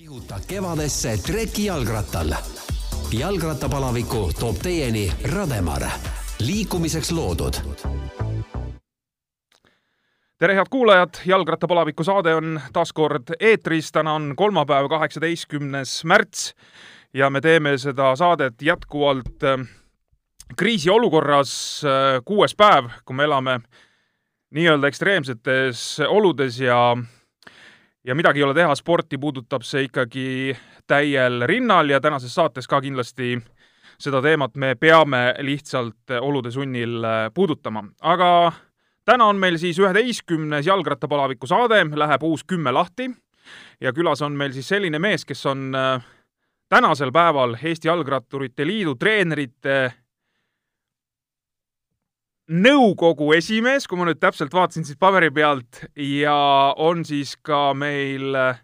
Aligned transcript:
kihuta 0.00 0.34
kevadesse 0.48 1.16
treki 1.26 1.64
jalgrattal. 1.64 2.32
jalgrattapalaviku 3.12 4.30
toob 4.40 4.56
teieni 4.62 5.12
Rademar, 5.32 5.82
liikumiseks 6.38 7.12
loodud. 7.12 7.54
tere, 10.38 10.54
head 10.54 10.66
kuulajad, 10.70 11.20
jalgrattapalaviku 11.26 12.04
saade 12.04 12.34
on 12.34 12.60
taas 12.72 12.92
kord 12.92 13.34
eetris, 13.40 13.92
täna 13.92 14.14
on 14.14 14.32
kolmapäev, 14.36 14.88
kaheksateistkümnes 14.88 16.04
märts 16.04 16.54
ja 17.14 17.30
me 17.30 17.40
teeme 17.40 17.78
seda 17.78 18.16
saadet 18.16 18.62
jätkuvalt 18.62 19.44
äh, 19.44 19.68
kriisiolukorras, 20.56 21.52
äh, 21.84 22.24
kuues 22.24 22.56
päev, 22.56 22.88
kui 23.04 23.16
me 23.16 23.28
elame 23.28 23.60
nii-öelda 24.50 24.88
ekstreemsetes 24.88 26.00
oludes 26.08 26.60
ja 26.60 26.96
ja 28.04 28.14
midagi 28.14 28.40
ei 28.40 28.44
ole 28.44 28.54
teha, 28.54 28.74
sporti 28.74 29.18
puudutab 29.18 29.64
see 29.66 29.86
ikkagi 29.88 30.56
täiel 30.88 31.44
rinnal 31.46 31.88
ja 31.90 32.00
tänases 32.00 32.34
saates 32.34 32.68
ka 32.68 32.80
kindlasti 32.80 33.36
seda 34.00 34.22
teemat 34.24 34.56
me 34.56 34.74
peame 34.80 35.34
lihtsalt 35.44 36.14
olude 36.20 36.50
sunnil 36.50 37.04
äh, 37.04 37.26
puudutama. 37.34 37.84
aga 38.00 38.52
täna 39.04 39.26
on 39.26 39.36
meil 39.36 39.58
siis 39.58 39.78
üheteistkümnes 39.78 40.66
jalgrattapalaviku 40.66 41.46
saade, 41.46 41.84
läheb 41.94 42.22
uus 42.22 42.44
kümme 42.44 42.72
lahti 42.72 43.10
ja 43.80 43.92
külas 43.92 44.22
on 44.22 44.32
meil 44.32 44.52
siis 44.52 44.68
selline 44.68 44.98
mees, 44.98 45.24
kes 45.24 45.46
on 45.46 45.74
äh, 45.74 46.04
tänasel 46.68 47.12
päeval 47.12 47.56
Eesti 47.62 47.88
Jalgratturite 47.88 48.66
Liidu 48.66 48.94
treenerite 48.94 49.92
nõukogu 52.50 53.30
esimees, 53.36 53.86
kui 53.86 53.98
ma 53.98 54.08
nüüd 54.08 54.18
täpselt 54.20 54.52
vaatasin 54.54 54.84
siis 54.86 54.98
paberi 54.98 55.30
pealt 55.30 55.84
ja 55.94 56.34
on 56.82 57.04
siis 57.06 57.36
ka 57.46 57.70
meil 57.78 58.34
äh, 58.34 58.58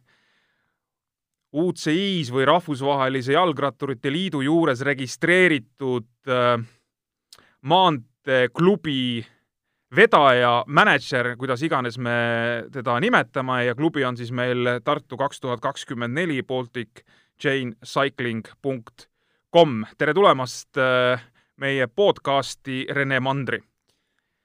UCI-s 1.54 2.32
või 2.34 2.48
Rahvusvahelise 2.50 3.36
Jalgratturite 3.36 4.10
Liidu 4.10 4.42
juures 4.42 4.82
registreeritud 4.86 6.08
äh, 6.26 6.56
maanteeklubi 7.62 9.22
vedaja, 9.96 10.64
mänedžer, 10.66 11.36
kuidas 11.38 11.62
iganes 11.62 12.00
me 12.02 12.16
teda 12.74 12.98
nimetame 13.00 13.60
ja 13.68 13.76
klubi 13.78 14.02
on 14.04 14.18
siis 14.18 14.34
meil 14.34 14.80
Tartu 14.84 15.16
kaks 15.20 15.40
tuhat 15.40 15.62
kakskümmend 15.62 16.18
neli 16.18 16.42
Baltic 16.42 17.06
Chain 17.38 17.76
Cycling 17.86 18.42
punkt 18.62 19.06
kom. 19.54 19.84
tere 19.96 20.14
tulemast 20.14 20.74
äh, 20.74 21.22
meie 21.62 21.86
podcasti, 21.86 22.82
Rene 22.90 23.22
Mandri 23.22 23.62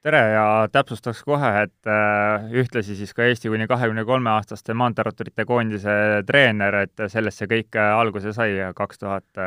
tere 0.02 0.20
ja 0.34 0.44
täpsustaks 0.72 1.22
kohe, 1.26 1.50
et 1.62 1.90
äh, 1.90 2.48
ühtlasi 2.62 2.96
siis 2.98 3.14
ka 3.14 3.26
Eesti 3.28 3.50
kuni 3.52 3.68
kahekümne 3.70 4.04
kolme 4.04 4.32
aastaste 4.34 4.74
maanteeratturite 4.74 5.46
koondise 5.46 5.94
treener, 6.26 6.82
et 6.86 7.04
sellest 7.12 7.42
see 7.42 7.50
kõik 7.50 7.78
äh, 7.78 7.94
alguse 7.94 8.34
sai 8.34 8.58
kaks 8.76 9.02
tuhat 9.02 9.42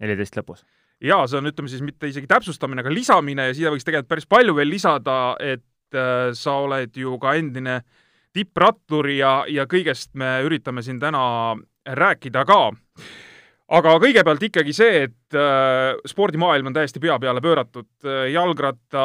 neliteist 0.00 0.38
lõpus. 0.40 0.64
jaa, 1.04 1.24
see 1.28 1.40
on, 1.40 1.48
ütleme 1.52 1.72
siis 1.72 1.84
mitte 1.84 2.08
isegi 2.08 2.28
täpsustamine, 2.28 2.84
aga 2.84 2.92
lisamine 2.92 3.50
ja 3.50 3.56
siia 3.56 3.72
võiks 3.72 3.84
tegelikult 3.86 4.10
päris 4.14 4.28
palju 4.28 4.56
veel 4.56 4.72
lisada, 4.72 5.18
et 5.40 5.96
äh, 5.96 6.30
sa 6.36 6.56
oled 6.64 6.96
ju 6.96 7.18
ka 7.20 7.36
endine 7.36 7.80
tipprattur 8.32 9.10
ja, 9.12 9.40
ja 9.50 9.66
kõigest 9.68 10.14
me 10.14 10.38
üritame 10.46 10.84
siin 10.86 11.00
täna 11.02 11.56
rääkida 11.84 12.44
ka 12.48 12.60
aga 13.76 13.96
kõigepealt 14.02 14.44
ikkagi 14.50 14.74
see, 14.76 15.02
et 15.08 15.38
äh, 15.38 15.96
spordimaailm 16.10 16.70
on 16.70 16.76
täiesti 16.76 17.02
pea 17.02 17.18
peale 17.22 17.42
pööratud. 17.44 17.88
Jalgratta, 18.32 19.02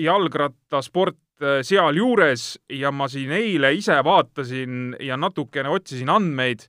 jalgrattasport 0.00 1.18
äh, 1.42 1.60
sealjuures 1.66 2.48
ja 2.72 2.92
ma 2.94 3.08
siin 3.12 3.32
eile 3.36 3.72
ise 3.76 3.98
vaatasin 4.04 4.96
ja 5.02 5.18
natukene 5.20 5.72
otsisin 5.74 6.12
andmeid, 6.12 6.68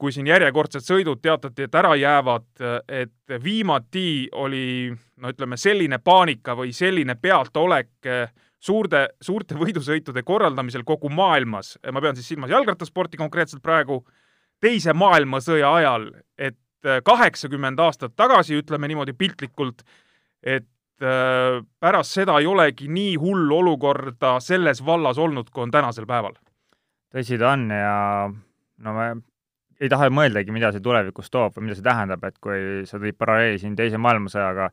kui 0.00 0.14
siin 0.16 0.24
järjekordsed 0.30 0.80
sõidud 0.80 1.18
teatati, 1.20 1.66
et 1.66 1.74
ära 1.76 1.90
jäävad, 2.00 2.46
et 2.88 3.34
viimati 3.44 4.30
oli 4.40 4.88
no 5.20 5.32
ütleme, 5.32 5.58
selline 5.60 5.98
paanika 6.00 6.54
või 6.56 6.72
selline 6.72 7.18
pealtolek 7.20 8.08
äh, 8.08 8.30
suurte, 8.60 9.08
suurte 9.20 9.58
võidusõitude 9.62 10.22
korraldamisel 10.26 10.84
kogu 10.88 11.10
maailmas, 11.12 11.76
ma 11.92 12.02
pean 12.04 12.18
siis 12.18 12.30
silmas 12.32 12.52
jalgrattasporti 12.54 13.20
konkreetselt 13.20 13.62
praegu 13.64 14.02
teise 14.60 14.94
maailmasõja 14.96 15.70
ajal, 15.80 16.10
et 16.38 16.58
äh, 16.86 17.00
kaheksakümmend 17.04 17.80
aastat 17.82 18.16
tagasi, 18.16 18.58
ütleme 18.62 18.90
niimoodi 18.90 19.14
piltlikult, 19.18 19.84
et 20.42 20.68
äh, 21.02 21.60
pärast 21.80 22.18
seda 22.18 22.38
ei 22.42 22.50
olegi 22.50 22.90
nii 22.92 23.16
hullu 23.20 23.62
olukorda 23.62 24.38
selles 24.44 24.84
vallas 24.86 25.18
olnud, 25.18 25.50
kui 25.52 25.66
on 25.66 25.74
tänasel 25.74 26.06
päeval. 26.06 26.36
tõsi 27.14 27.38
ta 27.40 27.54
on 27.54 27.70
ja 27.72 27.96
no 28.84 28.94
me 28.94 29.08
ei 29.80 29.88
taha 29.88 30.10
mõeldagi, 30.10 30.52
mida 30.54 30.72
see 30.74 30.82
tulevikus 30.82 31.30
toob 31.30 31.56
või 31.56 31.68
mida 31.68 31.78
see 31.78 31.86
tähendab, 31.86 32.24
et 32.26 32.38
kui 32.42 32.84
sa 32.88 32.98
tõid 32.98 33.16
paralleeli 33.18 33.60
siin 33.62 33.76
Teise 33.78 34.00
maailmasõjaga, 34.02 34.68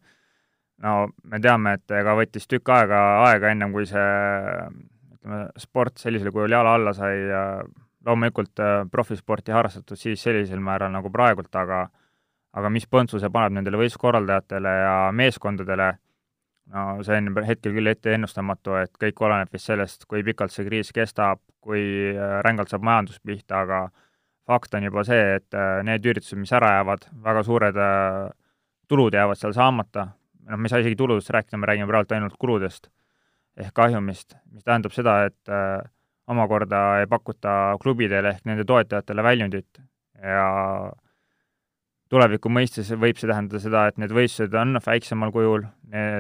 no 0.86 0.96
me 1.30 1.40
teame, 1.42 1.76
et 1.78 1.96
ega 2.00 2.16
võttis 2.18 2.50
tükk 2.50 2.74
aega, 2.74 3.02
aega 3.28 3.54
ennem 3.54 3.74
kui 3.76 3.86
see 3.90 4.08
ütleme, 5.16 5.46
sport 5.62 6.02
sellisel 6.02 6.34
kujul 6.34 6.58
jala 6.58 6.76
alla 6.80 6.94
sai 6.98 7.20
ja 7.30 7.44
loomulikult 8.06 8.62
äh, 8.62 8.80
profisporti 8.92 9.54
harrastatud 9.56 10.00
siis 10.00 10.24
sellisel 10.24 10.62
määral 10.64 10.94
nagu 10.94 11.12
praegult, 11.12 11.54
aga 11.56 11.88
aga 12.56 12.72
mis 12.72 12.88
põntsu 12.88 13.20
see 13.20 13.32
paneb 13.32 13.58
nendele 13.58 13.82
võistluskorraldajatele 13.82 14.74
ja 14.80 14.96
meeskondadele, 15.12 15.90
no 16.72 16.86
see 17.04 17.18
on 17.20 17.44
hetkel 17.44 17.76
küll 17.76 17.92
ette 17.92 18.14
ennustamatu, 18.16 18.78
et 18.80 18.94
kõik 19.02 19.20
oleneb 19.28 19.52
vist 19.52 19.68
sellest, 19.68 20.06
kui 20.08 20.24
pikalt 20.24 20.56
see 20.56 20.64
kriis 20.68 20.94
kestab, 20.96 21.42
kui 21.60 21.84
äh, 22.14 22.40
rängalt 22.48 22.72
saab 22.72 22.86
majandus 22.88 23.20
pihta, 23.20 23.66
aga 23.66 23.82
fakt 24.48 24.78
on 24.78 24.88
juba 24.88 25.04
see, 25.04 25.40
et 25.42 25.58
äh, 25.58 25.82
need 25.84 26.06
üritused, 26.06 26.40
mis 26.40 26.54
ära 26.56 26.78
jäävad, 26.78 27.10
väga 27.26 27.44
suured 27.44 27.82
tulud 28.88 29.18
jäävad 29.18 29.42
seal 29.42 29.56
saamata, 29.58 30.12
noh, 30.46 30.60
me 30.62 30.70
ei 30.70 30.76
saa 30.76 30.84
isegi 30.84 30.96
tuludest 31.00 31.34
rääkida, 31.34 31.60
me 31.60 31.68
räägime 31.68 31.90
praegu 31.90 32.16
ainult 32.16 32.38
kuludest 32.40 32.92
ehk 33.60 33.74
kahjumist, 33.76 34.36
mis 34.52 34.66
tähendab 34.68 34.96
seda, 34.96 35.20
et 35.30 35.52
äh, 35.52 35.80
omakorda 36.32 36.82
ei 37.02 37.08
pakuta 37.10 37.76
klubidele 37.82 38.36
ehk 38.36 38.48
nende 38.50 38.66
toetajatele 38.68 39.24
väljundit 39.24 39.82
ja 40.22 40.48
tuleviku 42.10 42.50
mõistes 42.50 42.92
võib 42.98 43.20
see 43.20 43.30
tähendada 43.30 43.62
seda, 43.62 43.86
et 43.90 44.00
need 44.02 44.14
võistlused 44.16 44.56
on 44.60 44.80
väiksemal 44.86 45.34
kujul 45.36 45.66
äh, 45.66 46.20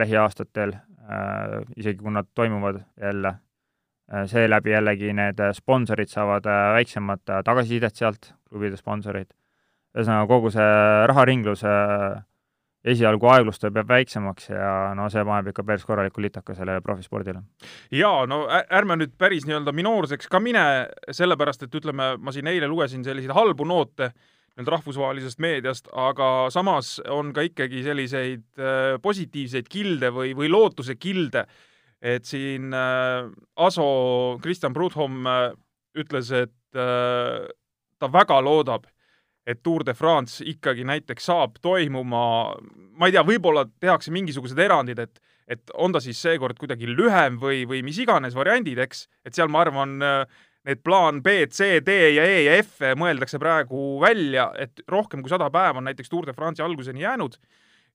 lähiaastatel 0.00 0.74
äh,, 0.76 1.60
isegi 1.76 2.02
kui 2.02 2.14
nad 2.14 2.28
toimuvad 2.34 2.82
jälle 3.00 3.34
äh,, 3.34 4.26
seeläbi 4.30 4.74
jällegi 4.74 5.12
need 5.16 5.42
sponsorid 5.56 6.10
saavad 6.12 6.46
väiksemat 6.76 7.24
tagasisidet 7.44 7.96
sealt, 7.96 8.32
klubide 8.48 8.78
sponsorid. 8.78 9.30
ühesõnaga, 9.96 10.26
kogu 10.30 10.52
see 10.54 11.06
raharinglus 11.10 11.64
äh, 11.66 12.20
esialgu 12.84 13.28
aeglustab, 13.28 13.76
jääb 13.76 13.88
väiksemaks 13.90 14.50
ja 14.50 14.72
no 14.96 15.08
see 15.12 15.22
paneb 15.26 15.50
ikka 15.52 15.64
päris 15.68 15.84
korraliku 15.84 16.22
litaka 16.24 16.54
sellele 16.56 16.80
profispordile. 16.84 17.42
jaa, 17.92 18.26
no 18.30 18.42
ärme 18.48 18.96
nüüd 19.00 19.12
päris 19.20 19.46
nii-öelda 19.48 19.74
minoorseks 19.76 20.30
ka 20.32 20.40
mine, 20.40 20.64
sellepärast 21.12 21.66
et 21.66 21.80
ütleme, 21.80 22.14
ma 22.18 22.32
siin 22.32 22.48
eile 22.48 22.68
lugesin 22.70 23.04
selliseid 23.04 23.34
halbu 23.36 23.66
noote 23.68 24.10
nii-öelda 24.10 24.76
rahvusvahelisest 24.76 25.42
meediast, 25.44 25.90
aga 25.92 26.48
samas 26.52 26.98
on 27.08 27.34
ka 27.36 27.44
ikkagi 27.46 27.84
selliseid 27.84 28.46
äh, 28.58 28.96
positiivseid 29.02 29.68
kilde 29.70 30.10
või, 30.14 30.32
või 30.36 30.50
lootuse 30.52 30.96
kilde, 31.00 31.44
et 32.00 32.24
siin 32.24 32.72
äh, 32.72 33.28
Aso 33.60 34.38
Kristjan 34.42 34.72
Brudholm 34.76 35.28
äh, 35.28 35.50
ütles, 36.00 36.32
et 36.32 36.80
äh, 36.80 37.44
ta 38.00 38.08
väga 38.12 38.40
loodab, 38.40 38.88
et 39.50 39.62
Tour 39.62 39.82
de 39.86 39.94
France 39.98 40.44
ikkagi 40.46 40.84
näiteks 40.86 41.26
saab 41.26 41.58
toimuma, 41.62 42.22
ma 42.94 43.08
ei 43.08 43.16
tea, 43.16 43.24
võib-olla 43.26 43.66
tehakse 43.82 44.14
mingisugused 44.14 44.58
erandid, 44.58 45.02
et 45.02 45.20
et 45.50 45.72
on 45.82 45.90
ta 45.90 45.98
siis 45.98 46.20
seekord 46.22 46.54
kuidagi 46.60 46.86
lühem 46.86 47.40
või, 47.42 47.64
või 47.66 47.80
mis 47.82 47.96
iganes 47.98 48.36
variandid, 48.38 48.78
eks, 48.84 49.08
et 49.26 49.34
seal 49.34 49.50
ma 49.50 49.64
arvan, 49.64 49.96
need 50.68 50.82
plaan 50.86 51.18
B, 51.24 51.48
C, 51.50 51.80
D 51.82 51.96
ja 52.14 52.22
E 52.22 52.44
ja 52.44 52.54
F 52.62 52.84
mõeldakse 52.94 53.40
praegu 53.42 53.98
välja, 54.02 54.50
et 54.54 54.84
rohkem 54.86 55.24
kui 55.24 55.32
sada 55.32 55.50
päeva 55.50 55.80
on 55.80 55.88
näiteks 55.90 56.12
Tour 56.12 56.28
de 56.28 56.36
France'i 56.36 56.62
alguseni 56.62 57.02
jäänud. 57.02 57.34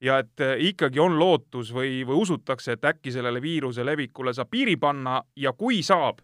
Ja 0.03 0.18
et 0.19 0.44
ikkagi 0.68 1.00
on 1.00 1.15
lootus 1.15 1.69
või, 1.71 2.01
või 2.03 2.19
usutakse, 2.25 2.75
et 2.75 2.83
äkki 2.83 3.13
sellele 3.15 3.39
viiruse 3.39 3.85
levikule 3.88 4.33
saab 4.35 4.50
piiri 4.51 4.75
panna 4.75 5.21
ja 5.39 5.53
kui 5.56 5.80
saab, 5.88 6.19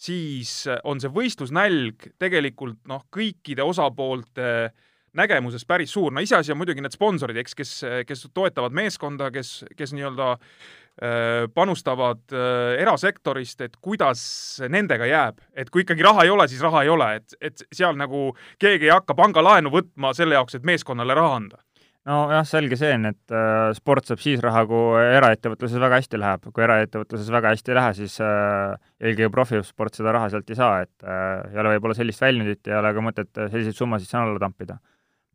siis 0.00 0.64
on 0.88 1.00
see 1.02 1.12
võistlusnälg 1.12 2.12
tegelikult 2.20 2.80
noh, 2.88 3.04
kõikide 3.12 3.64
osapoolte 3.66 4.70
nägemuses 5.16 5.66
päris 5.66 5.92
suur, 5.92 6.12
no 6.14 6.22
iseasi 6.22 6.52
on 6.54 6.60
muidugi 6.60 6.82
need 6.84 6.94
sponsorid, 6.94 7.40
eks, 7.42 7.56
kes, 7.58 7.72
kes 8.06 8.28
toetavad 8.34 8.74
meeskonda, 8.76 9.30
kes, 9.34 9.64
kes 9.76 9.92
nii-öelda 9.96 10.28
äh, 10.36 11.48
panustavad 11.54 12.22
äh, 12.30 12.76
erasektorist, 12.82 13.64
et 13.66 13.74
kuidas 13.82 14.22
nendega 14.70 15.08
jääb, 15.10 15.42
et 15.52 15.72
kui 15.74 15.82
ikkagi 15.84 16.06
raha 16.06 16.26
ei 16.28 16.34
ole, 16.34 16.46
siis 16.48 16.62
raha 16.62 16.84
ei 16.86 16.92
ole, 16.94 17.10
et, 17.18 17.34
et 17.40 17.66
seal 17.74 17.98
nagu 17.98 18.30
keegi 18.62 18.86
ei 18.86 18.94
hakka 18.94 19.18
pangalaenu 19.18 19.74
võtma 19.74 20.14
selle 20.16 20.38
jaoks, 20.38 20.60
et 20.60 20.70
meeskonnale 20.70 21.18
raha 21.18 21.34
anda 21.42 21.64
nojah, 22.08 22.44
selge 22.48 22.78
see 22.80 22.92
on, 22.96 23.08
et 23.10 23.34
äh, 23.34 23.70
sport 23.76 24.08
saab 24.08 24.22
siis 24.22 24.40
raha, 24.42 24.62
kui 24.68 25.00
eraettevõtluses 25.18 25.80
väga 25.82 25.98
hästi 26.00 26.20
läheb. 26.20 26.46
kui 26.54 26.64
eraettevõtluses 26.64 27.32
väga 27.32 27.52
hästi 27.54 27.72
ei 27.72 27.78
lähe, 27.78 27.96
siis 27.98 28.16
äh, 28.24 28.76
eelkõige 29.00 29.32
profisport 29.34 29.98
seda 29.98 30.14
raha 30.16 30.30
sealt 30.32 30.50
ei 30.50 30.58
saa, 30.58 30.80
et 30.86 31.04
äh, 31.04 31.52
ei 31.52 31.60
ole 31.60 31.74
võib-olla 31.74 31.98
sellist 31.98 32.22
väljundit 32.24 32.70
ei 32.70 32.78
ole 32.78 32.94
ka 32.96 33.04
mõtet 33.04 33.42
äh, 33.42 33.50
selliseid 33.52 33.76
summasid 33.76 34.08
sinna 34.08 34.24
alla 34.24 34.40
tampida. 34.40 34.78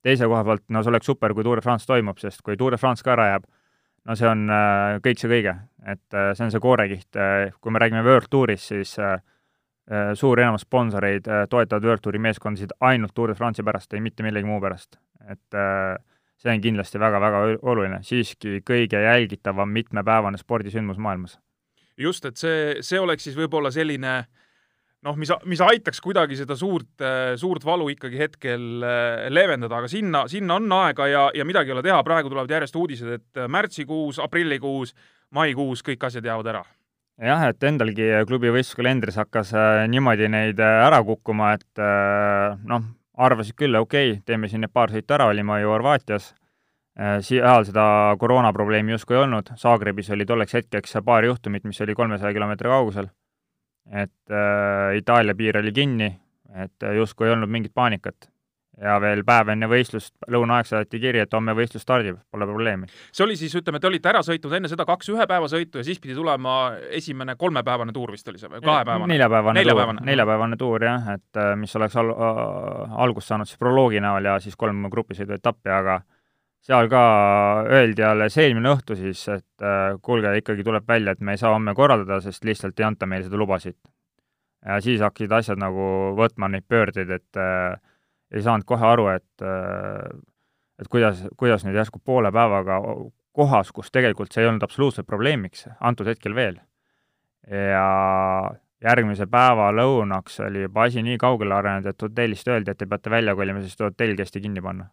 teise 0.05 0.27
koha 0.29 0.43
pealt, 0.45 0.65
no 0.69 0.81
see 0.83 0.93
oleks 0.93 1.07
super, 1.09 1.33
kui 1.33 1.43
Tour 1.43 1.61
de 1.61 1.65
France 1.65 1.87
toimub, 1.89 2.17
sest 2.21 2.41
kui 2.45 2.57
Tour 2.57 2.75
de 2.75 2.77
France 2.77 3.05
ka 3.05 3.13
ära 3.13 3.29
jääb, 3.33 3.45
no 4.05 4.17
see 4.17 4.27
on 4.29 4.49
äh, 4.49 4.97
kõik 5.05 5.21
see 5.21 5.29
kõige, 5.29 5.55
et 5.85 6.17
äh, 6.17 6.33
see 6.33 6.47
on 6.47 6.51
see 6.53 6.65
koorekiht 6.65 7.21
äh,, 7.21 7.53
kui 7.61 7.73
me 7.73 7.81
räägime 7.81 8.03
World 8.05 8.29
Tourist, 8.29 8.73
siis 8.73 8.97
äh, 8.99 9.19
äh 9.85 10.11
suur 10.17 10.39
enamus 10.41 10.65
sponsoreid 10.65 11.27
äh, 11.29 11.45
toetavad 11.49 11.85
World 11.85 12.01
Touri 12.01 12.21
meeskondasid 12.21 12.73
ainult 12.81 13.13
Tour 13.13 13.29
de 13.29 13.37
France'i 13.37 13.65
pärast, 13.65 13.93
ei 13.93 14.01
mitte 14.01 14.25
millegi 14.25 14.49
muu 14.49 14.61
pärast. 14.61 14.97
et 15.29 15.57
äh, 15.57 15.97
see 16.41 16.53
on 16.53 16.63
kindlasti 16.63 17.01
väga-väga 17.01 17.43
oluline, 17.63 18.01
siiski 18.05 18.59
kõige 18.65 19.01
jälgitavam 19.01 19.71
mitmepäevane 19.71 20.39
spordisündmus 20.41 20.97
maailmas. 21.01 21.39
just, 21.97 22.25
et 22.25 22.37
see, 22.37 22.75
see 22.81 22.99
oleks 22.99 23.23
siis 23.23 23.37
võib-olla 23.37 23.71
selline 23.71 24.15
noh, 25.05 25.17
mis, 25.19 25.31
mis 25.45 25.61
aitaks 25.61 26.01
kuidagi 26.03 26.37
seda 26.39 26.57
suurt, 26.59 27.03
suurt 27.39 27.65
valu 27.65 27.89
ikkagi 27.93 28.19
hetkel 28.19 28.85
äh, 28.85 29.27
leevendada, 29.31 29.79
aga 29.79 29.91
sinna, 29.91 30.25
sinna 30.31 30.57
on 30.59 30.71
aega 30.81 31.07
ja, 31.11 31.27
ja 31.35 31.45
midagi 31.47 31.71
ei 31.71 31.77
ole 31.77 31.85
teha, 31.85 31.99
praegu 32.07 32.31
tulevad 32.31 32.51
järjest 32.51 32.79
uudised, 32.79 33.19
et 33.19 33.45
märtsikuus, 33.51 34.19
aprillikuus, 34.23 34.95
maikuus 35.35 35.85
kõik 35.85 36.07
asjad 36.09 36.25
jäävad 36.25 36.51
ära 36.55 36.65
jah, 37.21 37.45
et 37.47 37.63
endalgi 37.63 38.09
klubi 38.27 38.51
võistluskalendris 38.51 39.19
hakkas 39.21 39.53
äh, 39.55 39.85
niimoodi 39.91 40.29
neid 40.31 40.59
äh, 40.59 40.81
ära 40.87 40.99
kukkuma, 41.05 41.53
et 41.59 41.85
noh, 42.65 42.89
arvasid 43.17 43.55
küll, 43.57 43.75
okei 43.79 44.11
okay,, 44.11 44.23
teeme 44.25 44.49
siin 44.51 44.65
need 44.65 44.73
paar 44.73 44.91
sõitu 44.93 45.15
ära, 45.17 45.29
olime 45.31 45.59
ju 45.61 45.71
Horvaatias, 45.73 46.33
äh, 46.99 47.17
seal 47.25 47.67
seda 47.67 47.85
koroonaprobleemi 48.19 48.95
justkui 48.95 49.17
ei 49.17 49.23
olnud, 49.23 49.53
Zagrebis 49.59 50.11
oli 50.15 50.25
tolleks 50.25 50.57
hetkeks 50.59 50.97
paar 51.05 51.25
juhtumit, 51.25 51.63
mis 51.63 51.81
oli 51.81 51.95
kolmesaja 51.95 52.33
kilomeetri 52.33 52.71
kaugusel. 52.71 53.09
et 53.91 54.31
äh, 54.31 54.97
Itaalia 54.97 55.35
piir 55.35 55.57
oli 55.57 55.71
kinni, 55.71 56.15
et 56.55 56.87
justkui 56.95 57.27
ei 57.27 57.33
olnud 57.33 57.49
mingit 57.49 57.73
paanikat 57.73 58.29
ja 58.81 58.95
veel 59.01 59.23
päev 59.27 59.51
enne 59.53 59.67
võistlust, 59.71 60.13
lõunaaeg 60.31 60.67
saadeti 60.67 60.99
kiri, 60.99 61.21
et 61.23 61.33
homme 61.35 61.55
võistlus 61.55 61.85
stardib, 61.85 62.17
pole 62.31 62.47
probleemi. 62.49 62.89
see 63.11 63.23
oli 63.25 63.37
siis, 63.39 63.55
ütleme, 63.55 63.79
te 63.79 63.87
olite 63.87 64.11
ära 64.11 64.23
sõitnud 64.25 64.57
enne 64.57 64.71
seda 64.71 64.85
kaks 64.87 65.11
ühepäevasõitu 65.13 65.79
ja 65.79 65.87
siis 65.87 66.01
pidi 66.03 66.15
tulema 66.17 66.75
esimene 66.95 67.37
kolmepäevane 67.39 67.95
tuur 67.95 68.11
vist 68.15 68.27
oli 68.27 68.41
see 68.41 68.51
või 68.51 68.63
kahepäevane? 68.65 69.11
neljapäevane, 69.13 69.63
tuur, 69.63 70.01
neljapäevane 70.09 70.59
tuur 70.59 70.87
jah, 70.89 71.13
et 71.15 71.39
äh, 71.39 71.53
mis 71.59 71.75
oleks 71.79 71.95
al-, 72.01 72.13
algust 73.05 73.31
saanud 73.31 73.49
siis 73.49 73.61
proloogi 73.61 74.03
näol 74.03 74.27
ja 74.27 74.35
siis 74.43 74.59
kolm 74.59 74.89
grupisõidu 74.91 75.37
etappi, 75.39 75.71
aga 75.71 76.01
seal 76.65 76.89
ka 76.89 77.01
öeldi 77.69 78.03
alles 78.05 78.37
eelmine 78.41 78.71
õhtu 78.73 78.97
siis, 78.99 79.21
et 79.29 79.63
äh, 79.65 79.95
kuulge, 80.03 80.33
ikkagi 80.41 80.65
tuleb 80.65 80.87
välja, 80.87 81.13
et 81.13 81.21
me 81.21 81.35
ei 81.35 81.41
saa 81.41 81.53
homme 81.53 81.75
korraldada, 81.77 82.19
sest 82.23 82.43
lihtsalt 82.47 82.79
ei 82.79 82.87
anta 82.87 83.07
meile 83.09 83.27
seda 83.27 83.39
luba 83.39 83.59
siit. 83.61 83.79
ja 84.65 84.79
siis 84.81 85.01
hakkasid 85.05 85.31
asjad 85.31 85.61
nagu 85.61 86.15
võtma 86.17 86.49
neid 86.49 86.65
pöördeid, 86.67 87.11
et 87.21 87.39
äh, 87.39 87.77
ei 88.33 88.41
saanud 88.41 88.65
kohe 88.65 88.87
aru, 88.87 89.09
et 89.13 89.45
äh, 89.45 90.09
et 90.79 90.89
kuidas, 90.91 91.23
kuidas 91.37 91.65
nüüd 91.65 91.77
järsku 91.77 92.01
poole 92.03 92.31
päevaga 92.35 92.79
kohas, 93.35 93.71
kus 93.75 93.91
tegelikult 93.91 94.33
see 94.33 94.43
ei 94.43 94.49
olnud 94.49 94.63
absoluutselt 94.65 95.07
probleemiks 95.07 95.67
antud 95.79 96.07
hetkel 96.07 96.35
veel. 96.35 96.59
ja 97.45 97.85
järgmise 98.81 99.27
päeva 99.29 99.69
lõunaks 99.75 100.39
oli 100.47 100.65
juba 100.65 100.87
asi 100.89 101.03
nii 101.05 101.17
kaugele 101.21 101.53
arenenud, 101.55 101.91
et 101.91 102.05
hotellist 102.07 102.47
öeldi, 102.49 102.73
et 102.73 102.79
te 102.79 102.87
peate 102.89 103.11
välja 103.13 103.35
kolima, 103.37 103.61
sest 103.61 103.83
hotell 103.85 104.15
kästi 104.17 104.41
kinni 104.41 104.63
panna. 104.65 104.89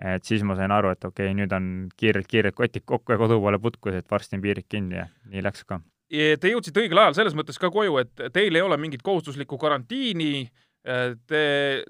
et 0.00 0.24
siis 0.24 0.42
ma 0.46 0.56
sain 0.56 0.72
aru, 0.72 0.92
et 0.94 1.04
okei 1.04 1.30
okay,, 1.30 1.36
nüüd 1.36 1.52
on 1.52 1.64
kiirelt-kiirelt 1.96 2.56
kotid 2.56 2.86
kokku 2.88 3.12
ja 3.12 3.18
kodu 3.20 3.40
poole 3.40 3.58
putkus, 3.58 3.94
et 3.94 4.10
varsti 4.10 4.38
on 4.38 4.44
piirid 4.44 4.68
kinni 4.68 4.96
ja 4.96 5.06
nii 5.28 5.42
läks 5.44 5.64
ka. 5.64 5.80
Te 6.10 6.50
jõudsite 6.50 6.80
õigel 6.82 6.98
ajal 6.98 7.18
selles 7.18 7.36
mõttes 7.38 7.60
ka 7.60 7.68
koju, 7.70 7.98
et 8.00 8.22
teil 8.34 8.56
ei 8.56 8.64
ole 8.64 8.78
mingit 8.80 9.02
kohustuslikku 9.06 9.58
karantiini, 9.60 10.48
Te 10.80 11.40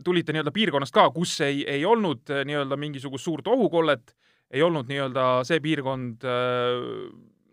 tulite 0.03 0.35
nii-öelda 0.35 0.51
piirkonnast 0.55 0.95
ka, 0.95 1.05
kus 1.15 1.37
ei, 1.47 1.61
ei 1.69 1.85
olnud 1.87 2.31
äh, 2.35 2.43
nii-öelda 2.49 2.79
mingisugust 2.81 3.23
suurt 3.23 3.47
ohukollet, 3.47 4.17
ei 4.51 4.65
olnud 4.67 4.91
nii-öelda 4.91 5.27
see 5.47 5.61
piirkond 5.63 6.27
äh, 6.27 6.81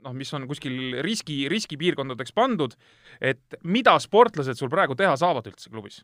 noh, 0.08 0.16
mis 0.18 0.34
on 0.34 0.48
kuskil 0.50 0.98
riski, 1.06 1.44
riskipiirkondadeks 1.52 2.34
pandud, 2.34 2.74
et 3.22 3.60
mida 3.70 3.94
sportlased 4.02 4.58
sul 4.58 4.72
praegu 4.74 4.98
teha 4.98 5.14
saavad 5.20 5.50
üldse 5.52 5.70
klubis? 5.74 6.02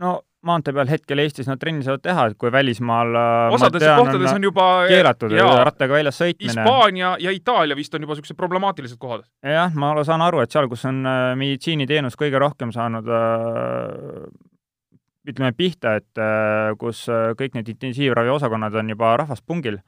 No 0.00 0.20
maantee 0.44 0.74
peal 0.76 0.88
hetkel 0.90 1.22
Eestis 1.22 1.48
nad 1.48 1.60
trenni 1.60 1.84
saavad 1.86 2.02
teha, 2.04 2.26
et 2.30 2.38
kui 2.40 2.52
välismaal 2.52 3.18
äh, 3.18 3.56
osades 3.56 3.82
tean, 3.82 4.00
kohtades 4.02 4.30
on, 4.30 4.40
on 4.40 4.48
juba 4.48 4.66
keelatud 4.90 5.34
jaa, 5.34 5.56
rattaga 5.68 5.96
väljas 5.96 6.20
sõitmine. 6.20 6.52
Hispaania 6.52 7.14
ja 7.22 7.32
Itaalia 7.34 7.76
vist 7.78 7.94
on 7.96 8.04
juba 8.04 8.16
niisugused 8.16 8.38
problemaatilised 8.38 9.00
kohad. 9.00 9.24
jah, 9.44 9.72
ma 9.78 9.94
saan 10.06 10.24
aru, 10.24 10.42
et 10.44 10.54
seal, 10.54 10.68
kus 10.72 10.84
on 10.90 11.00
äh, 11.08 11.30
meditsiiniteenus 11.40 12.18
kõige 12.20 12.42
rohkem 12.42 12.74
saanud 12.74 13.08
äh, 13.08 14.28
ütleme 15.24 15.54
pihta, 15.56 15.94
et 15.96 16.18
kus 16.76 17.06
kõik 17.08 17.54
need 17.56 17.70
intensiivraviosakonnad 17.72 18.74
on 18.76 18.90
juba 18.92 19.14
rahvaspungil 19.22 19.78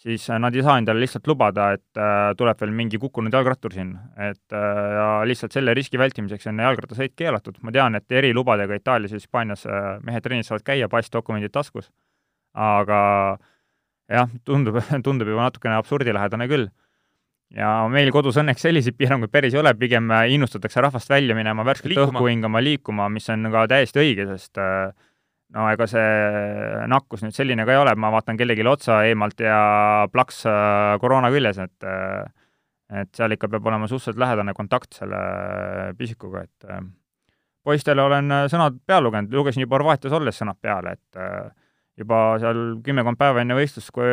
siis 0.00 0.28
äh, 0.30 0.38
nad 0.42 0.54
ei 0.54 0.64
saa 0.64 0.76
endale 0.80 1.02
lihtsalt 1.02 1.26
lubada, 1.30 1.70
et 1.76 2.00
äh, 2.00 2.30
tuleb 2.38 2.60
veel 2.60 2.72
mingi 2.76 3.00
kukkunud 3.00 3.34
jalgrattur 3.34 3.74
sinna. 3.74 4.06
et 4.28 4.52
äh, 4.52 4.80
ja 4.96 5.08
lihtsalt 5.28 5.56
selle 5.56 5.74
riski 5.76 5.98
vältimiseks 6.00 6.48
on 6.52 6.62
jalgrattasõit 6.64 7.16
keelatud. 7.16 7.60
ma 7.62 7.72
tean, 7.72 7.98
et 7.98 8.18
erilubadega 8.20 8.78
Itaalias 8.80 9.14
ja 9.14 9.20
Hispaanias 9.20 9.66
mehed 10.04 10.24
trennis 10.24 10.50
saavad 10.52 10.66
käia, 10.66 10.88
pass, 10.92 11.12
dokumendid 11.12 11.54
taskus. 11.54 11.90
aga 12.54 12.98
jah, 14.08 14.28
tundub, 14.44 14.80
tundub 15.06 15.32
juba 15.32 15.48
natukene 15.48 15.78
absurdilähedane 15.80 16.48
küll. 16.50 16.68
ja 17.56 17.70
meil 17.88 18.12
kodus 18.12 18.36
õnneks 18.42 18.64
selliseid 18.68 18.96
piiranguid 18.98 19.32
päris 19.32 19.54
ei 19.54 19.60
ole, 19.62 19.72
pigem 19.78 20.10
innustatakse 20.28 20.82
rahvast 20.82 21.10
välja 21.10 21.34
minema, 21.38 21.64
värsket 21.64 21.96
õhku 22.04 22.26
hingama, 22.28 22.60
liikuma, 22.60 23.08
mis 23.08 23.28
on 23.32 23.48
ka 23.52 23.68
täiesti 23.70 24.02
õige, 24.02 24.26
sest 24.34 24.60
äh, 24.60 24.90
no 25.56 25.66
ega 25.72 25.86
see 25.88 26.08
nakkus 26.90 27.24
nüüd 27.24 27.36
selline 27.36 27.64
ka 27.66 27.74
ei 27.74 27.80
ole, 27.80 27.94
ma 27.98 28.10
vaatan 28.14 28.38
kellelegi 28.38 28.66
otsa 28.68 29.00
eemalt 29.08 29.40
ja 29.42 29.58
plaks 30.12 30.42
äh, 30.50 30.96
koroona 31.02 31.32
küljes, 31.34 31.60
et 31.64 31.86
äh, 31.86 32.26
et 33.00 33.10
seal 33.18 33.34
ikka 33.34 33.48
peab 33.50 33.64
olema 33.66 33.88
suhteliselt 33.90 34.20
lähedane 34.22 34.52
kontakt 34.54 34.94
selle 34.94 35.18
pisikuga, 35.98 36.44
et 36.46 36.68
äh, 36.70 36.84
poistele 37.66 38.04
olen 38.04 38.34
sõnad 38.52 38.76
peale 38.86 39.08
lugenud, 39.08 39.32
lugesin 39.34 39.64
juba 39.64 39.80
Horvaatias 39.80 40.14
olles 40.14 40.38
sõnad 40.38 40.60
peale, 40.62 40.92
et 40.94 41.18
juba 41.98 42.20
seal 42.38 42.60
kümmekond 42.86 43.18
päeva 43.18 43.42
enne 43.42 43.56
võistlust, 43.58 43.90
kui 43.96 44.12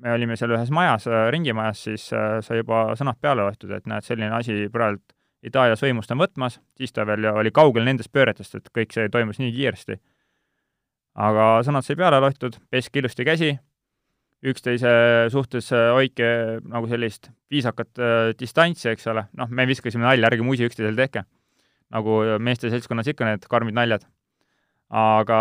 me 0.00 0.12
olime 0.12 0.36
seal 0.36 0.52
ühes 0.52 0.68
majas, 0.74 1.06
ringimajas, 1.32 1.86
siis 1.86 2.04
sai 2.10 2.58
juba 2.58 2.90
sõnad 3.00 3.16
peale 3.22 3.46
loetud, 3.46 3.72
et 3.72 3.88
näed, 3.88 4.04
selline 4.04 4.34
asi 4.36 4.66
praegu 4.72 5.00
Itaalias 5.40 5.80
võimust 5.80 6.12
on 6.12 6.20
võtmas, 6.20 6.58
siis 6.76 6.92
ta 6.92 7.06
veel 7.08 7.24
oli 7.30 7.48
kaugel 7.48 7.86
nendest 7.88 8.12
pööretest, 8.12 8.58
et 8.58 8.66
kõik 8.76 8.92
see 8.92 9.08
toimus 9.08 9.40
nii 9.40 9.54
kiiresti 9.56 9.96
aga 11.14 11.48
sõnad 11.66 11.86
sai 11.86 11.96
peale 11.98 12.20
loetud, 12.22 12.56
peske 12.70 13.00
ilusti 13.00 13.26
käsi, 13.26 13.50
üksteise 14.46 14.92
suhtes 15.32 15.72
äh, 15.76 15.90
hoidke 15.96 16.30
nagu 16.64 16.88
sellist 16.88 17.30
viisakat 17.52 18.00
äh, 18.00 18.30
distantsi, 18.38 18.88
eks 18.92 19.10
ole, 19.12 19.26
noh, 19.36 19.50
me 19.50 19.66
viskasime 19.68 20.06
nalja, 20.06 20.30
ärge 20.30 20.46
musi 20.46 20.68
üksteisele 20.68 20.96
tehke. 20.96 21.26
nagu 21.90 22.20
meeste 22.38 22.70
seltskonnas 22.70 23.08
ikka 23.10 23.26
need 23.26 23.46
karmid 23.50 23.74
naljad. 23.74 24.06
aga 24.90 25.38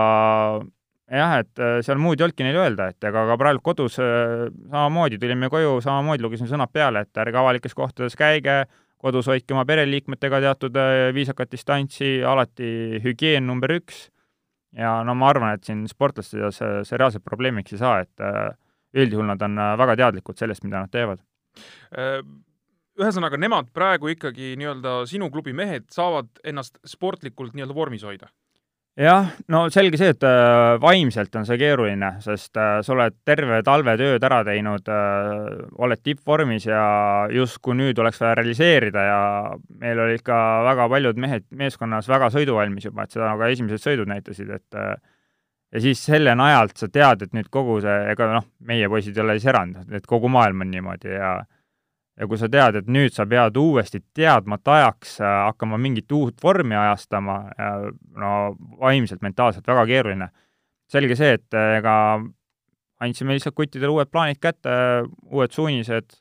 jah, 1.10 1.40
et 1.42 1.62
äh, 1.62 1.80
seal 1.86 2.00
muud 2.02 2.20
ei 2.20 2.28
olnudki 2.28 2.46
neil 2.46 2.60
öelda, 2.60 2.90
et 2.94 3.10
ega 3.10 3.26
ka 3.32 3.38
praegu 3.40 3.64
kodus 3.66 3.98
äh, 4.04 4.46
samamoodi 4.70 5.20
tulime 5.22 5.50
koju, 5.52 5.80
samamoodi 5.86 6.26
lugesime 6.26 6.50
sõnad 6.52 6.72
peale, 6.74 7.06
et 7.06 7.22
ärge 7.24 7.40
avalikes 7.42 7.76
kohtades 7.78 8.18
käige, 8.20 8.62
kodus 9.00 9.30
hoidke 9.32 9.56
oma 9.56 9.66
pereliikmetega 9.70 10.42
teatud 10.46 10.78
äh, 10.80 11.10
viisakat 11.16 11.52
distantsi, 11.56 12.20
alati 12.26 13.02
hügieen 13.06 13.48
number 13.48 13.74
üks 13.80 14.08
ja 14.78 15.00
no 15.06 15.16
ma 15.18 15.30
arvan, 15.32 15.56
et 15.56 15.66
siin 15.68 15.86
sportlaste 15.90 16.38
seas 16.38 16.60
see, 16.62 16.84
see 16.88 17.00
reaalselt 17.00 17.26
probleemiks 17.26 17.74
ei 17.76 17.82
saa, 17.82 18.04
et 18.06 18.26
äh, 18.26 18.52
üldjuhul 18.98 19.28
nad 19.30 19.42
on 19.46 19.58
äh, 19.58 19.74
väga 19.80 19.98
teadlikud 20.04 20.40
sellest, 20.40 20.66
mida 20.66 20.84
nad 20.84 20.94
teevad. 20.94 21.24
Äh, 21.96 22.20
ühesõnaga, 23.00 23.40
nemad 23.40 23.72
praegu 23.76 24.12
ikkagi 24.14 24.54
nii-öelda 24.60 25.02
sinu 25.10 25.30
klubi 25.34 25.54
mehed 25.56 25.88
saavad 25.94 26.30
ennast 26.44 26.82
sportlikult 26.88 27.56
nii-öelda 27.56 27.78
vormis 27.78 28.06
hoida? 28.08 28.30
Jah, 29.00 29.30
no 29.52 29.62
selge 29.72 30.00
see, 30.00 30.12
et 30.14 30.26
äh, 30.28 30.76
vaimselt 30.82 31.36
on 31.40 31.46
see 31.48 31.60
keeruline, 31.62 32.10
sest 32.24 32.58
äh, 32.60 32.80
sa 32.86 32.96
oled 32.96 33.16
terve 33.28 33.62
talve 33.68 33.96
tööd 34.00 34.26
ära 34.28 34.42
teinud 34.48 34.90
äh,, 34.92 35.62
oled 35.80 36.02
tippvormis 36.04 36.68
ja 36.68 36.82
justkui 37.34 37.78
nüüd 37.80 38.00
oleks 38.04 38.20
vaja 38.22 38.40
realiseerida 38.42 39.06
ja 39.08 39.22
meil 39.80 40.04
olid 40.04 40.26
ka 40.26 40.40
väga 40.68 40.90
paljud 40.92 41.22
mehed 41.22 41.48
meeskonnas 41.62 42.10
väga 42.12 42.32
sõiduvalmis 42.36 42.90
juba, 42.90 43.06
et 43.06 43.16
seda 43.16 43.32
ka 43.40 43.50
esimesed 43.54 43.86
sõidud 43.86 44.12
näitasid, 44.12 44.52
et 44.60 44.80
äh, 44.80 44.98
ja 45.74 45.84
siis 45.84 46.02
selle 46.04 46.36
najalt 46.36 46.76
sa 46.82 46.90
tead, 46.92 47.24
et 47.24 47.38
nüüd 47.38 47.48
kogu 47.54 47.80
see, 47.84 47.98
ega 48.12 48.34
noh, 48.34 48.50
meie 48.68 48.90
poisid 48.92 49.18
ei 49.18 49.24
ole 49.24 49.38
siis 49.40 49.50
erand, 49.54 49.80
et 49.96 50.08
kogu 50.10 50.32
maailm 50.32 50.66
on 50.66 50.72
niimoodi 50.74 51.16
ja 51.16 51.38
ja 52.20 52.28
kui 52.28 52.40
sa 52.40 52.50
tead, 52.52 52.82
et 52.82 52.90
nüüd 52.92 53.16
sa 53.16 53.26
pead 53.30 53.58
uuesti 53.60 54.02
teadmata 54.18 54.76
ajaks 54.80 55.20
äh, 55.24 55.36
hakkama 55.48 55.80
mingit 55.82 56.12
uut 56.12 56.42
vormi 56.44 56.76
ajastama, 56.76 57.40
no 58.20 58.34
vaimselt, 58.82 59.24
mentaalselt 59.26 59.68
väga 59.68 59.86
keeruline. 59.90 60.30
selge 60.90 61.16
see, 61.16 61.38
et 61.38 61.54
äh, 61.54 61.78
ega 61.80 61.96
andsime 63.00 63.36
lihtsalt 63.36 63.56
kuttidele 63.56 63.94
uued 63.94 64.12
plaanid 64.12 64.40
kätte, 64.42 64.72
uued 65.32 65.54
suunised 65.56 66.18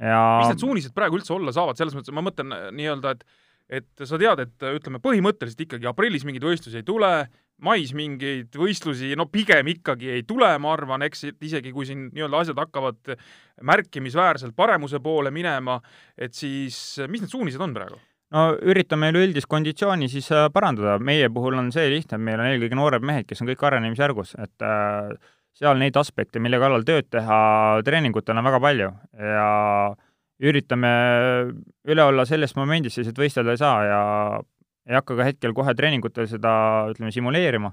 ja 0.00 0.20
mis 0.42 0.52
need 0.52 0.62
suunised 0.64 0.94
praegu 0.96 1.20
üldse 1.20 1.34
olla 1.36 1.54
saavad, 1.54 1.78
selles 1.78 1.96
mõttes 1.96 2.14
ma 2.14 2.24
mõtlen 2.24 2.54
äh, 2.56 2.70
nii-öelda, 2.76 3.16
et 3.16 3.44
et 3.66 4.06
sa 4.06 4.14
tead, 4.14 4.38
et 4.44 4.64
ütleme, 4.76 5.00
põhimõtteliselt 5.02 5.64
ikkagi 5.64 5.88
aprillis 5.90 6.22
mingeid 6.22 6.44
võistlusi 6.46 6.78
ei 6.78 6.84
tule, 6.86 7.08
mais 7.64 7.92
mingeid 7.96 8.56
võistlusi, 8.56 9.14
no 9.16 9.28
pigem 9.32 9.70
ikkagi 9.72 10.10
ei 10.18 10.24
tule, 10.28 10.50
ma 10.60 10.74
arvan, 10.74 11.06
eks 11.06 11.28
isegi 11.32 11.72
kui 11.72 11.86
siin 11.88 12.08
nii-öelda 12.10 12.42
asjad 12.42 12.60
hakkavad 12.60 13.14
märkimisväärselt 13.64 14.56
paremuse 14.56 15.00
poole 15.04 15.32
minema, 15.32 15.78
et 16.18 16.36
siis 16.36 16.98
mis 17.08 17.24
need 17.24 17.32
suunised 17.32 17.62
on 17.62 17.74
praegu? 17.76 18.00
no 18.34 18.48
üritame 18.58 19.12
üleüldist 19.12 19.48
konditsiooni 19.50 20.08
siis 20.10 20.28
äh, 20.34 20.48
parandada, 20.52 20.98
meie 20.98 21.28
puhul 21.32 21.56
on 21.60 21.70
see 21.74 21.86
lihtne, 21.92 22.18
et 22.18 22.26
meil 22.28 22.42
on 22.42 22.50
eelkõige 22.50 22.78
noored 22.78 23.06
mehed, 23.06 23.28
kes 23.28 23.42
on 23.42 23.50
kõik 23.52 23.62
arenemisjärgus, 23.68 24.34
et 24.42 24.66
äh, 24.66 25.14
seal 25.56 25.78
neid 25.80 25.96
aspekte, 25.96 26.42
mille 26.42 26.60
kallal 26.60 26.84
tööd 26.84 27.08
teha 27.12 27.38
treeningutel 27.86 28.36
on 28.36 28.48
väga 28.50 28.60
palju 28.60 28.90
ja 29.30 29.46
üritame 30.44 30.90
üle 31.88 32.04
olla 32.04 32.26
sellest 32.28 32.58
momendist, 32.58 32.98
siis 32.98 33.08
et 33.08 33.18
võistelda 33.18 33.54
ei 33.54 33.62
saa 33.62 33.78
ja 33.86 34.00
ei 34.86 34.96
hakka 34.98 35.16
ka 35.18 35.26
hetkel 35.26 35.54
kohe 35.56 35.74
treeningutel 35.76 36.28
seda, 36.30 36.52
ütleme, 36.92 37.12
simuleerima, 37.14 37.72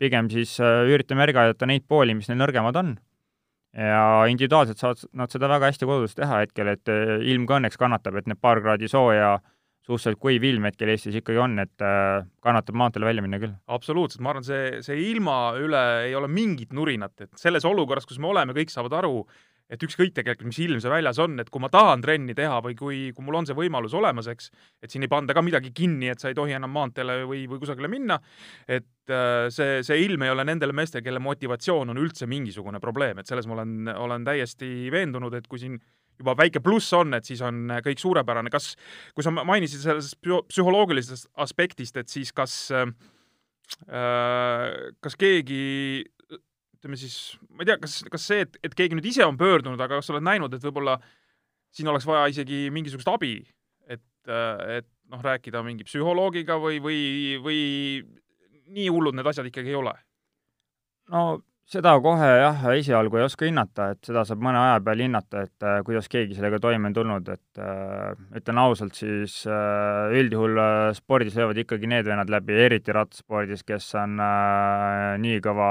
pigem 0.00 0.30
siis 0.32 0.56
äh, 0.60 0.88
üritame 0.88 1.24
järgi 1.24 1.44
aidata 1.44 1.68
neid 1.68 1.86
pooli, 1.88 2.16
mis 2.16 2.28
neil 2.28 2.40
nõrgemad 2.42 2.76
on. 2.76 2.96
ja 3.78 4.24
individuaalselt 4.32 4.80
saavad 4.80 5.02
nad 5.12 5.30
seda 5.30 5.48
väga 5.48 5.68
hästi 5.68 5.86
kodus 5.86 6.16
teha 6.16 6.42
hetkel, 6.42 6.72
et 6.72 6.88
äh, 6.92 7.18
ilm 7.32 7.46
ka 7.48 7.60
õnneks 7.60 7.80
kannatab, 7.80 8.16
et 8.16 8.28
need 8.28 8.40
paar 8.40 8.60
kraadi 8.64 8.88
sooja 8.88 9.38
suhteliselt 9.88 10.20
kuiv 10.20 10.44
ilm 10.44 10.66
hetkel 10.68 10.90
Eestis 10.92 11.16
ikkagi 11.16 11.40
on, 11.40 11.56
et 11.62 11.84
äh, 11.84 12.24
kannatab 12.44 12.76
maanteele 12.76 13.08
välja 13.08 13.24
minna 13.24 13.40
küll. 13.40 13.54
absoluutselt, 13.72 14.20
ma 14.24 14.34
arvan, 14.34 14.44
see, 14.44 14.80
see 14.84 14.98
ilma 15.08 15.38
üle 15.60 15.84
ei 16.08 16.16
ole 16.18 16.28
mingit 16.28 16.74
nurinat, 16.76 17.14
et 17.24 17.40
selles 17.40 17.64
olukorras, 17.68 18.08
kus 18.08 18.20
me 18.20 18.28
oleme, 18.32 18.56
kõik 18.56 18.72
saavad 18.72 18.98
aru, 19.00 19.22
et 19.68 19.82
ükskõik 19.84 20.14
tegelikult, 20.16 20.48
mis 20.48 20.60
ilm 20.64 20.80
see 20.82 20.92
väljas 20.92 21.20
on, 21.22 21.36
et 21.42 21.50
kui 21.52 21.62
ma 21.62 21.70
tahan 21.72 22.02
trenni 22.04 22.34
teha 22.36 22.60
või 22.64 22.76
kui, 22.78 23.00
kui 23.16 23.26
mul 23.26 23.40
on 23.40 23.48
see 23.48 23.56
võimalus 23.56 23.94
olemas, 23.98 24.30
eks, 24.32 24.48
et 24.82 24.92
siin 24.92 25.04
ei 25.04 25.12
panda 25.12 25.36
ka 25.36 25.44
midagi 25.44 25.72
kinni, 25.76 26.08
et 26.12 26.22
sa 26.22 26.32
ei 26.32 26.38
tohi 26.38 26.56
enam 26.56 26.72
maanteele 26.72 27.20
või, 27.28 27.44
või 27.50 27.60
kusagile 27.60 27.90
minna, 27.92 28.18
et 28.64 29.12
äh, 29.12 29.46
see, 29.54 29.82
see 29.86 30.00
ilm 30.06 30.24
ei 30.24 30.32
ole 30.32 30.46
nendele 30.48 30.76
meestele, 30.76 31.04
kelle 31.04 31.22
motivatsioon 31.22 31.92
on 31.92 32.00
üldse 32.00 32.28
mingisugune 32.30 32.80
probleem, 32.80 33.20
et 33.20 33.30
selles 33.30 33.48
ma 33.48 33.58
olen, 33.58 33.92
olen 33.94 34.26
täiesti 34.28 34.88
veendunud, 34.94 35.36
et 35.36 35.48
kui 35.50 35.60
siin 35.60 35.76
juba 36.18 36.34
väike 36.38 36.62
pluss 36.64 36.90
on, 36.98 37.14
et 37.14 37.28
siis 37.28 37.42
on 37.46 37.68
kõik 37.84 38.00
suurepärane. 38.02 38.50
kas, 38.50 38.72
kui 39.14 39.22
sa 39.22 39.30
mainisid 39.30 39.84
sellest 39.84 40.18
psühholoogilisest 40.24 41.30
aspektist, 41.44 42.00
et 42.00 42.10
siis 42.10 42.32
kas 42.34 42.56
äh, 42.74 42.88
kas 45.04 45.18
keegi 45.20 46.04
ütleme 46.78 46.98
siis, 47.00 47.16
ma 47.50 47.64
ei 47.64 47.70
tea, 47.72 47.78
kas, 47.82 47.98
kas 48.10 48.26
see, 48.30 48.44
et, 48.46 48.58
et 48.62 48.74
keegi 48.78 48.96
nüüd 48.98 49.08
ise 49.10 49.24
on 49.26 49.38
pöördunud, 49.38 49.80
aga 49.82 49.98
kas 49.98 50.08
sa 50.08 50.14
oled 50.14 50.26
näinud, 50.26 50.54
et 50.54 50.64
võib-olla 50.64 50.98
siin 51.74 51.90
oleks 51.90 52.06
vaja 52.08 52.28
isegi 52.32 52.68
mingisugust 52.74 53.10
abi, 53.10 53.40
et, 53.90 54.04
et 54.78 54.88
noh, 55.10 55.22
rääkida 55.24 55.62
mingi 55.66 55.86
psühholoogiga 55.88 56.58
või, 56.62 56.78
või, 56.84 57.00
või 57.42 57.60
nii 58.68 58.88
hullud 58.92 59.16
need 59.16 59.28
asjad 59.30 59.48
ikkagi 59.50 59.74
ei 59.74 59.80
ole? 59.80 59.94
no 61.12 61.40
seda 61.68 61.92
kohe 62.00 62.28
jah, 62.40 62.62
esialgu 62.78 63.18
ei 63.20 63.26
oska 63.26 63.44
hinnata, 63.48 63.90
et 63.92 64.08
seda 64.08 64.22
saab 64.28 64.40
mõne 64.44 64.60
aja 64.60 64.78
peal 64.84 65.02
hinnata, 65.04 65.44
et 65.44 65.66
äh, 65.66 65.80
kuidas 65.84 66.08
keegi 66.08 66.36
sellega 66.38 66.60
toime 66.64 66.88
on 66.88 66.96
tulnud, 66.96 67.28
et 67.34 67.60
äh, 67.60 68.14
ütlen 68.40 68.60
ausalt, 68.62 68.96
siis 68.96 69.42
äh, 69.50 70.14
üldjuhul 70.16 70.62
äh, 70.62 70.78
spordis 70.96 71.36
löövad 71.36 71.60
ikkagi 71.60 71.90
need 71.90 72.08
vennad 72.08 72.32
läbi, 72.32 72.56
eriti 72.64 72.94
rattaspordis, 72.96 73.66
kes 73.68 73.90
on 74.00 74.16
äh, 74.24 75.18
nii 75.20 75.42
kõva 75.44 75.70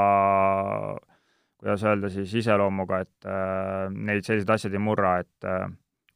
kuidas 1.58 1.88
öelda 1.89 2.13
siis, 2.13 2.36
iseloomuga, 2.44 3.01
et 3.08 3.30
äh, 3.34 3.88
neid 3.89 4.27
sellised 4.27 4.54
asjad 4.54 4.77
ei 4.77 4.84
murra, 4.84 5.16
et 5.25 5.50
äh, 5.50 5.66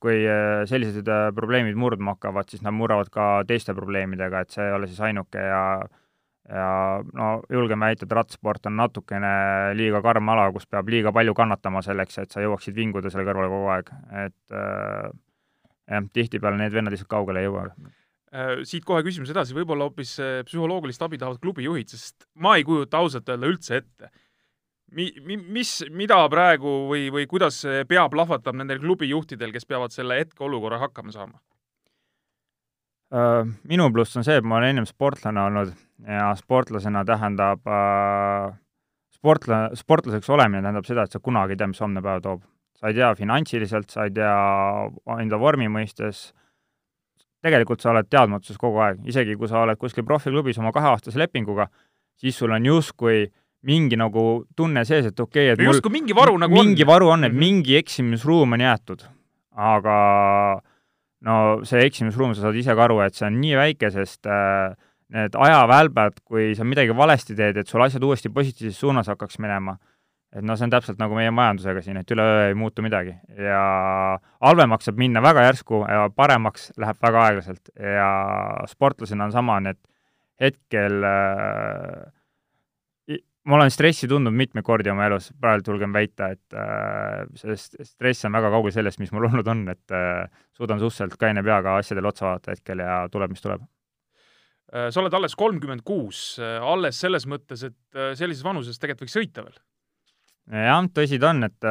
kui 0.01 0.19
äh, 0.29 0.61
sellised 0.69 1.09
äh, 1.09 1.31
probleemid 1.33 1.79
murdma 1.79 2.13
hakkavad, 2.13 2.53
siis 2.53 2.61
nad 2.61 2.77
murravad 2.77 3.09
ka 3.13 3.31
teiste 3.49 3.73
probleemidega, 3.77 4.45
et 4.45 4.53
see 4.53 4.69
ei 4.69 4.77
ole 4.77 4.89
siis 4.91 5.01
ainuke 5.09 5.41
ja 5.41 5.63
äh, 5.81 5.97
ja 6.51 7.03
no 7.15 7.31
julgeme 7.49 7.89
väita, 7.89 8.05
et 8.05 8.15
rattasport 8.15 8.67
on 8.69 8.75
natukene 8.79 9.31
liiga 9.77 10.01
karm 10.03 10.29
ala, 10.33 10.49
kus 10.53 10.67
peab 10.69 10.89
liiga 10.91 11.13
palju 11.15 11.35
kannatama 11.37 11.83
selleks, 11.85 12.19
et 12.23 12.33
sa 12.33 12.43
jõuaksid 12.43 12.75
vinguda 12.77 13.11
selle 13.11 13.25
kõrvale 13.27 13.51
kogu 13.51 13.69
aeg, 13.75 13.91
et 14.25 14.55
äh, 14.57 15.11
jah, 15.91 16.09
tihtipeale 16.13 16.59
need 16.59 16.75
vennad 16.75 16.95
lihtsalt 16.95 17.11
kaugele 17.11 17.43
ei 17.43 17.47
jõua 17.47 17.67
äh, 17.69 18.65
siit 18.67 18.87
kohe 18.87 19.03
küsimus 19.07 19.31
edasi, 19.33 19.55
võib-olla 19.57 19.87
hoopis 19.87 20.17
äh, 20.19 20.41
psühholoogilist 20.47 21.07
abi 21.07 21.21
tahavad 21.21 21.39
klubijuhid, 21.43 21.93
sest 21.93 22.27
ma 22.35 22.57
ei 22.59 22.67
kujuta 22.67 22.99
ausalt 22.99 23.31
öelda 23.31 23.51
üldse 23.51 23.79
ette. 23.81 24.11
Mi-, 24.91 25.13
mi-, 25.23 25.39
mis, 25.39 25.77
mida 25.95 26.17
praegu 26.31 26.81
või, 26.89 27.07
või 27.15 27.29
kuidas 27.31 27.61
pea 27.87 28.03
plahvatab 28.11 28.57
nendel 28.59 28.81
klubijuhtidel, 28.83 29.53
kes 29.55 29.69
peavad 29.69 29.95
selle 29.95 30.19
hetkeolukorra 30.19 30.81
hakkama 30.83 31.15
saama? 31.15 31.39
Äh, 33.11 33.43
minu 33.67 33.89
pluss 33.91 34.15
on 34.15 34.23
see, 34.23 34.37
et 34.39 34.45
ma 34.47 34.61
olen 34.61 34.71
ennem 34.71 34.87
sportlane 34.87 35.41
olnud 35.43 35.73
ja 36.07 36.29
sportlasena 36.39 37.03
tähendab 37.03 37.67
äh, 37.67 38.53
sportla-, 39.11 39.67
sportlaseks 39.75 40.31
olemine 40.31 40.63
tähendab 40.63 40.87
seda, 40.87 41.03
et 41.03 41.11
sa 41.11 41.19
kunagi 41.19 41.57
ei 41.57 41.59
tea, 41.59 41.67
mis 41.73 41.83
homne 41.83 42.03
päev 42.05 42.23
toob. 42.23 42.45
sa 42.81 42.89
ei 42.89 42.95
tea 42.97 43.11
finantsiliselt, 43.13 43.91
sa 43.93 44.07
ei 44.07 44.13
tea 44.15 44.31
enda 45.19 45.37
vormi 45.37 45.67
mõistes, 45.69 46.31
tegelikult 47.43 47.83
sa 47.83 47.91
oled 47.91 48.07
teadmatuses 48.09 48.57
kogu 48.57 48.79
aeg, 48.81 49.03
isegi 49.11 49.35
kui 49.37 49.51
sa 49.51 49.59
oled 49.65 49.77
kuskil 49.77 50.07
profiklubis 50.07 50.57
oma 50.57 50.71
kaheaastase 50.73 51.19
lepinguga, 51.19 51.67
siis 52.17 52.39
sul 52.39 52.55
on 52.55 52.65
justkui 52.65 53.27
mingi 53.67 53.99
nagu 53.99 54.47
tunne 54.57 54.81
sees, 54.87 55.11
et 55.11 55.19
okei 55.19 55.51
okay,, 55.51 55.53
et 55.53 55.61
mul 55.61 55.75
justkui 55.75 55.93
mingi 55.99 56.15
varu 56.17 56.39
nagu 56.41 56.57
mingi 56.57 56.87
on. 56.87 56.93
varu 56.95 57.11
on, 57.13 57.27
et 57.27 57.33
mhm. 57.35 57.43
mingi 57.43 57.77
eksimisruum 57.77 58.55
on 58.55 58.65
jäetud. 58.65 59.03
aga 59.51 59.95
no 61.27 61.35
see 61.67 61.83
eksimusruum, 61.85 62.33
sa 62.35 62.47
saad 62.47 62.57
ise 62.59 62.75
ka 62.77 62.87
aru, 62.87 63.01
et 63.05 63.17
see 63.17 63.27
on 63.27 63.37
nii 63.41 63.57
väike, 63.59 63.91
sest 63.93 64.29
äh, 64.29 64.73
need 65.11 65.37
ajavälbed, 65.37 66.21
kui 66.27 66.51
sa 66.57 66.65
midagi 66.67 66.95
valesti 66.97 67.35
teed, 67.37 67.59
et 67.61 67.71
sul 67.71 67.83
asjad 67.83 68.03
uuesti 68.07 68.31
positiivses 68.33 68.79
suunas 68.79 69.09
hakkaks 69.11 69.41
minema, 69.43 69.75
et 70.31 70.45
noh, 70.47 70.55
see 70.55 70.67
on 70.67 70.73
täpselt 70.73 71.01
nagu 71.01 71.17
meie 71.17 71.31
majandusega 71.35 71.83
siin, 71.83 71.99
et 71.99 72.13
üleöö 72.15 72.47
ei 72.47 72.55
muutu 72.55 72.83
midagi. 72.85 73.17
Ja 73.35 73.61
halvemaks 74.39 74.87
saab 74.87 75.01
minna 75.01 75.23
väga 75.23 75.43
järsku 75.49 75.83
ja 75.83 76.05
paremaks 76.15 76.69
läheb 76.79 77.01
väga 77.03 77.25
aeglaselt. 77.27 77.73
Ja 77.75 78.11
sportlasena 78.71 79.27
on 79.27 79.35
sama, 79.35 79.59
nii 79.59 79.75
et 79.75 79.81
hetkel 80.41 81.03
äh, 81.03 82.07
ma 83.49 83.57
olen 83.57 83.71
stressi 83.73 84.07
tundnud 84.09 84.35
mitmeid 84.37 84.65
kordi 84.65 84.91
oma 84.91 85.07
elus, 85.09 85.31
praegu 85.41 85.73
julgen 85.73 85.93
väita, 85.95 86.31
et 86.35 86.57
äh, 86.57 87.25
see 87.39 87.57
stress 87.87 88.27
on 88.29 88.37
väga 88.37 88.51
kaugel 88.53 88.73
sellest, 88.75 89.01
mis 89.01 89.13
mul 89.15 89.29
olnud 89.31 89.47
on, 89.49 89.63
et 89.73 89.95
äh, 89.97 90.25
suudan 90.57 90.81
suhteliselt 90.81 91.17
kaine 91.21 91.43
peaga 91.45 91.79
asjadele 91.81 92.11
otsa 92.11 92.27
vaadata 92.27 92.55
hetkel 92.55 92.83
ja 92.85 93.03
tuleb, 93.13 93.33
mis 93.33 93.41
tuleb. 93.41 93.65
Äh, 94.71 94.87
sa 94.93 95.01
oled 95.01 95.15
alles 95.17 95.35
kolmkümmend 95.35 95.83
kuus, 95.83 96.37
äh, 96.39 96.61
alles 96.63 97.01
selles 97.01 97.25
mõttes, 97.27 97.65
et 97.67 97.97
äh, 97.97 98.13
sellises 98.15 98.45
vanuses 98.45 98.79
tegelikult 98.79 99.09
võiks 99.09 99.17
sõita 99.19 99.43
veel? 99.47 99.59
jah, 100.51 100.79
tõsi 100.91 101.19
ta 101.21 101.29
on, 101.31 101.45
et 101.45 101.67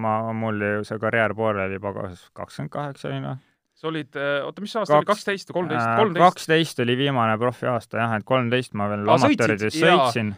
ma, 0.00 0.14
mul 0.34 0.62
ju 0.62 0.86
see 0.88 0.96
karjäär 0.98 1.34
pooleli 1.36 1.76
juba 1.76 1.92
kakskümmend 2.34 2.72
kaheksa 2.72 3.10
olin 3.10 3.26
või? 3.28 3.34
sa 3.74 3.90
olid, 3.90 4.16
oota, 4.46 4.62
mis 4.64 4.74
aasta 4.80 4.96
oli, 4.96 5.06
kaksteist 5.10 5.50
või 5.50 5.58
kolmteist? 5.58 6.16
kaksteist 6.22 6.80
oli 6.86 6.96
viimane 6.98 7.34
profiaasta 7.42 8.00
jah, 8.00 8.14
et 8.16 8.26
kolmteist 8.26 8.74
ma 8.78 8.88
veel 8.90 9.04
amatöörides 9.16 9.76
sõitsin 9.76 10.32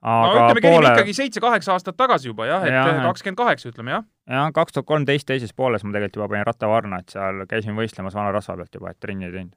aga 0.00 0.28
no 0.28 0.44
ütleme, 0.48 0.62
käime 0.64 0.76
poole... 0.76 0.92
ikkagi 0.94 1.14
seitse-kaheksa 1.16 1.74
aastat 1.74 1.96
tagasi 2.00 2.30
juba 2.30 2.46
jah, 2.48 2.64
et 2.64 2.76
kakskümmend 3.04 3.40
kaheksa 3.40 3.68
ütleme 3.72 3.92
jah. 3.92 4.06
jah, 4.32 4.48
kaks 4.56 4.76
tuhat 4.76 4.88
kolmteist 4.88 5.28
teises 5.28 5.52
pooles 5.56 5.84
ma 5.84 5.92
tegelikult 5.92 6.20
juba 6.20 6.30
panin 6.32 6.46
rattavarna, 6.48 7.02
et 7.02 7.12
seal 7.12 7.44
käisin 7.50 7.76
võistlemas 7.76 8.16
vana 8.16 8.32
rasva 8.32 8.56
pealt 8.60 8.80
juba, 8.80 8.94
et 8.94 9.00
trenni 9.02 9.28
ei 9.28 9.34
teinud. 9.34 9.52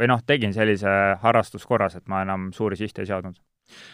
või 0.00 0.10
noh, 0.12 0.20
tegin 0.26 0.52
sellise 0.56 0.92
harrastuskorras, 1.22 1.96
et 1.96 2.12
ma 2.12 2.22
enam 2.26 2.50
suuri 2.56 2.76
sihte 2.80 3.04
ei 3.04 3.10
seadnud. 3.10 3.40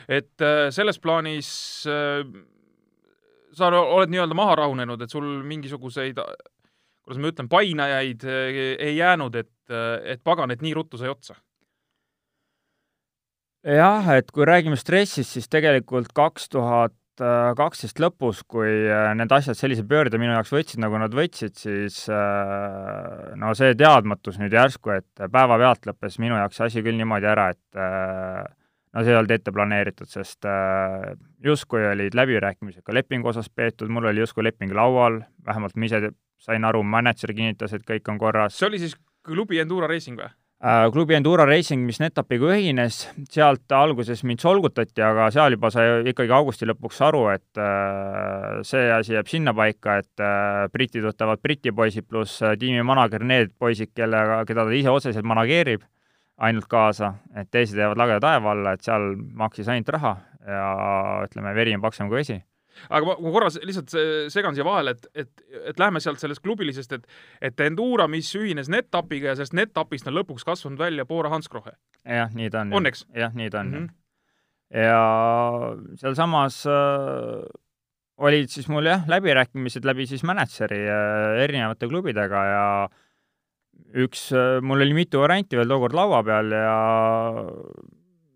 et 0.08 0.42
äh, 0.42 0.66
selles 0.74 0.98
plaanis 0.98 1.48
äh, 1.90 2.26
sa 3.54 3.70
oled 3.70 4.10
nii-öelda 4.10 4.34
maha 4.34 4.58
rahunenud, 4.64 5.02
et 5.02 5.14
sul 5.14 5.28
mingisuguseid 5.46 6.18
kuidas 6.18 7.22
ma 7.22 7.30
ütlen, 7.30 7.48
painajaid 7.52 8.26
äh, 8.26 8.62
ei 8.90 8.96
jäänud, 8.98 9.38
et, 9.38 9.54
et 10.02 10.22
pagan, 10.26 10.50
et 10.50 10.62
nii 10.66 10.74
ruttu 10.74 10.98
sai 10.98 11.14
otsa 11.14 11.38
jah, 13.66 14.12
et 14.14 14.30
kui 14.30 14.46
räägime 14.46 14.78
stressist, 14.78 15.34
siis 15.34 15.50
tegelikult 15.50 16.12
kaks 16.16 16.48
tuhat 16.54 16.94
kaksteist 17.16 18.00
lõpus, 18.02 18.42
kui 18.44 18.68
äh, 18.68 19.10
need 19.16 19.32
asjad 19.32 19.56
sellise 19.56 19.86
pöörde 19.88 20.18
minu 20.20 20.34
jaoks 20.34 20.52
võtsid, 20.52 20.80
nagu 20.82 20.98
nad 21.00 21.14
võtsid, 21.16 21.54
siis 21.56 22.02
äh, 22.12 23.32
no 23.40 23.54
see 23.56 23.72
teadmatus 23.78 24.36
nüüd 24.40 24.52
järsku, 24.52 24.92
et 24.98 25.24
päevapealt 25.32 25.88
lõppes 25.88 26.18
minu 26.20 26.36
jaoks 26.36 26.60
asi 26.66 26.84
küll 26.84 26.98
niimoodi 27.00 27.30
ära, 27.30 27.48
et 27.56 27.80
äh, 27.80 28.44
no 28.92 29.04
see 29.04 29.14
ei 29.14 29.20
olnud 29.20 29.32
ette 29.32 29.52
planeeritud, 29.52 30.12
sest 30.12 30.48
justkui 31.44 31.88
olid 31.88 32.16
läbirääkimised 32.16 32.84
ka 32.84 32.94
lepingu 32.96 33.32
osas 33.32 33.48
peetud, 33.48 33.88
mul 33.92 34.10
oli 34.12 34.24
justkui 34.24 34.44
leping 34.44 34.76
laual, 34.76 35.22
vähemalt 35.46 35.76
ma 35.76 35.88
ise 35.88 36.10
sain 36.40 36.64
aru, 36.68 36.82
mänedžer 36.84 37.32
kinnitas, 37.36 37.72
et 37.72 37.84
kõik 37.88 38.12
on 38.12 38.20
korras. 38.20 38.56
see 38.56 38.68
oli 38.68 38.80
siis 38.82 38.96
klubi 39.24 39.60
Endura 39.60 39.88
Racing 39.88 40.20
või? 40.20 40.28
Äh, 40.64 40.90
klubi 40.90 41.12
Enduro 41.12 41.44
Racing, 41.44 41.82
mis 41.84 41.98
NetApiga 42.00 42.54
ühines, 42.54 43.02
sealt 43.28 43.72
alguses 43.76 44.22
mind 44.24 44.40
solgutati, 44.40 45.02
aga 45.04 45.26
seal 45.34 45.52
juba 45.52 45.68
sai 45.68 45.84
ikkagi 46.08 46.32
augusti 46.32 46.64
lõpuks 46.64 47.02
aru, 47.04 47.20
et 47.34 47.60
äh, 47.60 48.62
see 48.64 48.86
asi 48.88 49.12
jääb 49.12 49.28
sinnapaika, 49.28 49.98
et 50.00 50.24
äh, 50.24 50.62
britid 50.72 51.04
võtavad 51.04 51.44
Briti 51.44 51.74
poisid 51.76 52.08
pluss 52.08 52.40
tiimi 52.56 52.80
manager 52.88 53.26
need 53.28 53.52
poisid, 53.60 53.92
kellega, 53.92 54.40
keda 54.48 54.64
ta 54.64 54.72
ise 54.80 54.96
otseselt 54.96 55.28
manageerib, 55.28 55.84
ainult 56.48 56.72
kaasa, 56.72 57.12
et 57.36 57.52
teised 57.52 57.76
jäävad 57.76 58.00
lageda 58.00 58.24
taeva 58.24 58.56
alla, 58.56 58.72
et 58.72 58.88
seal 58.88 59.12
maksis 59.36 59.68
ainult 59.68 59.92
raha 59.92 60.16
ja 60.40 60.66
ütleme, 61.28 61.52
veri 61.52 61.76
on 61.76 61.84
paksem 61.84 62.08
kui 62.08 62.22
vesi 62.22 62.40
aga 62.88 63.08
ma, 63.08 63.16
ma 63.22 63.34
korra 63.34 63.50
lihtsalt 63.62 63.94
segan 64.32 64.56
siia 64.56 64.66
vahele, 64.66 64.96
et, 64.96 65.10
et, 65.24 65.44
et 65.72 65.82
lähme 65.82 66.02
sealt 66.02 66.22
sellest 66.22 66.44
klubilisest, 66.44 66.96
et 66.96 67.06
et 67.50 67.60
Endura, 67.66 68.08
mis 68.10 68.28
ühines 68.38 68.70
NetApiga 68.72 69.32
ja 69.32 69.36
sellest 69.38 69.56
NetApist 69.56 70.08
on 70.10 70.18
lõpuks 70.18 70.46
kasvanud 70.46 70.80
välja 70.80 71.06
Bora 71.08 71.32
Hansgrohe. 71.32 71.76
jah, 72.04 72.32
nii 72.34 72.50
ta 72.50 72.64
on. 72.64 72.74
on, 72.80 72.90
eks? 72.90 73.06
jah, 73.16 73.34
nii 73.34 73.50
ta 73.50 73.60
on 73.60 73.72
mm. 73.72 73.86
-hmm. 73.86 74.82
ja 74.82 75.96
sealsamas 76.02 76.64
äh, 76.66 77.46
olid 78.16 78.52
siis 78.52 78.68
mul 78.72 78.86
jah, 78.88 79.04
läbirääkimised 79.08 79.84
läbi 79.84 80.06
siis 80.06 80.24
mänedžeri 80.24 80.82
äh, 80.88 81.42
erinevate 81.44 81.88
klubidega 81.88 82.44
ja 82.50 82.66
üks, 83.96 84.30
äh, 84.32 84.60
mul 84.62 84.80
oli 84.84 84.96
mitu 84.96 85.20
varianti 85.20 85.58
veel 85.58 85.68
tookord 85.68 85.96
laua 85.96 86.22
peal 86.24 86.52
ja 86.52 86.76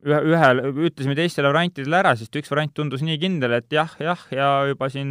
ühe, 0.06 0.20
ühel, 0.32 0.62
ütlesime 0.88 1.16
teistele 1.18 1.50
variantidele 1.50 1.98
ära, 2.00 2.14
sest 2.18 2.36
üks 2.40 2.50
variant 2.52 2.72
tundus 2.76 3.04
nii 3.06 3.18
kindel, 3.20 3.56
et 3.58 3.68
jah, 3.74 3.92
jah, 4.00 4.22
ja 4.34 4.50
juba 4.70 4.88
siin 4.92 5.10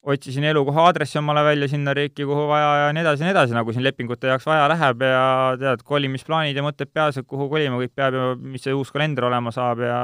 otsisin 0.00 0.46
elukoha 0.48 0.86
aadressi 0.88 1.18
omale 1.20 1.42
välja 1.44 1.68
sinna 1.68 1.92
riiki, 1.96 2.24
kuhu 2.24 2.46
vaja 2.48 2.70
ja 2.86 2.92
nii 2.96 3.02
edasi 3.04 3.22
ja 3.22 3.28
nii 3.28 3.34
edasi, 3.36 3.56
nagu 3.56 3.74
siin 3.76 3.84
lepingute 3.84 4.30
jaoks 4.30 4.48
vaja 4.48 4.68
läheb 4.72 5.04
ja 5.04 5.24
tead, 5.60 5.84
kolimisplaanid 5.86 6.56
ja 6.56 6.64
mõtted 6.64 6.92
peas, 6.92 7.20
et 7.20 7.28
kuhu 7.28 7.50
kolima 7.52 7.80
kõik 7.82 7.92
peab 8.00 8.16
ja 8.16 8.30
mis 8.40 8.64
see 8.64 8.76
uus 8.76 8.92
kalender 8.94 9.28
olema 9.28 9.52
saab 9.54 9.84
ja 9.84 10.00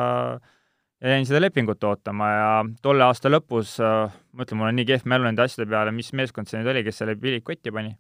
ja 1.01 1.13
jäin 1.13 1.27
seda 1.29 1.41
lepingut 1.45 1.83
ootama 1.85 2.29
ja 2.33 2.51
tolle 2.85 3.05
aasta 3.05 3.33
lõpus, 3.33 3.77
ma 3.81 4.45
ütlen, 4.45 4.61
mul 4.61 4.71
on 4.71 4.79
nii 4.81 4.89
kehv 4.89 5.09
mälu 5.09 5.29
nende 5.29 5.45
asjade 5.45 5.69
peale, 5.71 5.93
mis 5.97 6.13
meeskond 6.17 6.49
see 6.49 6.61
nüüd 6.61 6.73
oli, 6.73 6.85
kes 6.87 7.03
selle 7.03 7.17
pilli 7.21 7.43
kotti 7.45 7.73
pani 7.73 7.97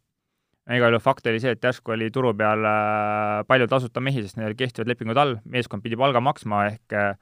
igal 0.74 0.94
juhul 0.94 1.02
fakt 1.02 1.28
oli 1.30 1.40
see, 1.42 1.54
et 1.54 1.62
järsku 1.62 1.94
oli 1.94 2.08
turu 2.14 2.32
peal 2.36 2.66
äh, 2.66 3.44
palju 3.46 3.68
tasuta 3.70 4.02
mehi, 4.02 4.24
sest 4.24 4.38
neil 4.40 4.56
kehtivad 4.58 4.90
lepingud 4.90 5.20
all, 5.20 5.36
meeskond 5.46 5.84
pidi 5.84 5.98
palga 5.98 6.22
maksma, 6.24 6.64
ehk 6.72 6.96
äh, 6.96 7.14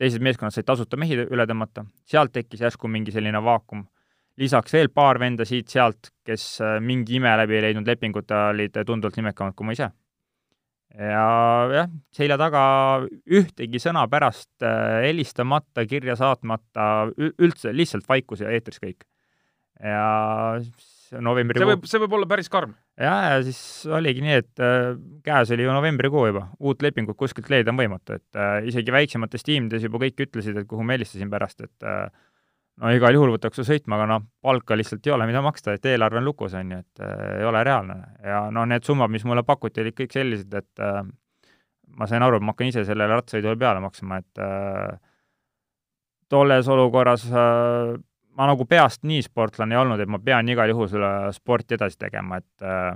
teised 0.00 0.24
meeskonnad 0.24 0.56
said 0.56 0.66
tasuta 0.66 0.98
mehi 0.98 1.20
üle 1.22 1.46
tõmmata, 1.46 1.84
sealt 2.08 2.34
tekkis 2.34 2.64
järsku 2.66 2.90
mingi 2.90 3.14
selline 3.14 3.42
vaakum. 3.44 3.86
lisaks 4.40 4.72
veel 4.72 4.88
paar 4.88 5.18
venda 5.20 5.44
siit-sealt, 5.44 6.10
kes 6.26 6.44
äh, 6.64 6.78
mingi 6.80 7.18
ime 7.20 7.36
läbi 7.42 7.58
ei 7.58 7.66
leidnud 7.68 7.86
lepingut 7.86 8.30
olid 8.30 8.82
tunduvalt 8.86 9.18
nimekamad 9.20 9.54
kui 9.54 9.66
ma 9.66 9.78
ise. 9.78 9.90
ja 10.98 11.26
jah, 11.70 11.90
selja 12.10 12.38
taga 12.38 12.62
ühtegi 13.30 13.78
sõna 13.78 14.08
pärast 14.10 14.66
helistamata, 15.06 15.86
kirja 15.86 16.16
saatmata, 16.18 17.12
üldse 17.38 17.70
lihtsalt 17.70 18.08
vaikus 18.08 18.42
ja 18.42 18.50
eetris 18.50 18.82
kõik. 18.82 19.06
ja 19.78 20.58
novembrikuu. 21.18 21.64
see 21.64 21.72
võib, 21.72 21.86
see 21.90 22.00
võib 22.04 22.16
olla 22.18 22.28
päris 22.30 22.50
karm. 22.52 22.72
jaa, 23.00 23.34
ja 23.34 23.42
siis 23.46 23.60
oligi 23.90 24.24
nii, 24.24 24.38
et 24.44 24.62
äh, 24.64 24.94
käes 25.26 25.52
oli 25.54 25.66
ju 25.66 25.74
novembrikuu 25.74 26.26
juba, 26.30 26.46
uut 26.60 26.82
lepingut 26.86 27.18
kuskilt 27.18 27.50
leida 27.52 27.74
on 27.74 27.80
võimatu, 27.80 28.18
et 28.20 28.38
äh, 28.40 28.58
isegi 28.70 28.94
väiksemates 28.94 29.46
tiimides 29.46 29.86
juba 29.86 30.02
kõik 30.04 30.26
ütlesid, 30.26 30.60
et 30.60 30.68
kuhu 30.70 30.86
ma 30.86 30.96
helistasin 30.96 31.32
pärast, 31.32 31.64
et 31.66 31.88
äh, 31.88 32.06
no 32.80 32.92
igal 32.94 33.16
juhul 33.16 33.34
võtaks 33.34 33.60
su 33.60 33.66
sõitma, 33.66 33.98
aga 33.98 34.08
noh, 34.14 34.26
palka 34.44 34.78
lihtsalt 34.78 35.06
ei 35.06 35.14
ole, 35.16 35.26
mida 35.30 35.42
maksta, 35.44 35.74
et 35.76 35.90
eelarve 35.90 36.20
on 36.20 36.28
lukus, 36.30 36.54
on 36.58 36.76
ju, 36.76 36.82
et 36.84 37.04
äh, 37.04 37.24
ei 37.40 37.48
ole 37.48 37.64
reaalne. 37.66 37.98
ja 38.24 38.44
no 38.54 38.64
need 38.68 38.86
summad, 38.86 39.12
mis 39.12 39.26
mulle 39.28 39.44
pakuti, 39.46 39.82
olid 39.84 39.98
kõik 39.98 40.14
sellised, 40.16 40.54
et 40.54 40.84
äh, 40.84 41.02
ma 41.98 42.10
sain 42.10 42.22
aru, 42.22 42.38
et 42.38 42.46
ma 42.46 42.54
hakkan 42.54 42.70
ise 42.70 42.84
sellele 42.88 43.18
rattasõidule 43.18 43.58
peale 43.60 43.82
maksma, 43.82 44.20
et 44.22 44.44
äh, 44.44 44.94
tolles 46.30 46.68
olukorras 46.70 47.26
äh, 47.30 47.98
ma 48.40 48.48
nagu 48.48 48.64
peast 48.64 49.02
nii 49.04 49.20
sportlane 49.26 49.76
ei 49.76 49.82
olnud, 49.82 50.00
et 50.00 50.08
ma 50.08 50.18
pean 50.24 50.48
igal 50.48 50.70
juhul 50.72 50.88
seda 50.88 51.10
sporti 51.36 51.76
edasi 51.76 51.98
tegema, 52.00 52.38
et 52.40 52.64
äh, 52.64 52.94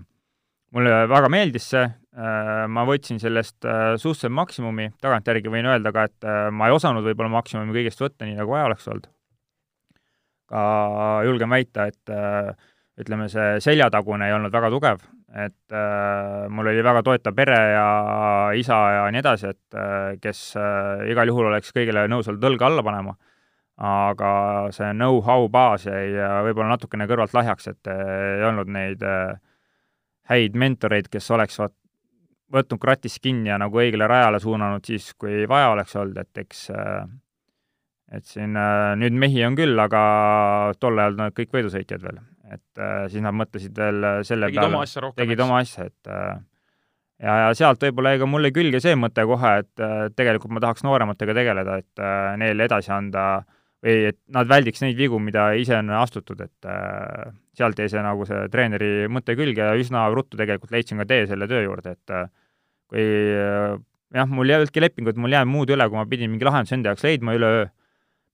mulle 0.73 1.03
väga 1.11 1.29
meeldis 1.33 1.67
see 1.75 1.83
äh,, 1.85 2.65
ma 2.73 2.87
võtsin 2.89 3.21
sellest 3.21 3.69
äh, 3.69 3.93
suhteliselt 4.01 4.33
maksimumi, 4.33 4.89
tagantjärgi 5.05 5.53
võin 5.53 5.69
öelda 5.69 5.93
ka, 5.93 6.07
et 6.09 6.29
äh, 6.29 6.47
ma 6.49 6.71
ei 6.71 6.77
osanud 6.77 7.05
võib-olla 7.05 7.35
maksimumi 7.37 7.77
kõigest 7.77 8.01
võtta, 8.01 8.25
nii 8.25 8.39
nagu 8.39 8.57
vaja 8.57 8.71
oleks 8.71 8.89
olnud. 8.89 9.11
ka 10.49 10.63
julgen 11.29 11.53
väita, 11.53 11.91
et 11.93 12.15
äh, 12.15 12.73
ütleme, 13.05 13.29
see 13.29 13.61
seljatagune 13.65 14.31
ei 14.31 14.35
olnud 14.39 14.55
väga 14.55 14.73
tugev, 14.73 15.05
et 15.45 15.77
äh, 15.77 16.49
mul 16.49 16.73
oli 16.73 16.89
väga 16.89 17.05
toetav 17.05 17.37
pere 17.37 17.61
ja 17.75 17.87
isa 18.57 18.81
ja 18.97 19.07
nii 19.13 19.21
edasi, 19.21 19.53
et 19.53 19.77
äh, 19.77 20.17
kes 20.25 20.47
äh, 20.57 21.05
igal 21.13 21.29
juhul 21.29 21.53
oleks 21.53 21.77
kõigile 21.77 22.09
nõus 22.09 22.33
olnud 22.33 22.49
õlga 22.55 22.73
alla 22.73 22.87
panema 22.87 23.17
aga 23.77 24.71
see 24.75 24.93
know-how 24.95 25.49
baas 25.51 25.87
jäi 25.89 26.13
võib-olla 26.47 26.77
natukene 26.77 27.09
kõrvalt 27.11 27.35
lahjaks, 27.35 27.73
et 27.73 27.91
äh, 27.91 28.03
ei 28.39 28.45
olnud 28.47 28.71
neid 28.71 29.03
äh, 29.03 29.35
häid 30.31 30.55
mentoreid, 30.59 31.11
kes 31.11 31.31
oleks 31.35 31.59
vaat 31.59 31.75
võtnud 32.55 32.79
kratist 32.79 33.19
kinni 33.25 33.51
ja 33.51 33.59
nagu 33.59 33.81
õigele 33.81 34.07
rajale 34.07 34.39
suunanud 34.39 34.85
siis, 34.87 35.11
kui 35.19 35.43
vaja 35.51 35.73
oleks 35.75 35.97
olnud, 35.99 36.21
et 36.23 36.43
eks 36.45 36.69
äh, 36.71 37.03
et 38.15 38.29
siin 38.31 38.55
nüüd 39.01 39.17
mehi 39.19 39.43
on 39.43 39.57
küll, 39.59 39.75
aga 39.81 40.01
tol 40.79 41.01
ajal 41.01 41.17
nad 41.19 41.35
kõik 41.35 41.51
võidusõitjad 41.57 42.03
veel. 42.05 42.21
et 42.53 42.83
siis 43.11 43.25
nad 43.25 43.35
mõtlesid 43.35 43.75
veel 43.75 44.05
selle 44.29 44.51
tegid 44.53 44.61
peale, 44.61 45.11
tegid 45.17 45.41
oma 45.41 45.57
asja, 45.65 45.89
et 45.89 46.11
ja, 46.13 47.33
ja 47.41 47.49
sealt 47.59 47.83
võib-olla 47.83 48.13
jäi 48.13 48.21
ka 48.23 48.29
mulle 48.29 48.53
külge 48.55 48.79
see 48.85 48.95
mõte 48.95 49.25
kohe, 49.27 49.55
et 49.65 49.83
tegelikult 50.15 50.53
ma 50.53 50.63
tahaks 50.63 50.85
noorematega 50.87 51.35
tegeleda, 51.35 51.79
et 51.81 52.05
neile 52.39 52.69
edasi 52.69 52.93
anda 52.95 53.25
äh, 53.41 53.64
või 53.85 54.09
et 54.11 54.19
nad 54.33 54.49
väldiks 54.49 54.81
neid 54.85 54.97
vigu, 54.97 55.19
mida 55.21 55.51
ise 55.61 55.77
on 55.77 55.91
astutud, 55.99 56.41
et 56.41 56.69
äh, 56.69 57.33
sealt 57.57 57.79
jäi 57.79 57.91
see 57.93 58.05
nagu 58.05 58.25
see 58.29 58.47
treeneri 58.53 59.11
mõte 59.13 59.37
külge 59.37 59.61
ja 59.61 59.75
üsna 59.79 60.07
ruttu 60.15 60.41
tegelikult 60.41 60.73
leidsin 60.73 61.03
ka 61.03 61.09
tee 61.11 61.27
selle 61.31 61.49
töö 61.51 61.67
juurde, 61.67 61.97
et 61.99 62.15
äh, 62.15 62.31
kui 62.91 63.05
äh, 63.05 63.77
jah, 64.15 64.31
mul 64.31 64.51
ei 64.51 64.59
olnudki 64.61 64.83
lepingut, 64.83 65.21
mul 65.21 65.33
ei 65.33 65.39
jäänud 65.41 65.53
muud 65.53 65.75
üle, 65.75 65.89
kui 65.91 66.01
ma 66.01 66.07
pidin 66.09 66.33
mingi 66.33 66.49
lahenduse 66.49 66.79
enda 66.79 66.93
jaoks 66.95 67.05
leidma 67.07 67.37
üleöö, 67.37 67.69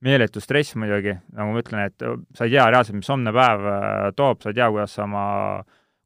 meeletu 0.06 0.40
stress 0.40 0.78
muidugi, 0.80 1.16
nagu 1.36 1.52
ma 1.52 1.60
ütlen, 1.60 1.90
et 1.90 2.06
sa 2.36 2.46
ei 2.46 2.54
tea 2.54 2.70
reaalselt, 2.70 3.00
mis 3.00 3.10
homne 3.12 3.34
päev 3.36 3.68
äh, 3.74 4.08
toob, 4.16 4.40
sa 4.44 4.52
ei 4.52 4.58
tea, 4.60 4.70
kuidas 4.72 4.96
sa 4.96 5.04
oma 5.08 5.24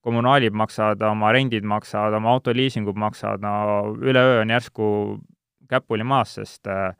kommunaalid 0.05 0.57
maksad, 0.57 1.05
oma 1.09 1.31
rendid 1.33 1.65
maksad, 1.69 2.17
oma 2.17 2.35
autoliisingud 2.35 2.97
maksad, 3.01 3.45
no 3.45 3.95
üleöö 4.01 4.43
on 4.43 4.53
järsku 4.53 4.89
käpuli 5.71 6.05
maas, 6.05 6.35
sest 6.41 6.69
äh, 6.69 6.93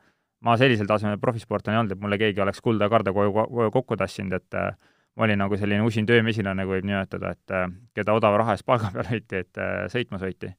ma 0.45 0.55
sellisel 0.61 0.89
tasemel 0.89 1.17
profisportlane 1.21 1.75
ei 1.75 1.81
olnud, 1.81 1.95
et 1.95 2.01
mulle 2.03 2.19
keegi 2.21 2.43
oleks 2.43 2.61
kulda 2.63 2.89
karda 2.91 3.13
koju, 3.15 3.33
kokku 3.73 3.97
tassinud, 3.97 4.37
et 4.37 4.57
äh, 4.59 4.71
ma 5.17 5.25
olin 5.25 5.41
nagu 5.41 5.57
selline 5.57 5.85
usin 5.85 6.07
töömesilane, 6.09 6.67
kui 6.67 6.77
võib 6.77 6.89
nimetada, 6.91 7.33
et 7.33 7.55
äh, 7.55 7.67
keda 7.97 8.15
odava 8.17 8.41
raha 8.43 8.55
eest 8.57 8.67
palga 8.67 8.91
peale 8.93 9.15
hoiti, 9.15 9.41
et 9.41 9.61
äh, 9.61 9.85
sõitma 9.91 10.21
sõiti. 10.21 10.51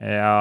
ja 0.00 0.32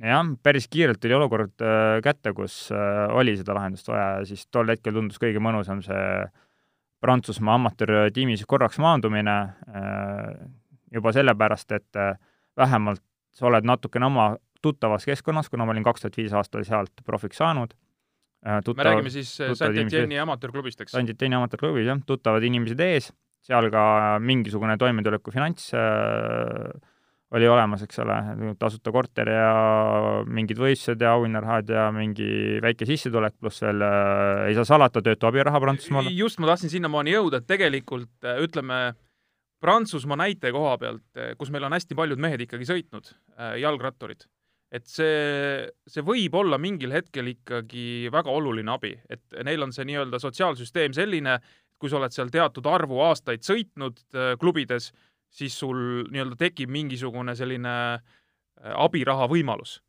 jah, 0.00 0.30
päris 0.42 0.68
kiirelt 0.72 1.00
tuli 1.02 1.14
olukord 1.14 1.60
kätte, 2.02 2.32
kus 2.32 2.70
oli 2.72 3.34
seda 3.36 3.54
lahendust 3.58 3.90
vaja 3.90 4.06
ja 4.18 4.24
siis 4.26 4.46
tol 4.50 4.70
hetkel 4.72 4.96
tundus 4.96 5.20
kõige 5.20 5.42
mõnusam 5.44 5.82
see 5.84 6.04
Prantsusmaa 6.98 7.54
amatöörtiimis 7.60 8.40
korraks 8.48 8.80
maandumine, 8.82 9.34
juba 10.90 11.12
sellepärast, 11.14 11.76
et 11.76 12.00
vähemalt 12.58 13.04
sa 13.38 13.46
oled 13.46 13.68
natukene 13.68 14.08
oma 14.08 14.32
tuttavas 14.62 15.06
keskkonnas, 15.06 15.50
kuna 15.52 15.66
ma 15.66 15.74
olin 15.74 15.86
kaks 15.86 16.04
tuhat 16.04 16.18
viis 16.18 16.34
aastal 16.34 16.64
sealt 16.66 17.04
profiks 17.06 17.38
saanud. 17.40 17.74
Äh, 18.46 18.60
me 18.76 18.84
räägime 18.86 19.10
siis 19.10 19.32
äh, 19.40 19.54
Saint-Etienne'i 19.58 20.20
amatöörklubist, 20.22 20.80
eks? 20.84 20.94
Saint-Etienne'i 20.94 21.40
amatöörklubis, 21.40 21.88
jah, 21.88 21.98
tuttavad 22.06 22.44
inimesed 22.46 22.78
ees, 22.80 23.10
seal 23.46 23.70
ka 23.74 23.82
mingisugune 24.22 24.76
toimetuleku 24.78 25.34
finants 25.34 25.72
äh, 25.74 26.70
oli 27.34 27.48
olemas, 27.50 27.82
eks 27.84 27.98
ole, 28.00 28.14
tasuta 28.60 28.92
korter 28.94 29.28
ja 29.28 29.48
mingid 30.24 30.60
võistlused 30.62 31.02
ja 31.02 31.16
auhinnarahad 31.18 31.74
ja 31.74 31.88
mingi 31.92 32.60
väike 32.64 32.86
sissetulek, 32.88 33.34
pluss 33.42 33.66
veel 33.66 33.82
äh, 33.84 34.46
ei 34.52 34.56
saa 34.56 34.70
salata, 34.70 35.02
töötu 35.04 35.28
abiraha 35.28 35.60
Prantsusmaal. 35.66 36.08
just, 36.14 36.38
ma 36.38 36.52
tahtsin 36.52 36.72
sinnamaani 36.78 37.18
jõuda, 37.18 37.42
et 37.42 37.50
tegelikult 37.50 38.32
ütleme, 38.38 38.80
Prantsusmaa 39.58 40.22
näite 40.22 40.54
koha 40.54 40.78
pealt, 40.78 41.22
kus 41.34 41.50
meil 41.50 41.66
on 41.66 41.74
hästi 41.74 41.96
paljud 41.98 42.20
mehed 42.22 42.46
ikkagi 42.46 42.68
sõitnud, 42.68 43.08
jalgratturid 43.58 44.28
et 44.72 44.84
see, 44.88 45.64
see 45.88 46.04
võib 46.04 46.34
olla 46.36 46.58
mingil 46.60 46.92
hetkel 46.92 47.30
ikkagi 47.32 48.10
väga 48.12 48.32
oluline 48.32 48.72
abi, 48.74 48.92
et 49.08 49.40
neil 49.46 49.64
on 49.64 49.72
see 49.72 49.86
nii-öelda 49.88 50.20
sotsiaalsüsteem 50.20 50.96
selline, 50.96 51.38
kui 51.78 51.90
sa 51.90 52.00
oled 52.00 52.12
seal 52.12 52.32
teatud 52.34 52.66
arvu 52.68 53.00
aastaid 53.06 53.46
sõitnud 53.46 54.02
äh, 54.14 54.34
klubides, 54.40 54.90
siis 55.30 55.56
sul 55.56 56.04
nii-öelda 56.12 56.38
tekib 56.40 56.72
mingisugune 56.74 57.36
selline 57.38 57.74
äh, 57.96 58.04
abiraha 58.74 59.28
võimalus. 59.30 59.80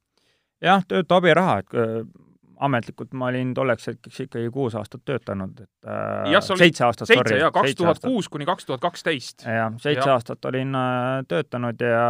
jah, 0.64 0.84
töötu 0.88 1.18
abiraha, 1.18 1.60
et 1.64 1.76
äh, 1.80 2.02
ametlikult 2.60 3.14
ma 3.18 3.30
olin 3.32 3.54
tolleks 3.56 3.88
hetkeks 3.92 4.26
ikkagi 4.26 4.50
kuus 4.54 4.76
aastat 4.80 5.04
töötanud, 5.08 5.62
et 5.64 5.88
äh, 5.88 6.32
jah, 6.34 6.44
seitse 6.44 6.86
aastat, 6.88 7.12
seitse 7.12 7.40
jaa, 7.40 7.52
kaks 7.56 7.78
tuhat 7.80 8.02
kuus 8.04 8.30
kuni 8.32 8.48
kaks 8.48 8.68
tuhat 8.68 8.84
kaksteist. 8.84 9.46
jah, 9.48 9.72
seitse 9.82 10.10
aastat 10.12 10.46
olin 10.52 10.76
äh, 10.76 11.24
töötanud 11.32 11.84
ja 11.84 12.04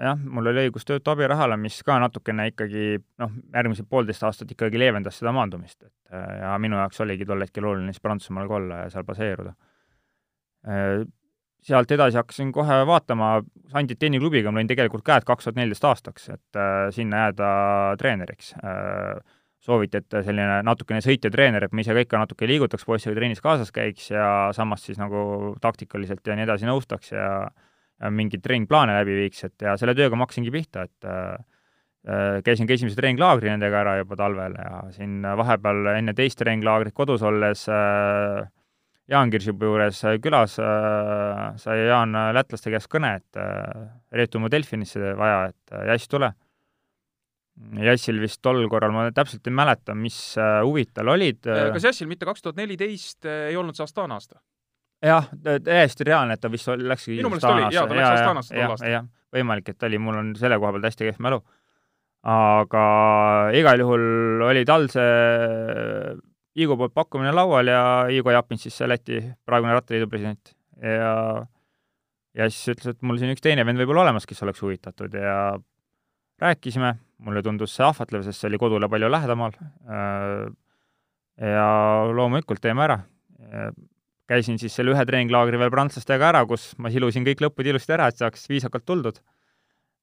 jah, 0.00 0.18
mul 0.18 0.50
oli 0.50 0.66
õigus 0.66 0.86
töötu 0.88 1.12
abirahale, 1.12 1.56
mis 1.60 1.78
ka 1.86 1.98
natukene 2.02 2.48
ikkagi 2.50 2.98
noh, 3.20 3.32
järgmised 3.54 3.88
poolteist 3.90 4.24
aastat 4.26 4.52
ikkagi 4.54 4.80
leevendas 4.80 5.20
seda 5.20 5.32
maandumist, 5.36 5.78
et 5.84 6.14
äh, 6.14 6.36
ja 6.42 6.54
minu 6.62 6.78
jaoks 6.80 7.00
oligi 7.04 7.28
tol 7.28 7.44
hetkel 7.44 7.66
oluline 7.68 7.94
siis 7.94 8.04
Prantsusmaal 8.04 8.48
ka 8.50 8.58
olla 8.60 8.84
ja 8.84 8.92
seal 8.94 9.06
baseeruda. 9.08 9.54
Äh, 10.68 11.02
sealt 11.64 11.92
edasi 11.92 12.16
hakkasin 12.16 12.52
kohe 12.56 12.80
vaatama, 12.88 13.34
Sanditeni 13.72 14.20
klubiga 14.22 14.48
mul 14.48 14.62
olid 14.62 14.72
tegelikult 14.72 15.04
käed 15.04 15.26
kaks 15.28 15.46
tuhat 15.46 15.60
neliteist 15.60 15.84
aastaks, 15.90 16.30
et 16.32 16.60
äh, 16.60 16.88
sinna 16.96 17.26
jääda 17.26 17.50
treeneriks 18.00 18.54
sooviti, 19.60 20.00
et 20.00 20.14
selline 20.24 20.62
natukene 20.64 21.02
sõitja 21.04 21.28
treener, 21.32 21.66
et 21.66 21.74
ma 21.76 21.82
ise 21.82 21.92
ka 21.92 22.00
ikka 22.06 22.20
natuke 22.22 22.46
liigutaks, 22.48 22.86
poissiga 22.88 23.12
trennis 23.18 23.42
kaasas 23.44 23.68
käiks 23.76 24.06
ja 24.08 24.24
samas 24.56 24.86
siis 24.86 24.96
nagu 24.96 25.52
taktikaliselt 25.60 26.24
ja 26.24 26.36
nii 26.38 26.46
edasi 26.46 26.68
nõustaks 26.68 27.12
ja 27.12 27.26
mingeid 28.08 28.42
treeningplaane 28.44 28.94
läbi 29.00 29.16
viiks, 29.24 29.44
et 29.48 29.66
ja 29.66 29.76
selle 29.80 29.94
tööga 29.98 30.16
ma 30.16 30.24
hakkasingi 30.26 30.52
pihta, 30.54 30.86
et 30.88 31.08
äh, 31.08 32.40
käisin 32.46 32.68
ka 32.68 32.76
esimese 32.76 32.96
treeninglaagri 32.96 33.50
nendega 33.52 33.82
ära 33.82 33.98
juba 34.00 34.16
talvel 34.16 34.56
ja 34.56 34.84
siin 34.94 35.20
vahepeal 35.20 35.92
enne 35.98 36.16
teist 36.16 36.40
treeninglaagrit 36.40 36.96
kodus 36.96 37.24
olles 37.28 37.66
äh, 37.68 38.46
Jaan 39.10 39.32
Kirsipuu 39.32 39.72
juures 39.72 40.00
külas 40.22 40.54
äh, 40.62 41.42
sai 41.60 41.80
Jaan 41.82 42.14
lätlaste 42.36 42.72
käest 42.72 42.88
kõne, 42.92 43.16
et 43.20 43.40
äh, 43.40 43.90
Reetu 44.16 44.40
mu 44.40 44.48
Delfinisse 44.48 45.12
vaja, 45.18 45.50
et 45.50 45.76
äh, 45.76 45.90
Jass, 45.90 46.08
tule 46.08 46.32
Jassil 47.84 48.20
vist 48.22 48.40
tol 48.42 48.64
korral, 48.72 48.92
ma 48.94 49.08
täpselt 49.14 49.46
ei 49.46 49.54
mäleta, 49.54 49.94
mis 49.94 50.16
äh, 50.40 50.60
huvid 50.64 50.94
tal 50.96 51.12
olid. 51.12 51.44
Äh, 51.44 51.68
kas 51.74 51.90
Jassil 51.90 52.08
mitte 52.10 52.28
kaks 52.28 52.44
tuhat 52.44 52.58
neliteist 52.58 53.28
äh, 53.28 53.50
ei 53.50 53.58
olnud 53.60 53.76
see 53.76 53.84
Astana 53.84 54.16
aasta? 54.16 54.40
Jah, 55.04 55.30
täiesti 55.64 56.06
reaalne, 56.08 56.36
et 56.36 56.42
ta 56.42 56.50
vist 56.52 56.68
oli, 56.68 56.86
läkski 56.88 57.16
minu 57.16 57.32
meelest 57.32 57.48
oli, 57.48 57.68
jaa, 57.74 57.86
ta 57.88 57.96
läks 57.98 58.10
Astanasse 58.10 58.54
tol 58.54 58.74
aastal. 58.74 59.08
võimalik, 59.36 59.72
et 59.72 59.88
oli, 59.88 60.00
mul 60.02 60.18
on 60.20 60.32
selle 60.38 60.58
koha 60.60 60.74
pealt 60.76 60.90
hästi 60.90 61.08
kehv 61.08 61.22
mälu. 61.26 61.40
aga 62.30 62.82
igal 63.56 63.80
juhul 63.80 64.42
oli 64.50 64.66
tal 64.68 64.90
see 64.92 66.18
Igo 66.60 66.74
poolt 66.76 66.92
pakkumine 66.92 67.30
laual 67.32 67.70
ja 67.70 67.82
Igo 68.12 68.32
Japin 68.34 68.58
siis 68.58 68.74
see 68.76 68.88
Läti 68.90 69.20
praegune 69.46 69.72
rattaliidu 69.72 70.08
president 70.10 70.50
ja 70.82 71.46
ja 72.36 72.48
siis 72.50 72.74
ütles, 72.74 72.94
et 72.94 73.06
mul 73.06 73.18
siin 73.20 73.32
üks 73.32 73.42
teine 73.44 73.64
vend 73.66 73.80
võib 73.80 73.92
olla 73.94 74.08
olemas, 74.08 74.26
kes 74.28 74.42
oleks 74.44 74.60
huvitatud 74.62 75.14
ja 75.14 75.36
rääkisime, 76.40 76.94
mulle 77.24 77.42
tundus 77.44 77.74
see 77.76 77.84
ahvatlev, 77.84 78.24
sest 78.24 78.42
see 78.42 78.50
oli 78.50 78.60
kodule 78.60 78.88
palju 78.90 79.10
lähedamal. 79.10 79.56
Äh, 79.60 80.50
ja 81.50 81.68
loomulikult 82.12 82.62
teeme 82.64 82.84
ära. 82.86 82.98
Käisin 84.30 84.60
siis 84.62 84.76
selle 84.76 84.94
ühe 84.94 85.04
treeninglaagri 85.06 85.58
veel 85.60 85.72
prantslastega 85.74 86.30
ära, 86.30 86.46
kus 86.46 86.70
ma 86.78 86.92
silusin 86.92 87.26
kõik 87.26 87.42
lõpud 87.44 87.66
ilusti 87.66 87.96
ära, 87.96 88.08
et 88.10 88.20
saaks 88.20 88.48
viisakalt 88.50 88.86
tuldud. 88.88 89.20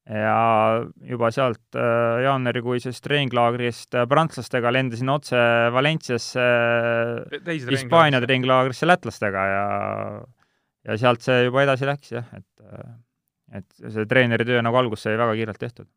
ja 0.08 0.84
juba 1.04 1.32
sealt 1.36 1.76
äh, 1.76 2.22
jaanuarikuisest 2.24 3.04
treeninglaagrist 3.04 3.98
äh, 3.98 4.06
prantslastega 4.08 4.72
lendasin 4.72 5.10
otse 5.12 5.42
Valenciasse 5.76 6.46
Hispaania 7.68 8.22
treeninglaagrisse 8.24 8.88
lätlastega 8.88 9.44
ja 9.52 9.66
ja 10.88 10.96
sealt 11.02 11.26
see 11.26 11.50
juba 11.50 11.66
edasi 11.66 11.90
läks 11.90 12.16
jah, 12.16 12.32
et 12.38 12.68
et 13.56 13.78
see 13.80 14.08
treeneri 14.10 14.46
töö 14.48 14.62
nagu 14.64 14.76
alguses 14.80 15.08
sai 15.08 15.20
väga 15.20 15.36
kiirelt 15.38 15.60
tehtud. 15.62 15.88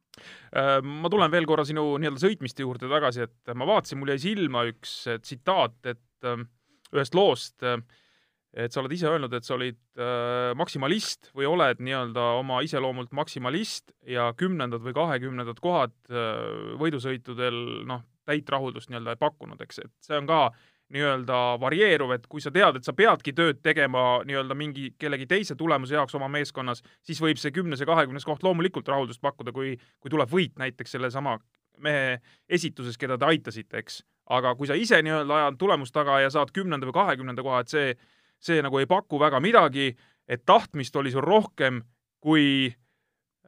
Äh, 0.55 0.79
ma 0.85 1.11
tulen 1.13 1.33
veel 1.33 1.49
korra 1.49 1.65
sinu 1.67 1.85
nii-öelda 2.01 2.23
sõitmiste 2.23 2.65
juurde 2.65 2.91
tagasi, 2.91 3.27
et 3.27 3.55
ma 3.59 3.67
vaatasin, 3.69 3.99
mul 4.01 4.13
jäi 4.15 4.23
silma 4.23 4.65
üks 4.71 4.95
äh, 5.11 5.19
tsitaat, 5.23 5.79
et 5.91 6.29
äh, 6.29 6.45
ühest 6.95 7.17
loost, 7.19 7.57
et 8.55 8.73
sa 8.75 8.81
oled 8.83 8.93
ise 8.97 9.07
öelnud, 9.07 9.35
et 9.37 9.47
sa 9.47 9.55
olid 9.55 9.79
maksimalist 10.59 11.31
või 11.37 11.47
oled 11.47 11.79
nii-öelda 11.85 12.25
oma 12.41 12.61
iseloomult 12.67 13.13
maksimalist 13.15 13.93
ja 14.09 14.31
kümnendad 14.39 14.83
või 14.83 14.97
kahekümnendad 14.97 15.61
kohad 15.63 15.95
võidusõitudel 16.81 17.61
noh, 17.87 18.03
täit 18.27 18.51
rahuldust 18.51 18.91
nii-öelda 18.91 19.15
ei 19.15 19.23
pakkunud, 19.23 19.63
eks, 19.63 19.83
et 19.85 19.93
see 20.03 20.19
on 20.19 20.27
ka 20.31 20.43
nii-öelda 20.91 21.39
varieeruv, 21.63 22.17
et 22.17 22.27
kui 22.31 22.43
sa 22.43 22.51
tead, 22.55 22.81
et 22.81 22.87
sa 22.87 22.95
peadki 22.97 23.33
tööd 23.37 23.61
tegema 23.63 24.21
nii-öelda 24.27 24.57
mingi 24.59 24.91
kellegi 24.99 25.29
teise 25.31 25.55
tulemuse 25.59 25.95
jaoks 25.95 26.17
oma 26.19 26.29
meeskonnas, 26.33 26.83
siis 27.07 27.21
võib 27.23 27.39
see 27.39 27.55
kümnes 27.55 27.83
ja 27.83 27.89
kahekümnes 27.89 28.27
koht 28.27 28.43
loomulikult 28.47 28.91
rahuldust 28.91 29.23
pakkuda, 29.23 29.55
kui, 29.55 29.77
kui 30.03 30.11
tuleb 30.11 30.31
võit 30.33 30.59
näiteks 30.59 30.97
sellesama 30.97 31.39
mehe 31.81 32.19
esituses, 32.51 32.99
keda 33.01 33.17
te 33.19 33.29
aitasite, 33.31 33.85
eks. 33.85 34.03
aga 34.31 34.55
kui 34.59 34.69
sa 34.69 34.77
ise 34.79 34.99
nii-öelda 35.03 35.37
ajad 35.37 35.61
tulemust 35.63 35.95
taga 35.95 36.19
ja 36.25 36.31
saad 36.31 36.51
kümnenda 36.55 36.91
või 36.91 36.99
kahekümnenda 36.99 37.47
koha, 37.47 37.63
et 37.63 37.73
see, 37.73 37.95
see 38.41 38.63
nagu 38.65 38.79
ei 38.81 38.89
paku 38.91 39.21
väga 39.21 39.41
midagi, 39.41 39.91
et 40.29 40.45
tahtmist 40.47 40.97
oli 40.97 41.13
sul 41.13 41.27
rohkem 41.27 41.83
kui 42.21 42.71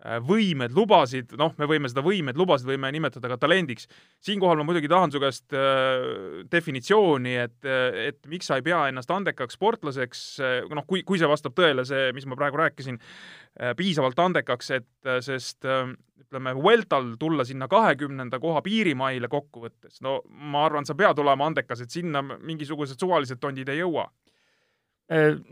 Äh, 0.02 0.18
võimed 0.18 0.72
lubasid, 0.74 1.30
noh, 1.38 1.52
me 1.60 1.66
võime 1.70 1.86
seda 1.86 2.02
võimed 2.02 2.38
lubasid, 2.38 2.66
võime 2.66 2.88
nimetada 2.90 3.28
ka 3.30 3.36
talendiks. 3.44 3.86
siinkohal 4.18 4.58
ma 4.58 4.64
muidugi 4.66 4.88
tahan 4.90 5.12
su 5.14 5.20
käest 5.22 5.54
äh, 5.54 6.42
definitsiooni, 6.50 7.36
et, 7.38 7.60
äh, 7.62 8.08
et 8.08 8.18
miks 8.26 8.50
sa 8.50 8.58
ei 8.58 8.64
pea 8.66 8.80
ennast 8.90 9.12
andekaks 9.14 9.54
sportlaseks, 9.54 10.22
äh, 10.42 10.56
noh, 10.74 10.86
kui, 10.90 11.04
kui 11.06 11.22
see 11.22 11.30
vastab 11.30 11.54
tõele, 11.54 11.84
see, 11.86 12.10
mis 12.16 12.26
ma 12.26 12.38
praegu 12.40 12.58
rääkisin 12.58 12.98
äh,, 12.98 13.76
piisavalt 13.78 14.18
andekaks, 14.18 14.72
et 14.74 15.12
sest 15.22 15.70
äh, 15.70 15.94
ütleme, 16.24 16.56
Vueltal 16.58 17.12
tulla 17.20 17.46
sinna 17.46 17.70
kahekümnenda 17.70 18.42
koha 18.42 18.64
piirimaile 18.66 19.30
kokkuvõttes, 19.30 20.02
no 20.02 20.18
ma 20.26 20.66
arvan, 20.66 20.88
sa 20.88 20.98
pead 20.98 21.22
olema 21.22 21.46
andekas, 21.46 21.84
et 21.84 21.94
sinna 21.94 22.24
mingisugused 22.34 22.98
suvalised 22.98 23.38
tondid 23.38 23.70
ei 23.70 23.84
jõua 23.84 24.08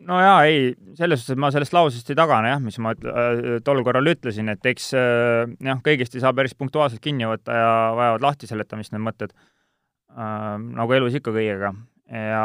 no 0.08 0.18
jaa, 0.22 0.38
ei, 0.48 0.72
selles 0.98 1.22
suhtes, 1.22 1.34
et 1.34 1.40
ma 1.42 1.50
sellest 1.54 1.74
lausest 1.76 2.10
ei 2.12 2.18
tagane 2.18 2.52
jah, 2.52 2.60
mis 2.62 2.78
ma 2.82 2.94
äh, 2.94 3.60
tol 3.66 3.82
korral 3.86 4.10
ütlesin, 4.12 4.50
et 4.52 4.66
eks 4.72 4.90
äh, 4.98 5.46
jah, 5.66 5.80
kõigest 5.84 6.16
ei 6.16 6.24
saa 6.24 6.34
päris 6.36 6.56
punktuaalselt 6.58 7.02
kinni 7.04 7.28
võtta 7.28 7.56
ja 7.56 7.70
vajavad 7.98 8.26
lahti 8.26 8.50
seletamist 8.50 8.94
need 8.94 9.04
mõtted 9.06 9.34
äh,, 9.34 10.58
nagu 10.58 10.98
elus 10.98 11.16
ikka 11.20 11.34
kõigega. 11.34 11.74
ja 12.10 12.44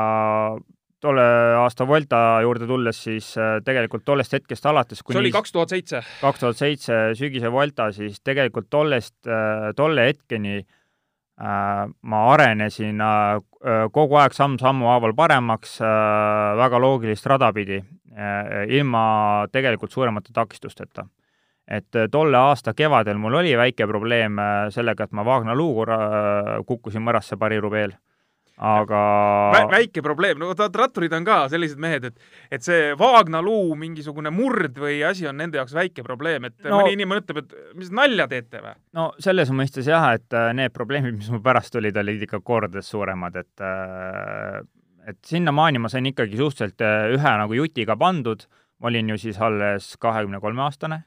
tolle 1.06 1.26
aasta 1.60 1.86
Volta 1.86 2.22
juurde 2.42 2.66
tulles, 2.70 3.04
siis 3.08 3.34
äh, 3.38 3.60
tegelikult 3.66 4.06
tollest 4.08 4.34
hetkest 4.34 4.66
alates 4.66 5.04
kuni 5.04 5.20
see 5.20 5.26
oli 5.28 5.36
kaks 5.36 5.54
tuhat 5.54 5.76
seitse? 5.76 6.02
kaks 6.22 6.42
tuhat 6.42 6.64
seitse 6.64 7.04
sügise 7.20 7.52
Volta, 7.54 7.92
siis 7.96 8.18
tegelikult 8.26 8.72
tollest 8.74 9.18
äh,, 9.30 9.72
tolle 9.78 10.10
hetkeni 10.10 10.58
äh, 10.64 10.66
Äh, 10.66 10.84
ma 11.38 12.20
arenesin 12.32 13.02
äh, 13.02 13.42
kogu 13.92 14.16
aeg 14.16 14.34
samm-sammu 14.34 14.88
haaval 14.88 15.14
paremaks, 15.18 15.80
äh, 15.84 16.56
väga 16.62 16.80
loogilist 16.80 17.26
rada 17.28 17.52
pidi, 17.54 17.82
ilma 18.72 19.46
tegelikult 19.52 19.92
suuremate 19.92 20.32
takistusteta. 20.34 21.04
et 21.68 21.98
tolle 22.12 22.38
aasta 22.38 22.74
kevadel 22.74 23.18
mul 23.18 23.34
oli 23.34 23.56
väike 23.58 23.88
probleem 23.90 24.38
sellega, 24.70 25.04
et 25.04 25.12
ma 25.12 25.24
Wagner 25.26 25.56
luuga 25.58 25.98
kukkusin 26.66 27.02
mõrasse 27.02 27.36
Paris-Roubaix 27.42 27.98
aga 28.56 29.00
Vä 29.52 29.64
väike 29.72 30.02
probleem, 30.04 30.40
no 30.40 30.48
vaata 30.52 30.70
ratturid 30.80 31.14
on 31.16 31.26
ka 31.28 31.42
sellised 31.52 31.80
mehed, 31.82 32.08
et 32.08 32.56
et 32.56 32.64
see 32.64 32.94
Vaagnaluu 33.00 33.76
mingisugune 33.80 34.32
murd 34.32 34.80
või 34.80 35.02
asi 35.08 35.28
on 35.28 35.38
nende 35.42 35.60
jaoks 35.60 35.76
väike 35.76 36.06
probleem, 36.08 36.48
et 36.48 36.56
no, 36.64 36.80
mõni 36.80 36.96
inimene 36.96 37.20
mõtleb, 37.20 37.42
et 37.44 37.76
mis 37.76 37.92
nalja 37.92 38.30
teete 38.32 38.64
või? 38.64 38.76
no 38.96 39.10
selles 39.20 39.52
mõistes 39.52 39.90
jah, 39.92 40.08
et 40.16 40.38
äh, 40.38 40.54
need 40.56 40.76
probleemid, 40.76 41.18
mis 41.20 41.30
mul 41.34 41.44
pärast 41.44 41.76
tulid, 41.76 41.98
olid 42.00 42.24
ikka 42.28 42.40
kordades 42.46 42.90
suuremad, 42.94 43.36
et 43.44 43.66
äh, 43.66 44.62
et 45.06 45.20
sinnamaani 45.28 45.84
ma 45.84 45.92
sain 45.92 46.08
ikkagi 46.08 46.40
suhteliselt 46.40 46.82
äh, 46.82 47.12
ühe 47.18 47.38
nagu 47.44 47.60
jutiga 47.60 48.00
pandud, 48.00 48.48
ma 48.80 48.92
olin 48.92 49.12
ju 49.14 49.20
siis 49.28 49.40
alles 49.44 49.94
kahekümne 50.00 50.40
kolme 50.44 50.64
aastane, 50.64 51.04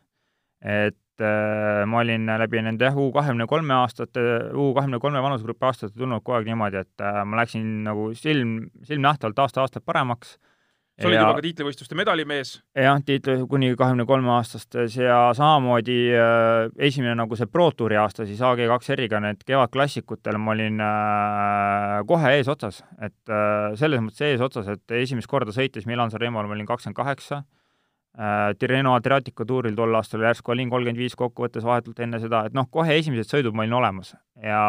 et 0.61 1.01
ma 1.23 2.03
olin 2.03 2.29
läbi 2.41 2.63
nende 2.65 2.91
U 2.97 3.09
kahekümne 3.15 3.47
kolme 3.51 3.75
aastate, 3.75 4.25
U 4.55 4.73
kahekümne 4.77 5.01
kolme 5.03 5.23
vanusegrupi 5.23 5.67
aastate 5.69 5.97
tulnud 5.97 6.23
kogu 6.23 6.39
aeg 6.39 6.51
niimoodi, 6.51 6.85
et 6.85 7.05
äh, 7.05 7.23
ma 7.25 7.43
läksin 7.43 7.65
nagu 7.87 8.13
silm, 8.19 8.69
silmnähtavalt 8.87 9.43
aasta-aastalt 9.45 9.87
paremaks. 9.87 10.37
sa 10.99 11.07
olid 11.07 11.21
juba 11.21 11.35
ka 11.39 11.43
tiitlivõistluste 11.45 11.95
medalimees? 11.99 12.55
jah, 12.75 12.99
tiitli 13.07 13.37
kuni 13.51 13.75
kahekümne 13.79 14.07
kolme 14.07 14.33
aastastes 14.35 14.97
ja 14.99 15.19
samamoodi 15.39 15.99
äh, 16.15 16.71
esimene 16.89 17.15
nagu 17.21 17.39
see 17.39 17.47
Pro 17.47 17.71
Touri 17.71 17.99
aasta 18.01 18.27
siis 18.27 18.41
AG2R-iga, 18.41 19.21
need 19.23 19.45
kevadklassikutel 19.47 20.41
ma 20.43 20.57
olin 20.57 20.83
äh, 20.83 22.01
kohe 22.09 22.35
eesotsas, 22.41 22.83
et 22.99 23.31
äh, 23.31 23.77
selles 23.79 24.03
mõttes 24.03 24.27
eesotsas, 24.33 24.75
et 24.75 24.99
esimest 25.03 25.31
korda 25.31 25.55
sõites 25.55 25.87
Milan-San 25.87 26.23
Remol 26.23 26.51
ma 26.51 26.59
olin 26.59 26.69
kakskümmend 26.69 26.99
kaheksa 26.99 27.45
Äh, 28.19 28.55
Tirreno 28.59 28.97
Adriatico 28.99 29.45
tuuril 29.47 29.77
tol 29.79 29.95
aastal 29.95 30.25
järsku 30.27 30.51
olin 30.51 30.71
kolmkümmend 30.73 30.99
viis 30.99 31.15
kokkuvõttes 31.15 31.63
vahetult 31.63 32.01
enne 32.03 32.19
seda, 32.19 32.41
et 32.49 32.55
noh, 32.57 32.67
kohe 32.67 32.97
esimesed 32.99 33.31
sõidud 33.31 33.55
ma 33.55 33.63
olin 33.63 33.77
olemas 33.79 34.11
ja 34.43 34.63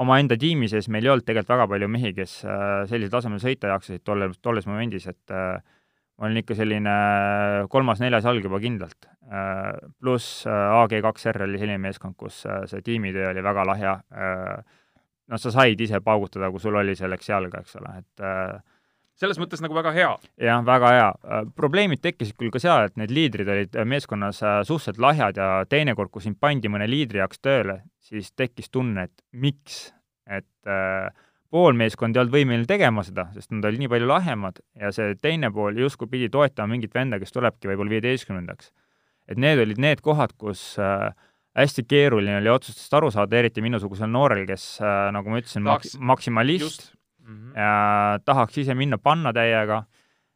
omaenda 0.00 0.38
tiimi 0.40 0.70
sees 0.72 0.88
meil 0.88 1.04
ei 1.04 1.12
olnud 1.12 1.26
tegelikult 1.28 1.52
väga 1.52 1.66
palju 1.74 1.88
mehi, 1.92 2.14
kes 2.16 2.38
äh, 2.48 2.62
sellisel 2.88 3.12
tasemel 3.12 3.42
sõita 3.42 3.74
jaksasid 3.74 4.04
tolle, 4.06 4.30
tolles 4.40 4.68
momendis, 4.70 5.10
et 5.12 5.34
äh, 5.34 5.58
ma 6.16 6.30
olin 6.30 6.40
ikka 6.40 6.56
selline 6.56 6.94
kolmas-neljas 7.68 8.24
jalg 8.26 8.48
juba 8.48 8.58
kindlalt. 8.64 9.06
Pluss 10.00 10.48
AG2R 10.48 11.44
oli 11.44 11.60
selline 11.60 11.76
meeskond, 11.84 12.16
kus 12.18 12.40
see 12.42 12.80
tiimitöö 12.82 13.28
oli 13.28 13.44
väga 13.44 13.66
lahja. 13.68 13.92
noh, 15.28 15.38
sa 15.38 15.52
said 15.54 15.78
ise 15.84 16.00
paugutada, 16.02 16.48
kui 16.50 16.64
sul 16.64 16.80
oli 16.80 16.96
selleks 16.98 17.28
jalga, 17.28 17.60
eks 17.62 17.76
ole, 17.78 17.92
et 18.00 18.24
selles 19.18 19.38
mõttes 19.40 19.62
nagu 19.64 19.74
väga 19.76 19.92
hea. 19.96 20.10
jah, 20.48 20.64
väga 20.66 20.90
hea. 20.94 21.08
probleemid 21.58 22.02
tekkisid 22.04 22.38
küll 22.38 22.52
ka 22.54 22.62
seal, 22.62 22.88
et 22.88 22.98
need 23.00 23.12
liidrid 23.14 23.50
olid 23.50 23.78
meeskonnas 23.88 24.40
suhteliselt 24.40 25.00
lahjad 25.02 25.40
ja 25.40 25.48
teinekord, 25.68 26.12
kui 26.14 26.24
sind 26.24 26.38
pandi 26.40 26.70
mõne 26.70 26.88
liidri 26.90 27.22
jaoks 27.22 27.42
tööle, 27.42 27.80
siis 28.08 28.30
tekkis 28.32 28.70
tunne, 28.70 29.08
et 29.08 29.24
miks, 29.32 29.88
et 30.28 30.70
äh, 30.70 31.08
pool 31.50 31.76
meeskonda 31.78 32.18
ei 32.18 32.24
olnud 32.24 32.36
võimeline 32.36 32.68
tegema 32.68 33.04
seda, 33.06 33.28
sest 33.34 33.52
nad 33.54 33.66
olid 33.68 33.82
nii 33.82 33.92
palju 33.92 34.10
lahjemad 34.10 34.60
ja 34.78 34.92
see 34.94 35.16
teine 35.22 35.50
pool 35.54 35.78
justkui 35.80 36.10
pidi 36.10 36.28
toetama 36.32 36.74
mingit 36.74 36.94
venda, 36.94 37.18
kes 37.20 37.34
tulebki 37.34 37.70
võib-olla 37.70 37.96
viieteistkümnendaks. 37.96 38.70
et 39.28 39.40
need 39.40 39.60
olid 39.60 39.80
need 39.80 40.04
kohad, 40.04 40.36
kus 40.38 40.76
äh, 40.80 41.10
hästi 41.58 41.84
keeruline 41.88 42.38
oli 42.38 42.52
otsustest 42.52 42.94
aru 42.94 43.10
saada, 43.10 43.40
eriti 43.40 43.64
minusugusel 43.64 44.10
noorel, 44.12 44.44
kes 44.48 44.78
äh,, 44.84 45.08
nagu 45.16 45.32
ma 45.32 45.42
ütlesin, 45.42 45.64
maks-, 45.66 45.98
maksimalist 45.98 46.92
mm 47.28 47.34
-hmm. 47.36 47.54
ja 47.56 48.18
tahaks 48.24 48.58
ise 48.58 48.74
minna 48.74 48.98
panna 48.98 49.32
täiega 49.32 49.84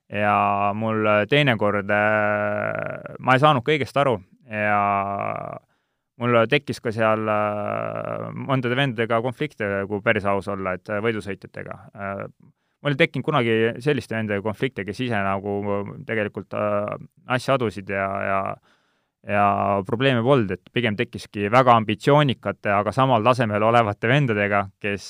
ja 0.08 0.72
mul 0.74 1.06
teinekord 1.28 1.90
äh, 1.90 3.16
ma 3.18 3.34
ei 3.34 3.40
saanud 3.40 3.64
kõigest 3.64 3.96
aru 3.96 4.20
ja 4.46 4.80
mul 6.22 6.38
tekkis 6.50 6.80
ka 6.82 6.92
seal 6.94 7.28
äh, 7.30 8.26
mõndade 8.36 8.76
vendadega 8.78 9.20
konflikte, 9.24 9.68
kui 9.90 10.02
päris 10.04 10.26
aus 10.28 10.50
olla, 10.52 10.76
et 10.78 10.90
äh, 10.92 11.00
võidusõitjatega. 11.04 11.78
Äh, 11.96 12.22
mul 12.82 12.94
ei 12.94 13.00
tekkinud 13.00 13.26
kunagi 13.26 13.56
selliste 13.84 14.16
vendadega 14.16 14.44
konflikte, 14.46 14.86
kes 14.86 15.02
ise 15.06 15.22
nagu 15.24 15.56
tegelikult 16.06 16.54
asja 16.56 17.56
adusid 17.58 17.90
ja, 17.94 18.06
ja 18.26 18.38
ja 19.28 19.82
probleeme 19.86 20.22
polnud, 20.24 20.50
et 20.56 20.72
pigem 20.74 20.96
tekkiski 20.98 21.46
väga 21.52 21.76
ambitsioonikate, 21.78 22.72
aga 22.74 22.94
samal 22.94 23.22
tasemel 23.26 23.62
olevate 23.68 24.10
vendadega, 24.10 24.64
kes 24.82 25.06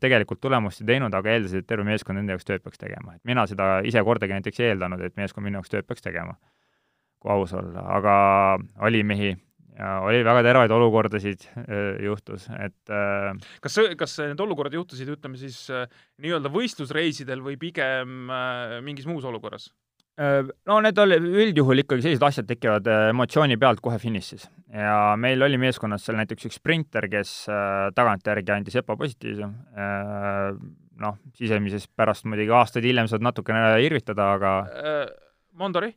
tegelikult 0.00 0.40
tulemust 0.40 0.80
ei 0.80 0.94
teinud, 0.94 1.14
aga 1.16 1.34
eeldasid, 1.34 1.64
et 1.64 1.68
terve 1.68 1.84
meeskond 1.88 2.20
nende 2.20 2.36
jaoks 2.36 2.48
tööd 2.48 2.64
peaks 2.64 2.80
tegema. 2.80 3.14
et 3.16 3.24
mina 3.28 3.44
seda 3.50 3.80
ise 3.84 4.02
kordagi 4.06 4.38
näiteks 4.38 4.62
ei 4.62 4.72
eeldanud, 4.72 5.04
et 5.04 5.16
meeskond 5.20 5.44
minu 5.44 5.60
jaoks 5.60 5.74
tööd 5.74 5.88
peaks 5.88 6.06
tegema, 6.06 6.38
kui 7.20 7.32
aus 7.34 7.52
olla, 7.52 7.84
aga 7.98 8.14
oli 8.88 9.02
mehi, 9.04 9.34
oli 10.08 10.24
väga 10.24 10.42
teravaid 10.46 10.72
olukordasid 10.72 11.44
juhtus, 12.06 12.48
et 12.56 12.96
äh, 12.96 13.36
kas, 13.60 13.76
kas 14.00 14.16
need 14.24 14.40
olukorrad 14.40 14.72
juhtusid, 14.76 15.12
ütleme 15.18 15.36
siis 15.40 15.66
nii-öelda 15.68 16.52
võistlusreisidel 16.52 17.44
või 17.44 17.60
pigem 17.60 18.32
mingis 18.88 19.08
muus 19.08 19.28
olukorras? 19.28 19.68
No 20.20 20.76
need 20.84 20.98
oli, 21.00 21.16
üldjuhul 21.46 21.80
ikkagi 21.80 22.04
sellised 22.04 22.24
asjad 22.26 22.48
tekivad 22.50 22.88
emotsiooni 23.08 23.56
pealt 23.60 23.80
kohe 23.80 23.96
finišis. 24.02 24.42
ja 24.74 25.14
meil 25.16 25.40
oli 25.46 25.56
meeskonnas 25.62 26.04
seal 26.04 26.18
näiteks 26.18 26.50
üks 26.50 26.58
sprinter, 26.60 27.06
kes 27.08 27.32
tagantjärgi 27.96 28.52
andis 28.52 28.76
ebapositiivse, 28.82 29.48
noh, 31.00 31.16
sisemises 31.40 31.88
pärast 31.96 32.28
muidugi 32.28 32.52
aastaid 32.52 32.84
hiljem 32.84 33.08
saad 33.08 33.24
natukene 33.24 33.64
irvitada, 33.86 34.34
aga 34.36 34.52
Mondori? 35.56 35.94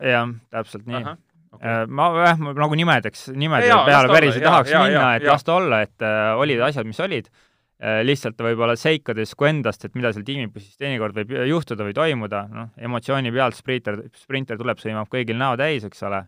jah, 0.00 0.32
täpselt 0.56 0.88
nii 0.88 1.02
okay.. 1.02 1.20
Äh, 1.62 1.84
ma 1.88 2.08
jah, 2.20 2.38
ma 2.40 2.52
nagu 2.56 2.76
nimedeks, 2.76 3.30
nimede 3.36 3.68
ja, 3.70 3.78
peale 3.86 4.12
päris 4.12 4.36
ei 4.36 4.44
tahaks 4.44 4.72
ja, 4.72 4.82
minna, 4.84 5.04
et 5.16 5.26
las 5.26 5.44
ta 5.46 5.56
olla, 5.56 5.80
et 5.86 6.04
äh, 6.04 6.32
olid 6.36 6.60
asjad, 6.68 6.88
mis 6.88 7.00
olid 7.00 7.30
äh,. 7.30 7.44
Lihtsalt 7.76 8.38
võib-olla 8.40 8.72
seikades 8.80 9.34
kui 9.36 9.50
endast, 9.50 9.84
et 9.84 9.96
mida 9.98 10.08
seal 10.14 10.24
tiimipussis 10.24 10.78
teinekord 10.80 11.16
võib 11.18 11.34
juhtuda 11.50 11.84
või 11.84 11.92
toimuda, 11.96 12.46
noh, 12.48 12.70
emotsiooni 12.80 13.32
pealt 13.34 13.58
sprinter, 13.58 13.98
sprinter 14.16 14.56
tuleb, 14.56 14.80
sõimab 14.80 15.10
kõigil 15.12 15.36
näo 15.36 15.58
täis, 15.60 15.84
eks 15.84 16.00
ole, 16.08 16.22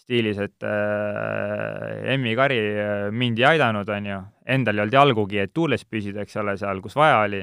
stiilis, 0.00 0.40
et 0.40 0.64
äh, 0.64 2.14
Emmi 2.14 2.34
Kari 2.38 2.58
äh, 2.58 3.06
mind 3.12 3.38
ei 3.38 3.46
aidanud, 3.52 3.88
on 3.92 4.08
ju, 4.08 4.20
endal 4.56 4.78
ei 4.78 4.84
olnud 4.86 4.96
jalgugi, 4.96 5.42
et 5.44 5.52
tuules 5.54 5.84
püsida, 5.84 6.24
eks 6.24 6.40
ole, 6.40 6.56
seal, 6.60 6.80
kus 6.82 6.96
vaja 6.98 7.20
oli. 7.26 7.42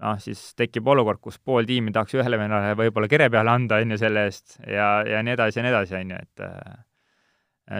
Noh, 0.00 0.16
siis 0.22 0.54
tekib 0.56 0.86
olukord, 0.88 1.20
kus 1.20 1.36
pool 1.44 1.66
tiimi 1.68 1.92
tahaks 1.92 2.14
ühele 2.16 2.38
vennale 2.40 2.72
võib-olla 2.78 3.08
kere 3.10 3.26
peale 3.32 3.52
anda, 3.52 3.82
on 3.82 3.92
ju, 3.92 3.98
selle 4.00 4.22
eest 4.30 4.56
ja, 4.64 5.02
ja 5.04 5.20
nii 5.26 5.34
edasi 5.36 5.60
ja 5.60 5.66
nii 5.66 5.74
edasi, 5.74 5.98
on 5.98 6.14
ju, 6.14 6.20
et 6.24 6.46
äh, 6.46 6.78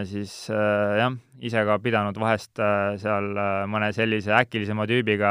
siis 0.07 0.33
äh, 0.55 0.98
jah, 1.00 1.14
ise 1.42 1.62
ka 1.66 1.76
pidanud 1.83 2.18
vahest 2.20 2.61
äh, 2.62 2.94
seal 3.03 3.31
äh, 3.35 3.62
mõne 3.70 3.90
sellise 3.94 4.33
äkilisema 4.38 4.87
tüübiga 4.90 5.31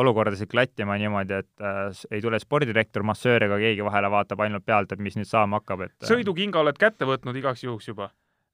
olukordasid 0.00 0.50
klattima 0.50 0.96
niimoodi, 1.00 1.42
et 1.44 1.62
äh, 1.64 1.92
ei 2.10 2.24
tule 2.24 2.40
spordidirektor, 2.42 3.06
massöör 3.06 3.46
ega 3.46 3.60
keegi 3.62 3.86
vahele, 3.86 4.10
vaatab 4.10 4.42
ainult 4.46 4.66
pealt, 4.66 4.90
et 4.92 5.04
mis 5.04 5.18
nüüd 5.18 5.30
saama 5.30 5.60
hakkab, 5.62 5.86
et 5.86 5.94
äh, 6.02 6.10
sõidukinga 6.10 6.62
oled 6.64 6.80
kätte 6.80 7.06
võtnud 7.08 7.38
igaks 7.38 7.64
juhuks 7.68 7.92
juba? 7.92 8.10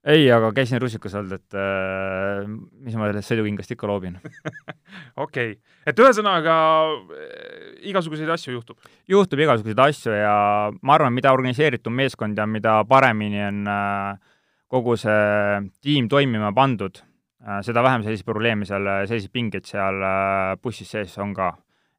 ei, 0.07 0.29
aga 0.31 0.53
käisin 0.55 0.79
rusikas 0.79 1.17
olnud, 1.17 1.41
et 1.41 1.57
äh, 1.57 2.45
mis 2.85 2.95
ma 2.95 3.09
sellest 3.09 3.33
sõidukingast 3.33 3.73
ikka 3.73 3.89
loobin 3.89 4.21
okei 4.21 5.57
okay., 5.57 5.57
et 5.89 6.05
ühesõnaga 6.05 6.55
äh, 6.93 7.75
igasuguseid 7.89 8.29
asju 8.37 8.59
juhtub? 8.59 8.93
juhtub 9.09 9.41
igasuguseid 9.41 9.85
asju 9.89 10.15
ja 10.21 10.37
ma 10.79 10.99
arvan, 10.99 11.17
mida 11.17 11.33
organiseeritum 11.33 11.97
meeskond 11.97 12.37
ja 12.37 12.45
mida 12.45 12.79
paremini 12.87 13.41
on 13.49 13.65
äh, 13.73 14.35
kogu 14.71 14.97
see 14.99 15.59
tiim 15.83 16.09
toimima 16.11 16.51
pandud 16.55 16.99
äh,, 16.99 17.61
seda 17.65 17.83
vähem 17.85 18.03
selliseid 18.05 18.27
probleeme 18.27 18.67
seal, 18.67 18.87
selliseid 19.07 19.33
pingeid 19.33 19.67
seal 19.69 20.01
äh, 20.03 20.55
bussis 20.61 20.91
sees 20.91 21.17
on 21.23 21.33
ka. 21.37 21.53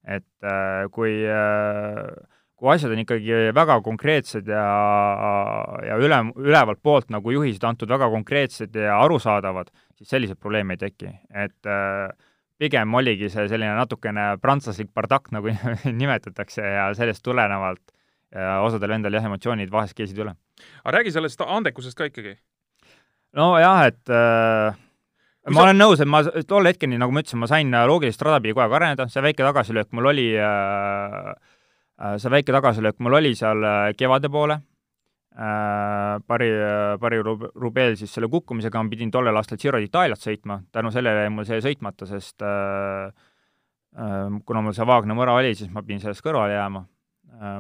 et 0.09 0.45
äh, 0.45 0.89
kui 0.93 1.21
äh, 1.25 2.05
kui 2.59 2.71
asjad 2.73 2.93
on 2.93 3.03
ikkagi 3.05 3.53
väga 3.55 3.79
konkreetsed 3.87 4.49
ja, 4.51 4.63
ja 5.87 5.99
üle, 6.01 6.23
ülevalt 6.43 6.81
poolt 6.83 7.13
nagu 7.15 7.31
juhised 7.31 7.65
antud 7.65 7.91
väga 7.91 8.09
konkreetsed 8.11 8.75
ja 8.75 8.97
arusaadavad, 9.05 9.71
siis 9.99 10.11
selliseid 10.11 10.41
probleeme 10.41 10.75
ei 10.75 10.83
teki. 10.83 11.13
et 11.31 11.71
äh, 11.71 12.09
pigem 12.59 12.95
oligi 12.99 13.31
see 13.31 13.47
selline 13.49 13.77
natukene 13.79 14.33
prantslaslik 14.43 14.91
bardakk, 14.95 15.31
nagu 15.35 15.55
nimetatakse, 16.03 16.65
ja 16.65 16.91
sellest 16.99 17.23
tulenevalt 17.25 17.95
osadel 18.37 18.93
endal 18.93 19.15
jah, 19.17 19.25
emotsioonid 19.25 19.71
vahest 19.73 19.97
keesid 19.97 20.19
üle. 20.21 20.35
aga 20.83 20.99
räägi 20.99 21.15
sellest 21.15 21.41
andekusest 21.41 21.97
ka 21.97 22.11
ikkagi. 22.11 22.35
Nojah, 23.37 23.87
et 23.91 24.15
äh, 24.15 24.79
Kui 25.49 25.55
ma 25.55 25.61
sa... 25.61 25.67
olen 25.69 25.79
nõus, 25.81 26.01
et 26.01 26.09
ma 26.09 26.23
tol 26.49 26.69
hetkeni, 26.69 26.99
nagu 27.01 27.13
ma 27.13 27.23
ütlesin, 27.25 27.41
ma 27.41 27.49
sain 27.49 27.71
loogilist 27.73 28.23
rada 28.23 28.41
pidi 28.41 28.53
kogu 28.53 28.67
aeg 28.67 28.81
areneda, 28.81 29.09
see 29.09 29.23
väike 29.25 29.45
tagasilöök 29.47 29.95
mul 29.97 30.11
oli 30.11 30.31
äh, 30.37 31.33
Äh, 31.99 32.15
see 32.23 32.31
väike 32.31 32.55
tagasilöök 32.55 33.01
mul 33.03 33.17
oli 33.19 33.33
seal 33.35 33.65
äh, 33.67 33.93
kevade 33.99 34.29
poole, 34.31 34.61
äh, 35.35 36.19
pari, 36.27 36.51
pari 37.01 37.19
rubeel 37.25 37.97
siis 37.99 38.13
selle 38.15 38.29
kukkumisega 38.31 38.83
ma 38.83 38.93
pidin 38.93 39.11
tollel 39.11 39.35
aastal 39.37 39.59
Giro 39.59 39.81
d'Italiat 39.83 40.23
sõitma, 40.23 40.61
tänu 40.71 40.93
sellele 40.95 41.25
jäi 41.27 41.33
mul 41.35 41.49
see 41.49 41.59
sõitmata, 41.65 42.07
sest 42.07 42.47
kuna 44.47 44.63
mul 44.63 44.77
see 44.77 44.87
Vaagna 44.87 45.17
mõra 45.19 45.35
oli, 45.41 45.57
siis 45.59 45.73
ma 45.75 45.83
pidin 45.83 46.05
sellest 46.05 46.23
kõrvale 46.23 46.55
jääma. 46.55 46.85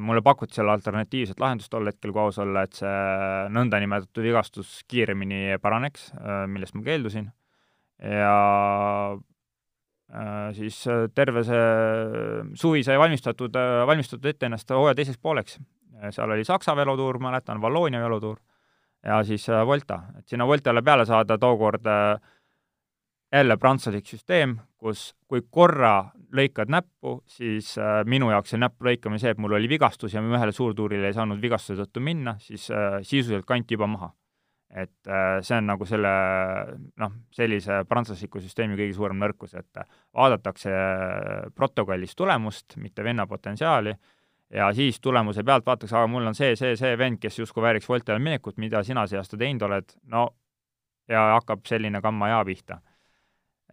Mulle 0.01 0.23
pakuti 0.27 0.57
seal 0.59 0.69
alternatiivset 0.73 1.39
lahendust 1.39 1.71
tol 1.71 1.87
hetkel, 1.87 2.11
kui 2.11 2.23
aus 2.23 2.41
olla, 2.43 2.65
et 2.67 2.75
see 2.81 2.95
nõndanimetatud 3.55 4.27
vigastus 4.27 4.81
kiiremini 4.91 5.59
paraneks, 5.63 6.09
millest 6.51 6.75
ma 6.75 6.83
keeldusin. 6.87 7.29
ja 8.03 8.35
Äh, 10.09 10.55
siis 10.57 10.87
äh, 10.89 11.11
terve 11.13 11.43
see 11.45 11.65
suvi 12.57 12.81
sai 12.81 12.95
valmistatud, 12.97 13.53
äh, 13.61 13.83
valmistatud 13.87 14.25
ette 14.31 14.49
ennast 14.49 14.71
hooaja 14.73 14.97
teiseks 14.97 15.21
pooleks. 15.21 15.59
seal 16.15 16.31
oli 16.31 16.45
Saksa 16.47 16.77
velotuur, 16.77 17.19
mäletan, 17.19 17.61
Valloonia 17.61 18.01
velotuur 18.01 18.39
ja 19.05 19.19
siis 19.25 19.47
Volta. 19.67 20.03
et 20.19 20.29
sinna 20.29 20.47
Voltale 20.47 20.83
peale 20.83 21.05
saada 21.05 21.39
tookord 21.39 21.85
jälle 23.33 23.57
prantslaslik 23.57 24.07
süsteem, 24.09 24.57
kus 24.81 25.13
kui 25.29 25.43
korra 25.51 26.11
lõikad 26.35 26.71
näppu, 26.73 27.19
siis 27.29 27.75
minu 28.09 28.31
jaoks 28.33 28.55
see 28.55 28.61
näppu 28.61 28.89
lõikamine 28.89 29.21
see, 29.21 29.33
et 29.35 29.41
mul 29.43 29.57
oli 29.59 29.69
vigastus 29.69 30.15
ja 30.15 30.23
ma 30.25 30.39
ühele 30.39 30.55
suurtuurile 30.55 31.11
ei 31.11 31.17
saanud 31.17 31.41
vigastuse 31.43 31.83
tõttu 31.83 32.03
minna, 32.05 32.39
siis 32.41 32.69
sisuliselt 33.03 33.47
kanti 33.49 33.77
juba 33.77 33.89
maha. 33.91 34.13
Et 34.69 35.09
äh, 35.09 35.39
see 35.41 35.57
on 35.57 35.65
nagu 35.65 35.87
selle 35.89 36.11
noh, 37.01 37.13
sellise 37.33 37.81
prantslasliku 37.89 38.41
süsteemi 38.45 38.77
kõige 38.77 38.93
suurem 38.99 39.17
nõrkus, 39.17 39.55
et 39.57 39.81
vaadatakse 40.13 40.75
protokollis 41.57 42.13
tulemust, 42.17 42.77
mitte 42.77 43.05
venna 43.05 43.25
potentsiaali, 43.27 43.95
ja 44.53 44.69
siis 44.77 45.01
tulemuse 45.01 45.41
pealt 45.45 45.65
vaadatakse, 45.65 45.97
aga 45.97 46.11
mul 46.13 46.29
on 46.29 46.37
see, 46.37 46.53
see, 46.61 46.77
see 46.77 46.99
vend, 47.01 47.17
kes 47.23 47.41
justkui 47.41 47.65
vääriks 47.65 47.89
Voltele 47.89 48.21
minekut, 48.21 48.61
mida 48.61 48.85
sina 48.85 49.07
see 49.09 49.17
aasta 49.17 49.41
teinud 49.41 49.65
oled, 49.71 49.97
no 50.13 50.29
ja 51.09 51.25
hakkab 51.39 51.65
selline 51.65 52.05
kamma-jaa 52.05 52.45
pihta 52.45 52.83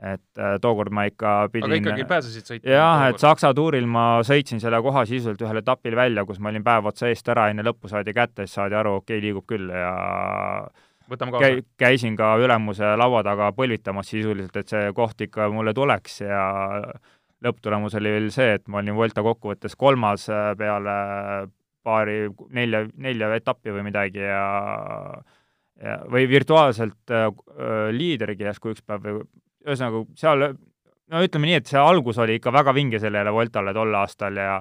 et 0.04 0.40
äh, 0.42 0.58
tookord 0.62 0.92
ma 0.92 1.06
ikka 1.08 1.34
pidin 1.54 1.70
aga 1.70 1.78
ikkagi 1.80 2.08
pääsesid 2.10 2.50
sõitma? 2.50 2.72
jah, 2.74 3.04
et 3.10 3.22
Saksa 3.22 3.54
tuuril 3.56 3.86
ma 3.88 4.20
sõitsin 4.28 4.60
selle 4.60 4.82
koha 4.84 5.06
sisuliselt 5.08 5.46
ühel 5.48 5.62
etapil 5.62 5.96
välja, 5.96 6.26
kus 6.28 6.42
ma 6.44 6.52
olin 6.52 6.66
päev 6.66 6.90
otsa 6.92 7.08
eest 7.08 7.30
ära, 7.32 7.48
enne 7.52 7.64
lõppu 7.64 7.92
saadi 7.92 8.14
kätte, 8.16 8.44
siis 8.44 8.58
saadi 8.60 8.76
aru, 8.76 8.98
okei 9.00 9.16
okay,, 9.18 9.24
liigub 9.24 9.48
küll 9.48 9.72
ja 9.72 9.94
võtame 11.12 11.36
kaasa 11.36 11.48
Käi,. 11.48 11.64
käisin 11.80 12.18
ka 12.20 12.34
ülemuse 12.44 12.96
laua 13.00 13.24
taga 13.24 13.52
põlvitamas 13.56 14.12
sisuliselt, 14.12 14.56
et 14.60 14.74
see 14.74 14.92
koht 14.98 15.24
ikka 15.28 15.48
mulle 15.54 15.74
tuleks 15.78 16.20
ja 16.26 16.44
lõpptulemus 17.46 17.96
oli 17.96 18.12
veel 18.18 18.28
see, 18.36 18.58
et 18.60 18.68
ma 18.68 18.82
olin 18.82 18.98
Volta 18.98 19.24
kokkuvõttes 19.24 19.78
kolmas 19.80 20.28
äh, 20.34 20.52
peale 20.60 20.98
paari, 21.86 22.20
nelja, 22.58 22.84
nelja 22.98 23.32
etappi 23.38 23.72
või 23.72 23.88
midagi 23.88 24.26
ja 24.26 24.44
ja, 25.82 25.98
või 26.12 26.28
virtuaalselt 26.32 27.12
äh, 27.12 27.30
liidergi 27.96 28.48
järsku 28.48 28.76
üks 28.76 28.84
päev 28.86 29.24
ühesõnaga, 29.66 30.06
seal 30.20 30.48
no 31.12 31.22
ütleme 31.26 31.52
nii, 31.52 31.60
et 31.62 31.70
see 31.70 31.82
algus 31.82 32.20
oli 32.22 32.40
ikka 32.40 32.54
väga 32.54 32.74
vinge 32.76 33.02
sellele 33.02 33.34
Voltale 33.34 33.74
tol 33.74 33.94
aastal 33.98 34.38
ja 34.42 34.60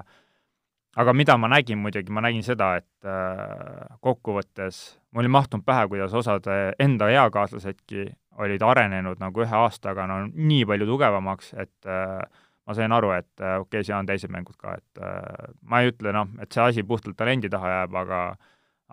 aga 1.01 1.15
mida 1.17 1.37
ma 1.41 1.51
nägin 1.51 1.81
muidugi, 1.83 2.13
ma 2.15 2.23
nägin 2.25 2.45
seda, 2.47 2.75
et 2.81 3.09
äh, 3.09 3.97
kokkuvõttes 4.05 4.85
mul 5.15 5.27
ei 5.27 5.33
mahtunud 5.33 5.65
pähe, 5.67 5.87
kuidas 5.91 6.15
osad 6.15 6.47
enda 6.79 7.11
eakaaslasedki 7.11 8.09
olid 8.43 8.63
arenenud 8.63 9.21
nagu 9.23 9.45
ühe 9.45 9.61
aastaga 9.61 10.07
no 10.11 10.25
nii 10.33 10.65
palju 10.69 10.89
tugevamaks, 10.89 11.53
et 11.61 11.91
äh, 11.91 12.19
ma 12.67 12.77
sain 12.77 12.93
aru, 12.93 13.13
et 13.19 13.31
äh, 13.41 13.59
okei 13.61 13.81
okay,, 13.81 13.87
seal 13.87 14.01
on 14.01 14.09
teised 14.09 14.33
mängud 14.33 14.57
ka, 14.59 14.77
et 14.79 15.03
äh, 15.03 15.53
ma 15.69 15.83
ei 15.83 15.93
ütle 15.93 16.15
noh, 16.17 16.33
et 16.43 16.53
see 16.53 16.65
asi 16.65 16.85
puhtalt 16.87 17.17
talendi 17.19 17.51
taha 17.53 17.79
jääb, 17.79 17.97
aga 18.05 18.25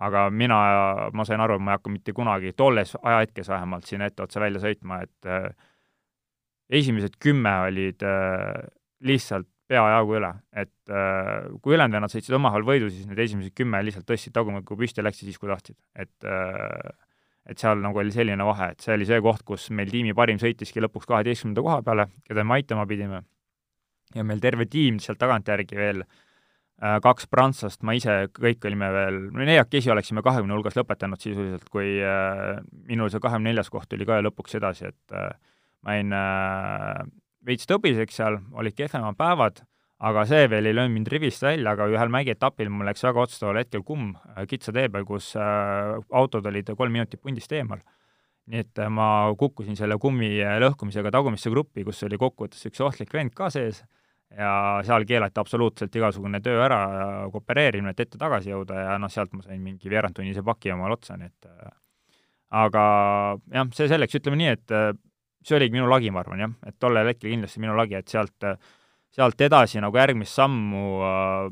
aga 0.02 0.22
mina, 0.34 0.58
ma 1.14 1.24
sain 1.28 1.42
aru, 1.44 1.58
et 1.58 1.62
ma 1.62 1.74
ei 1.74 1.78
hakka 1.78 1.90
mitte 1.92 2.14
kunagi, 2.16 2.54
tolles 2.58 2.96
ajahetkes 2.96 3.50
vähemalt, 3.52 3.86
sinna 3.86 4.08
etteotsa 4.08 4.40
välja 4.40 4.62
sõitma, 4.62 5.02
et 5.04 5.28
äh, 5.28 5.50
esimesed 6.72 7.18
kümme 7.22 7.52
olid 7.68 8.02
äh, 8.06 8.64
lihtsalt 9.04 9.48
peajagu 9.72 10.18
üle, 10.18 10.32
et 10.52 10.92
äh, 10.92 11.48
kui 11.64 11.76
ülejäänud 11.76 11.96
vennad 11.96 12.12
sõitsid 12.12 12.36
omavahel 12.36 12.66
võidu, 12.66 12.90
siis 12.92 13.06
need 13.08 13.20
esimesed 13.24 13.54
kümme 13.56 13.80
lihtsalt 13.84 14.06
tõstsid 14.08 14.34
tagumikku 14.36 14.76
püsti 14.78 15.00
ja 15.00 15.06
läksid 15.06 15.30
siis, 15.30 15.40
kui 15.40 15.50
tahtsid, 15.52 15.78
et 15.96 16.28
äh, 16.28 16.92
et 17.42 17.58
seal 17.58 17.80
nagu 17.82 17.98
oli 17.98 18.12
selline 18.14 18.44
vahe, 18.46 18.68
et 18.70 18.84
see 18.84 18.94
oli 18.94 19.06
see 19.08 19.18
koht, 19.22 19.42
kus 19.46 19.64
meil 19.74 19.88
tiimi 19.90 20.12
parim 20.14 20.38
sõitiski 20.38 20.82
lõpuks 20.84 21.08
kaheteistkümnenda 21.10 21.64
koha 21.66 21.80
peale, 21.82 22.06
keda 22.28 22.44
me 22.46 22.54
aitama 22.60 22.84
pidime. 22.86 23.24
ja 24.14 24.22
meil 24.22 24.38
terve 24.38 24.68
tiim 24.70 25.00
sealt 25.02 25.18
tagantjärgi 25.18 25.76
veel 25.76 26.04
kaks 27.02 27.26
prantslast, 27.30 27.82
ma 27.82 27.96
ise, 27.98 28.28
kõik 28.36 28.62
olime 28.68 28.92
veel, 28.94 29.18
me 29.34 29.46
neljakesi 29.48 29.90
oleksime 29.90 30.22
kahekümne 30.22 30.54
hulgas 30.54 30.78
lõpetanud 30.78 31.18
sisuliselt, 31.18 31.66
kui 31.70 31.98
minul 32.86 33.10
see 33.10 33.22
kahekümne 33.22 33.50
neljas 33.50 33.70
koht 33.74 33.90
tuli 33.90 34.06
ka 34.06 34.20
ju 34.20 34.28
lõpuks 34.28 34.58
edasi, 34.60 34.92
et 34.92 35.18
ma 35.82 35.98
jäin 35.98 36.14
äh, 36.14 37.02
veits 37.46 37.68
tõbiseks 37.68 38.18
seal, 38.20 38.38
olid 38.58 38.76
kehvemad 38.78 39.18
päevad, 39.18 39.62
aga 40.02 40.24
see 40.26 40.48
veel 40.50 40.66
ei 40.66 40.74
löönud 40.74 40.96
mind 40.96 41.10
rivist 41.12 41.44
välja, 41.44 41.74
aga 41.74 41.86
ühel 41.90 42.10
mägietapil 42.12 42.70
mul 42.72 42.88
läks 42.90 43.04
väga 43.06 43.22
otsustaval 43.26 43.60
hetkel 43.62 43.84
kumm 43.86 44.14
äh, 44.34 44.44
kitsa 44.50 44.74
tee 44.74 44.88
peal, 44.92 45.06
kus 45.08 45.32
äh, 45.38 45.96
autod 46.10 46.46
olid 46.50 46.72
kolm 46.78 46.94
minutit 46.98 47.22
pundist 47.22 47.52
eemal. 47.54 47.82
nii 48.50 48.58
et 48.64 48.78
äh, 48.82 48.90
ma 48.90 49.30
kukkusin 49.38 49.78
selle 49.78 49.98
kummi 50.02 50.34
lõhkumisega 50.64 51.12
tagumisse 51.14 51.50
gruppi, 51.50 51.84
kus 51.86 52.02
oli 52.08 52.18
kokkuvõttes 52.18 52.66
üks 52.70 52.82
ohtlik 52.82 53.14
vend 53.14 53.34
ka 53.38 53.50
sees 53.54 53.84
ja 54.32 54.80
seal 54.86 55.04
keelati 55.06 55.38
absoluutselt 55.38 55.94
igasugune 55.94 56.40
töö 56.42 56.62
ära, 56.64 56.80
koopereerimine, 57.30 57.92
et 57.92 58.00
ette-tagasi 58.00 58.50
jõuda 58.50 58.86
ja 58.86 58.98
noh, 58.98 59.12
sealt 59.12 59.34
ma 59.36 59.44
sain 59.44 59.60
mingi 59.62 59.92
veerandtunnise 59.92 60.42
paki 60.42 60.72
omale 60.72 60.96
otsa, 60.96 61.18
nii 61.20 61.28
et 61.28 61.50
aga 62.62 62.84
jah, 63.52 63.68
see 63.76 63.90
selleks, 63.92 64.16
ütleme 64.18 64.40
nii, 64.40 64.54
et 64.56 64.74
see 65.42 65.56
oligi 65.58 65.74
minu 65.74 65.90
lagi, 65.90 66.10
ma 66.14 66.22
arvan, 66.22 66.46
jah, 66.46 66.54
et 66.66 66.78
tollel 66.80 67.10
hetkel 67.12 67.32
kindlasti 67.32 67.60
minu 67.62 67.76
lagi, 67.78 67.98
et 67.98 68.08
sealt 68.08 68.48
sealt 69.12 69.40
edasi 69.44 69.80
nagu 69.82 69.98
järgmist 69.98 70.38
sammu 70.38 70.82
äh, 71.04 71.50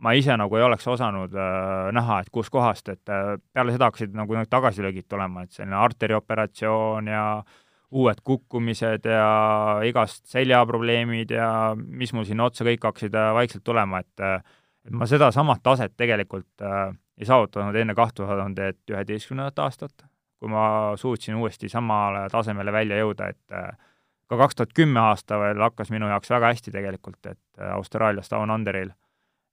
ma 0.00 0.12
ise 0.16 0.36
nagu 0.36 0.56
ei 0.56 0.64
oleks 0.64 0.86
osanud 0.88 1.34
äh, 1.36 1.90
näha, 1.96 2.20
et 2.22 2.32
kuskohast, 2.32 2.88
et 2.92 3.12
äh, 3.12 3.36
peale 3.52 3.74
seda 3.74 3.90
hakkasid 3.90 4.16
nagu 4.16 4.36
need 4.36 4.50
tagasilöögid 4.52 5.08
tulema, 5.08 5.44
et 5.44 5.56
selline 5.56 5.76
arterioperatsioon 5.80 7.12
ja 7.12 7.26
uued 7.96 8.20
kukkumised 8.26 9.06
ja 9.08 9.28
igast 9.86 10.26
seljaprobleemid 10.32 11.30
ja 11.36 11.48
mis 11.76 12.12
mul 12.16 12.26
sinna 12.28 12.48
otsa 12.50 12.66
kõik 12.66 12.88
hakkasid 12.88 13.16
äh, 13.16 13.32
vaikselt 13.36 13.64
tulema, 13.64 14.02
et 14.04 14.24
äh, 14.24 14.40
et 14.86 14.94
ma 14.94 15.06
sedasamat 15.10 15.64
taset 15.66 15.96
tegelikult 15.98 16.62
äh, 16.62 16.92
ei 17.18 17.26
saavutanud 17.26 17.74
enne 17.74 17.94
kaht 17.98 18.14
tuhandet 18.18 18.92
üheteistkümnendat 18.92 19.64
aastat, 19.64 20.04
kui 20.40 20.50
ma 20.52 20.92
suutsin 21.00 21.34
uuesti 21.40 21.68
samale 21.68 22.26
tasemele 22.32 22.72
välja 22.72 22.98
jõuda, 23.00 23.30
et 23.32 23.56
äh, 23.56 23.70
ka 24.28 24.38
kaks 24.40 24.58
tuhat 24.58 24.74
kümme 24.76 25.00
aasta 25.00 25.38
veel 25.40 25.62
hakkas 25.62 25.90
minu 25.94 26.08
jaoks 26.10 26.30
väga 26.30 26.52
hästi 26.52 26.74
tegelikult, 26.74 27.20
et 27.26 27.40
äh, 27.60 27.74
Austraalias 27.76 28.30
Down 28.30 28.50
Underil 28.50 28.90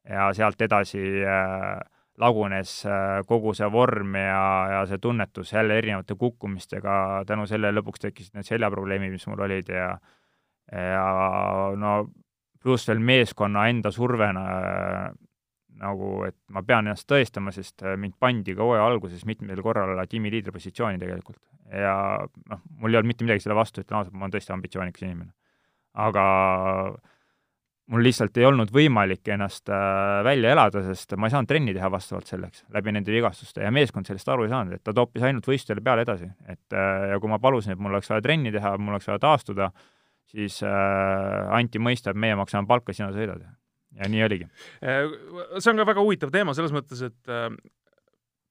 ja 0.10 0.32
sealt 0.36 0.62
edasi 0.62 1.04
äh, 1.24 1.80
lagunes 2.22 2.82
äh, 2.86 3.22
kogu 3.28 3.54
see 3.58 3.70
vorm 3.72 4.18
ja, 4.20 4.44
ja 4.74 4.82
see 4.90 5.00
tunnetus 5.02 5.54
jälle 5.54 5.78
erinevate 5.78 6.18
kukkumistega, 6.20 7.24
tänu 7.28 7.48
sellele 7.50 7.80
lõpuks 7.80 8.04
tekkisid 8.04 8.38
need 8.38 8.50
seljaprobleemid, 8.50 9.14
mis 9.16 9.28
mul 9.28 9.46
olid 9.48 9.72
ja 9.74 9.96
ja 10.74 11.08
no 11.78 12.06
pluss 12.64 12.88
veel 12.88 13.02
meeskonna 13.04 13.66
enda 13.70 13.92
survena 13.92 14.44
nagu, 15.84 16.10
et 16.28 16.38
ma 16.54 16.64
pean 16.66 16.88
ennast 16.88 17.08
tõestama, 17.10 17.54
sest 17.56 17.84
äh, 17.86 17.98
mind 18.00 18.18
pandi 18.22 18.56
ka 18.58 18.66
hooaja 18.66 18.86
alguses 18.88 19.26
mitmel 19.30 19.62
korral 19.66 20.00
tiimiliidri 20.10 20.54
positsiooni 20.56 21.02
tegelikult. 21.02 21.42
ja 21.74 21.96
noh, 22.52 22.60
mul 22.82 22.94
ei 22.94 23.00
olnud 23.00 23.14
mitte 23.14 23.26
midagi 23.26 23.46
selle 23.46 23.58
vastu, 23.58 23.82
ütlen 23.82 24.00
ausalt, 24.00 24.14
ma 24.14 24.28
olen 24.28 24.36
tõesti 24.36 24.54
ambitsioonikas 24.56 25.06
inimene. 25.06 25.34
aga 26.04 26.26
mul 27.92 28.06
lihtsalt 28.06 28.38
ei 28.40 28.46
olnud 28.48 28.72
võimalik 28.74 29.28
ennast 29.36 29.72
äh, 29.72 30.22
välja 30.26 30.54
elada, 30.56 30.84
sest 30.88 31.16
ma 31.20 31.28
ei 31.28 31.34
saanud 31.34 31.50
trenni 31.50 31.74
teha 31.76 31.90
vastavalt 31.92 32.30
selleks, 32.30 32.64
läbi 32.74 32.94
nende 32.96 33.12
vigastuste, 33.14 33.64
ja 33.66 33.72
meeskond 33.76 34.08
sellest 34.08 34.30
aru 34.32 34.48
ei 34.48 34.54
saanud, 34.54 34.78
et 34.78 34.84
ta 34.86 34.96
toppis 34.96 35.26
ainult 35.28 35.48
võistlustele 35.50 35.84
peale 35.84 36.06
edasi. 36.08 36.30
et 36.48 36.78
äh, 36.78 37.10
ja 37.14 37.20
kui 37.20 37.32
ma 37.32 37.42
palusin, 37.44 37.76
et 37.76 37.82
mul 37.82 37.96
oleks 37.96 38.12
vaja 38.12 38.24
trenni 38.24 38.54
teha, 38.56 38.78
mul 38.78 38.96
oleks 38.96 39.10
vaja 39.12 39.20
taastuda, 39.26 39.72
siis 40.32 40.62
äh, 40.64 41.58
anti 41.58 41.82
mõista, 41.84 42.14
et 42.14 42.20
meie 42.20 42.38
maksame 42.40 42.70
palka, 42.70 42.96
sina 42.96 43.12
sõidad 43.16 43.44
ja 44.00 44.10
nii 44.10 44.26
oligi. 44.26 44.50
Äh, 44.84 45.06
see 45.60 45.72
on 45.72 45.82
ka 45.82 45.88
väga 45.90 46.04
huvitav 46.04 46.34
teema 46.34 46.56
selles 46.58 46.74
mõttes, 46.76 47.04
et 47.06 47.32
äh, 47.32 47.50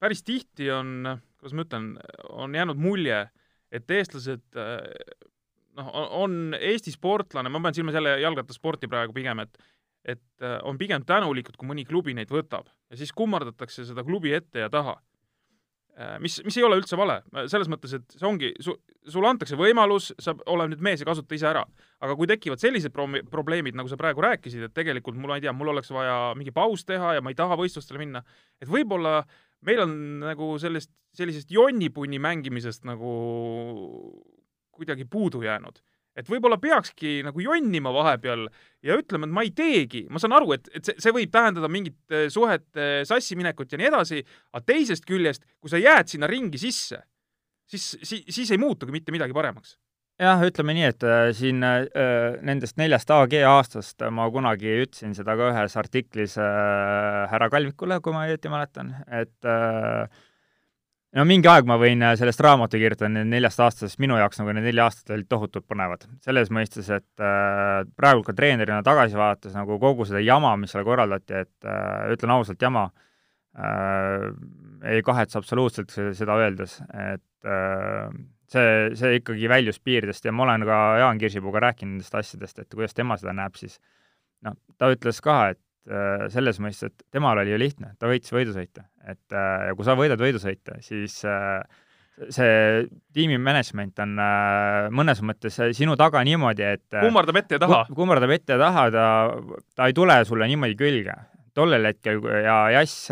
päris 0.03 0.23
tihti 0.25 0.69
on, 0.73 1.13
kuidas 1.39 1.55
ma 1.57 1.67
ütlen, 1.67 1.91
on 2.31 2.55
jäänud 2.57 2.81
mulje, 2.81 3.25
et 3.73 3.91
eestlased 3.91 4.59
äh, 4.59 4.81
noh, 5.79 5.93
on 6.23 6.57
Eesti 6.59 6.93
sportlane, 6.93 7.51
ma 7.51 7.61
pean 7.63 7.79
silmas 7.79 7.97
jälle 7.97 8.17
jalgrattasporti 8.23 8.91
praegu 8.91 9.15
pigem, 9.15 9.45
et 9.45 9.71
et 10.03 10.43
on 10.67 10.75
pigem 10.75 11.05
tänulikud, 11.07 11.55
kui 11.55 11.63
mõni 11.69 11.85
klubi 11.87 12.11
neid 12.11 12.27
võtab 12.27 12.65
ja 12.91 12.97
siis 12.99 13.13
kummardatakse 13.15 13.85
seda 13.87 14.03
klubi 14.03 14.33
ette 14.35 14.59
ja 14.59 14.67
taha 14.67 14.97
mis, 16.23 16.39
mis 16.45 16.57
ei 16.57 16.65
ole 16.65 16.79
üldse 16.81 16.97
vale, 16.97 17.19
selles 17.51 17.69
mõttes, 17.69 17.93
et 17.97 18.15
see 18.17 18.25
ongi, 18.27 18.49
su, 18.63 18.73
sulle 19.13 19.29
antakse 19.29 19.57
võimalus, 19.59 20.11
sa 20.21 20.33
oled 20.49 20.73
nüüd 20.73 20.83
mees 20.85 21.03
ja 21.03 21.07
kasuta 21.09 21.37
ise 21.37 21.49
ära. 21.51 21.63
aga 22.03 22.15
kui 22.19 22.27
tekivad 22.27 22.59
sellised 22.59 22.91
pro-, 22.95 23.07
probleemid, 23.31 23.77
nagu 23.79 23.87
sa 23.91 23.99
praegu 23.99 24.23
rääkisid, 24.25 24.65
et 24.67 24.73
tegelikult 24.75 25.15
mul, 25.15 25.31
ma 25.31 25.37
ei 25.39 25.45
tea, 25.45 25.53
mul 25.55 25.71
oleks 25.75 25.93
vaja 25.93 26.33
mingi 26.35 26.51
paus 26.51 26.83
teha 26.85 27.13
ja 27.17 27.21
ma 27.23 27.31
ei 27.31 27.37
taha 27.37 27.55
võistlustele 27.59 28.01
minna, 28.01 28.23
et 28.61 28.67
võib-olla 28.69 29.21
meil 29.63 29.85
on 29.85 29.95
nagu 30.25 30.53
sellest, 30.59 30.91
sellisest 31.15 31.53
jonnipunni 31.53 32.19
mängimisest 32.19 32.87
nagu 32.89 33.13
kuidagi 34.73 35.05
puudu 35.05 35.43
jäänud 35.45 35.77
et 36.17 36.29
võib-olla 36.29 36.59
peakski 36.61 37.21
nagu 37.25 37.41
jonnima 37.41 37.93
vahepeal 37.93 38.45
ja 38.85 38.97
ütlema, 38.99 39.27
et 39.27 39.35
ma 39.37 39.45
ei 39.45 39.53
teegi, 39.55 40.03
ma 40.13 40.21
saan 40.21 40.35
aru, 40.37 40.53
et, 40.57 40.69
et 40.73 40.89
see, 40.89 40.99
see 41.01 41.15
võib 41.15 41.31
tähendada 41.33 41.69
mingit 41.71 41.97
eh, 42.13 42.27
suhete 42.33 42.89
sassi 43.09 43.37
minekut 43.39 43.73
ja 43.73 43.81
nii 43.81 43.89
edasi, 43.89 44.21
aga 44.53 44.65
teisest 44.73 45.07
küljest, 45.09 45.47
kui 45.61 45.73
sa 45.73 45.81
jääd 45.81 46.13
sinna 46.13 46.29
ringi 46.29 46.61
sisse, 46.61 47.01
siis, 47.69 47.93
siis, 48.01 48.27
siis 48.29 48.53
ei 48.53 48.61
muutugi 48.61 48.93
mitte 48.95 49.15
midagi 49.15 49.35
paremaks. 49.35 49.77
Jah, 50.21 50.43
ütleme 50.45 50.75
nii, 50.77 50.85
et 50.91 51.03
äh, 51.09 51.23
siin 51.33 51.65
äh, 51.65 51.87
nendest 52.45 52.77
neljast 52.77 53.09
AG 53.11 53.33
aastast 53.49 54.03
ma 54.13 54.27
kunagi 54.31 54.75
ütlesin 54.83 55.15
seda 55.17 55.33
ka 55.39 55.47
ühes 55.49 55.73
artiklis 55.81 56.37
äh, 56.37 57.23
härra 57.31 57.49
Kalvikule, 57.49 57.97
kui 58.03 58.13
ma 58.13 58.27
õieti 58.27 58.51
mäletan, 58.53 58.93
et 59.09 59.49
äh, 59.49 60.05
no 61.17 61.25
mingi 61.29 61.49
aeg 61.49 61.67
ma 61.69 61.77
võin 61.81 62.01
äh, 62.05 62.15
sellest 62.19 62.41
raamatu 62.43 62.79
kirjutada 62.81 63.23
neljast 63.27 63.61
aastasest, 63.65 63.99
minu 64.01 64.17
jaoks 64.19 64.41
nagu 64.41 64.53
need 64.55 64.67
neli 64.67 64.81
aastat 64.83 65.13
olid 65.15 65.29
tohutult 65.29 65.67
põnevad. 65.69 66.07
selles 66.25 66.51
mõistes, 66.53 66.89
et 66.93 67.23
äh, 67.23 67.83
praegu 67.97 68.25
ka 68.25 68.35
treenerina 68.37 68.81
tagasi 68.85 69.19
vaadates 69.19 69.55
nagu 69.57 69.77
kogu 69.81 70.07
seda 70.09 70.23
jama, 70.23 70.55
mis 70.59 70.73
seal 70.73 70.85
korraldati, 70.87 71.45
et 71.45 71.69
äh, 71.69 72.13
ütlen 72.15 72.35
ausalt, 72.37 72.61
jama 72.61 72.87
äh,, 73.57 74.29
ei 74.93 75.03
kahetse 75.05 75.39
absoluutselt 75.39 75.93
seda 75.93 76.37
öeldes, 76.41 76.79
et 76.91 77.49
äh, 77.49 78.07
see, 78.53 78.71
see 78.99 79.19
ikkagi 79.19 79.49
väljus 79.51 79.79
piiridest 79.83 80.25
ja 80.25 80.33
ma 80.35 80.47
olen 80.47 80.65
ka 80.67 80.79
Jaan 81.03 81.21
Kirsipuuga 81.21 81.67
rääkinud 81.69 81.97
nendest 81.97 82.17
asjadest, 82.17 82.63
et 82.63 82.73
kuidas 82.73 82.97
tema 82.97 83.17
seda 83.21 83.35
näeb, 83.37 83.55
siis 83.59 83.77
noh, 84.45 84.57
ta 84.77 84.89
ütles 84.93 85.21
ka, 85.23 85.37
et 85.53 85.61
selles 86.31 86.61
mõistes, 86.63 86.93
et 86.93 87.05
temal 87.11 87.41
oli 87.41 87.51
ju 87.51 87.57
lihtne, 87.59 87.89
ta 87.99 88.07
võitis 88.07 88.31
võidusõite 88.31 88.85
et 89.09 89.35
äh, 89.35 89.69
ja 89.69 89.75
kui 89.75 89.87
sa 89.87 89.95
võidad 89.99 90.21
võidusõite, 90.21 90.77
siis 90.83 91.19
äh, 91.27 91.59
see 92.31 92.85
tiimi 93.15 93.39
management 93.41 93.99
on 94.03 94.15
äh, 94.21 94.87
mõnes 94.95 95.21
mõttes 95.25 95.59
sinu 95.75 95.97
taga 95.99 96.23
niimoodi, 96.25 96.65
et 96.77 96.99
kummardab 96.99 97.41
ette 97.43 97.57
ja 97.57 97.63
taha. 97.65 97.83
kummardab 97.95 98.35
ette 98.35 98.55
ja 98.55 98.61
taha, 98.61 98.87
ta, 98.93 99.05
ta 99.75 99.89
ei 99.89 99.95
tule 99.97 100.19
sulle 100.29 100.47
niimoodi 100.51 100.77
külge. 100.79 101.17
tollel 101.53 101.85
hetkel 101.85 102.21
ja 102.41 102.57
Jass 102.73 103.09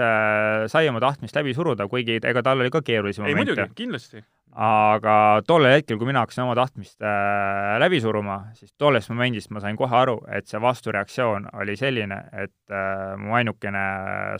sai 0.73 0.87
oma 0.89 0.99
tahtmist 1.03 1.35
läbi 1.37 1.53
suruda, 1.53 1.85
kuigi 1.87 2.17
ega 2.17 2.41
tal 2.41 2.63
oli 2.63 2.71
ka 2.73 2.81
keerulisi 2.81 3.21
momente. 3.21 3.37
ei 3.37 3.45
muidugi, 3.45 3.67
kindlasti 3.75 4.23
aga 4.51 5.15
tollel 5.47 5.77
hetkel, 5.77 5.97
kui 5.99 6.09
mina 6.09 6.25
hakkasin 6.25 6.43
oma 6.43 6.55
tahtmist 6.59 7.03
äh, 7.05 7.77
läbi 7.79 8.01
suruma, 8.03 8.41
siis 8.57 8.73
tollest 8.79 9.11
momendist 9.13 9.51
ma 9.55 9.61
sain 9.63 9.77
kohe 9.79 9.95
aru, 9.95 10.17
et 10.31 10.47
see 10.49 10.59
vastureaktsioon 10.61 11.47
oli 11.61 11.77
selline, 11.79 12.17
et 12.33 12.73
äh, 12.75 13.15
mu 13.21 13.37
ainukene 13.39 13.83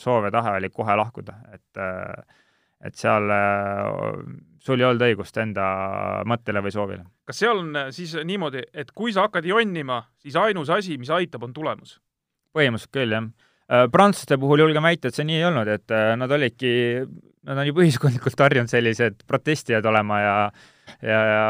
soov 0.03 0.27
ja 0.27 0.33
tahe 0.35 0.57
oli 0.59 0.71
kohe 0.73 0.97
lahkuda, 0.99 1.37
et 1.55 1.81
äh, 1.81 2.39
et 2.81 2.97
seal 2.97 3.29
sul 4.57 4.81
ei 4.81 4.87
olnud 4.87 5.03
õigust 5.05 5.35
enda 5.37 5.65
mõttele 6.25 6.63
või 6.65 6.71
soovile. 6.73 7.03
kas 7.29 7.37
seal 7.43 7.59
on 7.61 7.77
siis 7.93 8.15
niimoodi, 8.25 8.63
et 8.73 8.89
kui 8.97 9.13
sa 9.13 9.27
hakkad 9.27 9.45
jonnima, 9.45 9.99
siis 10.17 10.35
ainus 10.35 10.71
asi, 10.73 10.97
mis 10.97 11.11
aitab, 11.13 11.45
on 11.45 11.53
tulemus? 11.53 11.99
põhimõtteliselt 12.57 12.95
küll, 12.97 13.13
jah. 13.15 13.29
Prantslaste 13.93 14.35
puhul 14.41 14.65
julgen 14.65 14.83
väita, 14.83 15.07
et 15.07 15.15
see 15.15 15.27
nii 15.27 15.37
ei 15.39 15.47
olnud, 15.47 15.69
et 15.71 15.93
nad 16.19 16.31
olidki, 16.35 16.71
nad 17.47 17.61
on 17.61 17.69
juba 17.69 17.85
ühiskondlikult 17.85 18.43
harjunud 18.43 18.71
sellised 18.71 19.23
protestijad 19.29 19.85
olema 19.87 20.19
ja 20.19 20.35
ja, 20.99 21.19
ja 21.23 21.45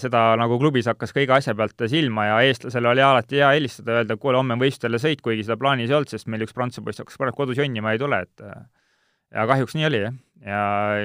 seda 0.00 0.20
nagu 0.38 0.58
klubis 0.60 0.88
hakkas 0.90 1.14
kõige 1.16 1.34
asja 1.36 1.56
pealt 1.58 1.86
silma 1.90 2.28
ja 2.28 2.38
eestlasele 2.46 2.90
oli 2.92 3.02
alati 3.04 3.40
hea 3.40 3.50
helistada, 3.56 4.00
öelda, 4.00 4.16
kuule, 4.20 4.38
homme 4.40 4.56
on 4.56 4.62
võistlustele 4.62 5.00
sõit, 5.02 5.22
kuigi 5.24 5.46
seda 5.46 5.58
plaanis 5.60 5.90
ei 5.90 5.98
olnud, 5.98 6.12
sest 6.12 6.30
meil 6.30 6.44
üks 6.46 6.56
prantsuse 6.56 6.84
poiss 6.86 7.02
hakkas 7.02 7.18
praegu 7.20 7.40
kodus 7.40 7.60
jonnima, 7.60 7.94
ei 7.94 8.02
tule, 8.02 8.22
et 8.26 8.46
ja 8.46 9.46
kahjuks 9.50 9.76
nii 9.76 9.88
oli, 9.88 10.02
jah. 10.04 10.16
ja 10.46 10.62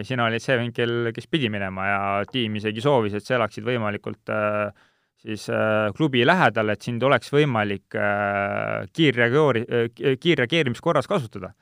sina 0.08 0.28
olid 0.30 0.44
see 0.44 0.58
vinkel, 0.62 1.12
kes 1.16 1.30
pidi 1.32 1.50
minema 1.54 1.88
ja 1.88 2.00
tiim 2.32 2.56
isegi 2.60 2.84
soovis, 2.84 3.18
et 3.18 3.26
sa 3.26 3.38
elaksid 3.40 3.66
võimalikult 3.68 4.34
äh, 4.34 4.70
siis 5.22 5.48
äh, 5.54 5.90
klubi 5.98 6.24
lähedal, 6.26 6.74
et 6.74 6.86
sind 6.86 7.04
oleks 7.06 7.32
võimalik 7.34 7.98
äh, 7.98 8.88
kiirreageeri- 8.98 9.68
äh,, 9.68 10.16
kiirreageerimiskorras 10.22 11.10
kasutada. 11.10 11.54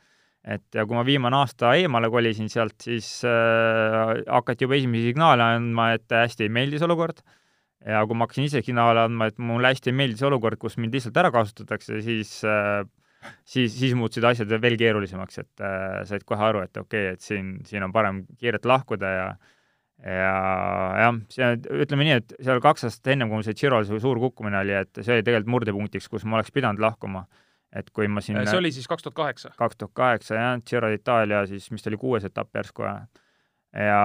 Et 0.50 0.64
kui 0.72 0.96
ma 0.96 1.04
viimane 1.04 1.36
aasta 1.36 1.74
eemale 1.76 2.08
kolisin 2.10 2.48
sealt, 2.50 2.78
siis 2.82 3.10
äh, 3.28 4.14
hakati 4.24 4.66
juba 4.66 4.78
esimesi 4.80 5.12
signaale 5.12 5.44
andma, 5.58 5.92
et 5.98 6.16
hästi 6.16 6.48
ei 6.48 6.54
meeldi 6.56 6.80
see 6.80 6.88
olukord, 6.88 7.20
ja 7.86 8.06
kui 8.08 8.16
ma 8.16 8.26
hakkasin 8.26 8.48
ise 8.48 8.64
signaale 8.64 9.04
andma, 9.04 9.28
et 9.30 9.38
mulle 9.44 9.74
hästi 9.74 9.92
ei 9.92 9.98
meeldi 10.00 10.22
see 10.22 10.30
olukord, 10.32 10.58
kus 10.62 10.80
mind 10.80 10.96
lihtsalt 10.96 11.20
ära 11.20 11.34
kasutatakse, 11.36 12.00
siis 12.06 12.38
äh, 12.48 12.88
siis, 13.44 13.74
siis 13.76 13.96
muutusid 13.98 14.26
asjad 14.30 14.52
veel 14.62 14.78
keerulisemaks, 14.80 15.42
et 15.44 15.64
äh, 15.64 16.02
said 16.10 16.26
kohe 16.28 16.46
aru, 16.50 16.64
et 16.66 16.78
okei 16.78 17.10
okay,, 17.10 17.18
et 17.18 17.26
siin, 17.26 17.58
siin 17.68 17.86
on 17.86 17.94
parem 17.96 18.24
kiirelt 18.40 18.68
lahkuda 18.70 19.14
ja 19.16 19.30
ja 20.06 20.34
jah, 20.96 21.20
see, 21.34 21.52
ütleme 21.84 22.08
nii, 22.08 22.18
et 22.22 22.34
seal 22.40 22.62
kaks 22.64 22.88
aastat 22.88 23.12
ennem, 23.14 23.30
kui 23.30 23.40
mul 23.40 23.46
see 23.48 23.58
Girol 23.60 23.86
see 23.88 24.00
suur 24.00 24.20
kukkumine 24.22 24.62
oli, 24.62 24.76
et 24.80 25.02
see 25.02 25.18
oli 25.18 25.26
tegelikult 25.26 25.54
murdepunktiks, 25.56 26.08
kus 26.12 26.26
ma 26.26 26.40
oleks 26.40 26.54
pidanud 26.56 26.80
lahkuma 26.84 27.26
et 27.76 27.90
kui 27.94 28.08
ma 28.10 28.24
siin 28.24 28.40
see 28.48 28.58
oli 28.58 28.72
siis 28.74 28.88
kaks 28.90 29.06
tuhat 29.06 29.18
kaheksa? 29.18 29.52
kaks 29.60 29.80
tuhat 29.80 29.96
kaheksa, 29.98 30.38
jah, 30.40 30.62
Giro 30.66 30.90
d'Itaalia 30.92 31.44
siis, 31.50 31.68
mis 31.74 31.84
ta 31.84 31.92
oli, 31.92 32.00
kuues 32.02 32.26
etapp 32.26 32.56
järsku, 32.56 32.88
ja 33.76 34.00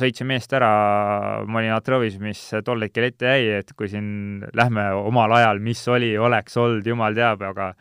sõitsime 0.00 0.38
eest 0.38 0.54
ära, 0.56 0.70
ma 1.44 1.60
olin 1.60 1.74
Atrovis, 1.76 2.16
mis 2.22 2.40
tol 2.64 2.86
hetkel 2.86 3.10
ette 3.10 3.34
jäi, 3.34 3.60
et 3.60 3.74
kui 3.76 3.90
siin 3.92 4.46
lähme 4.56 4.90
omal 5.02 5.36
ajal, 5.36 5.60
mis 5.64 5.82
oli, 5.92 6.14
oleks 6.18 6.56
olnud, 6.60 6.86
jumal 6.86 7.18
teab, 7.18 7.44
aga 7.50 7.74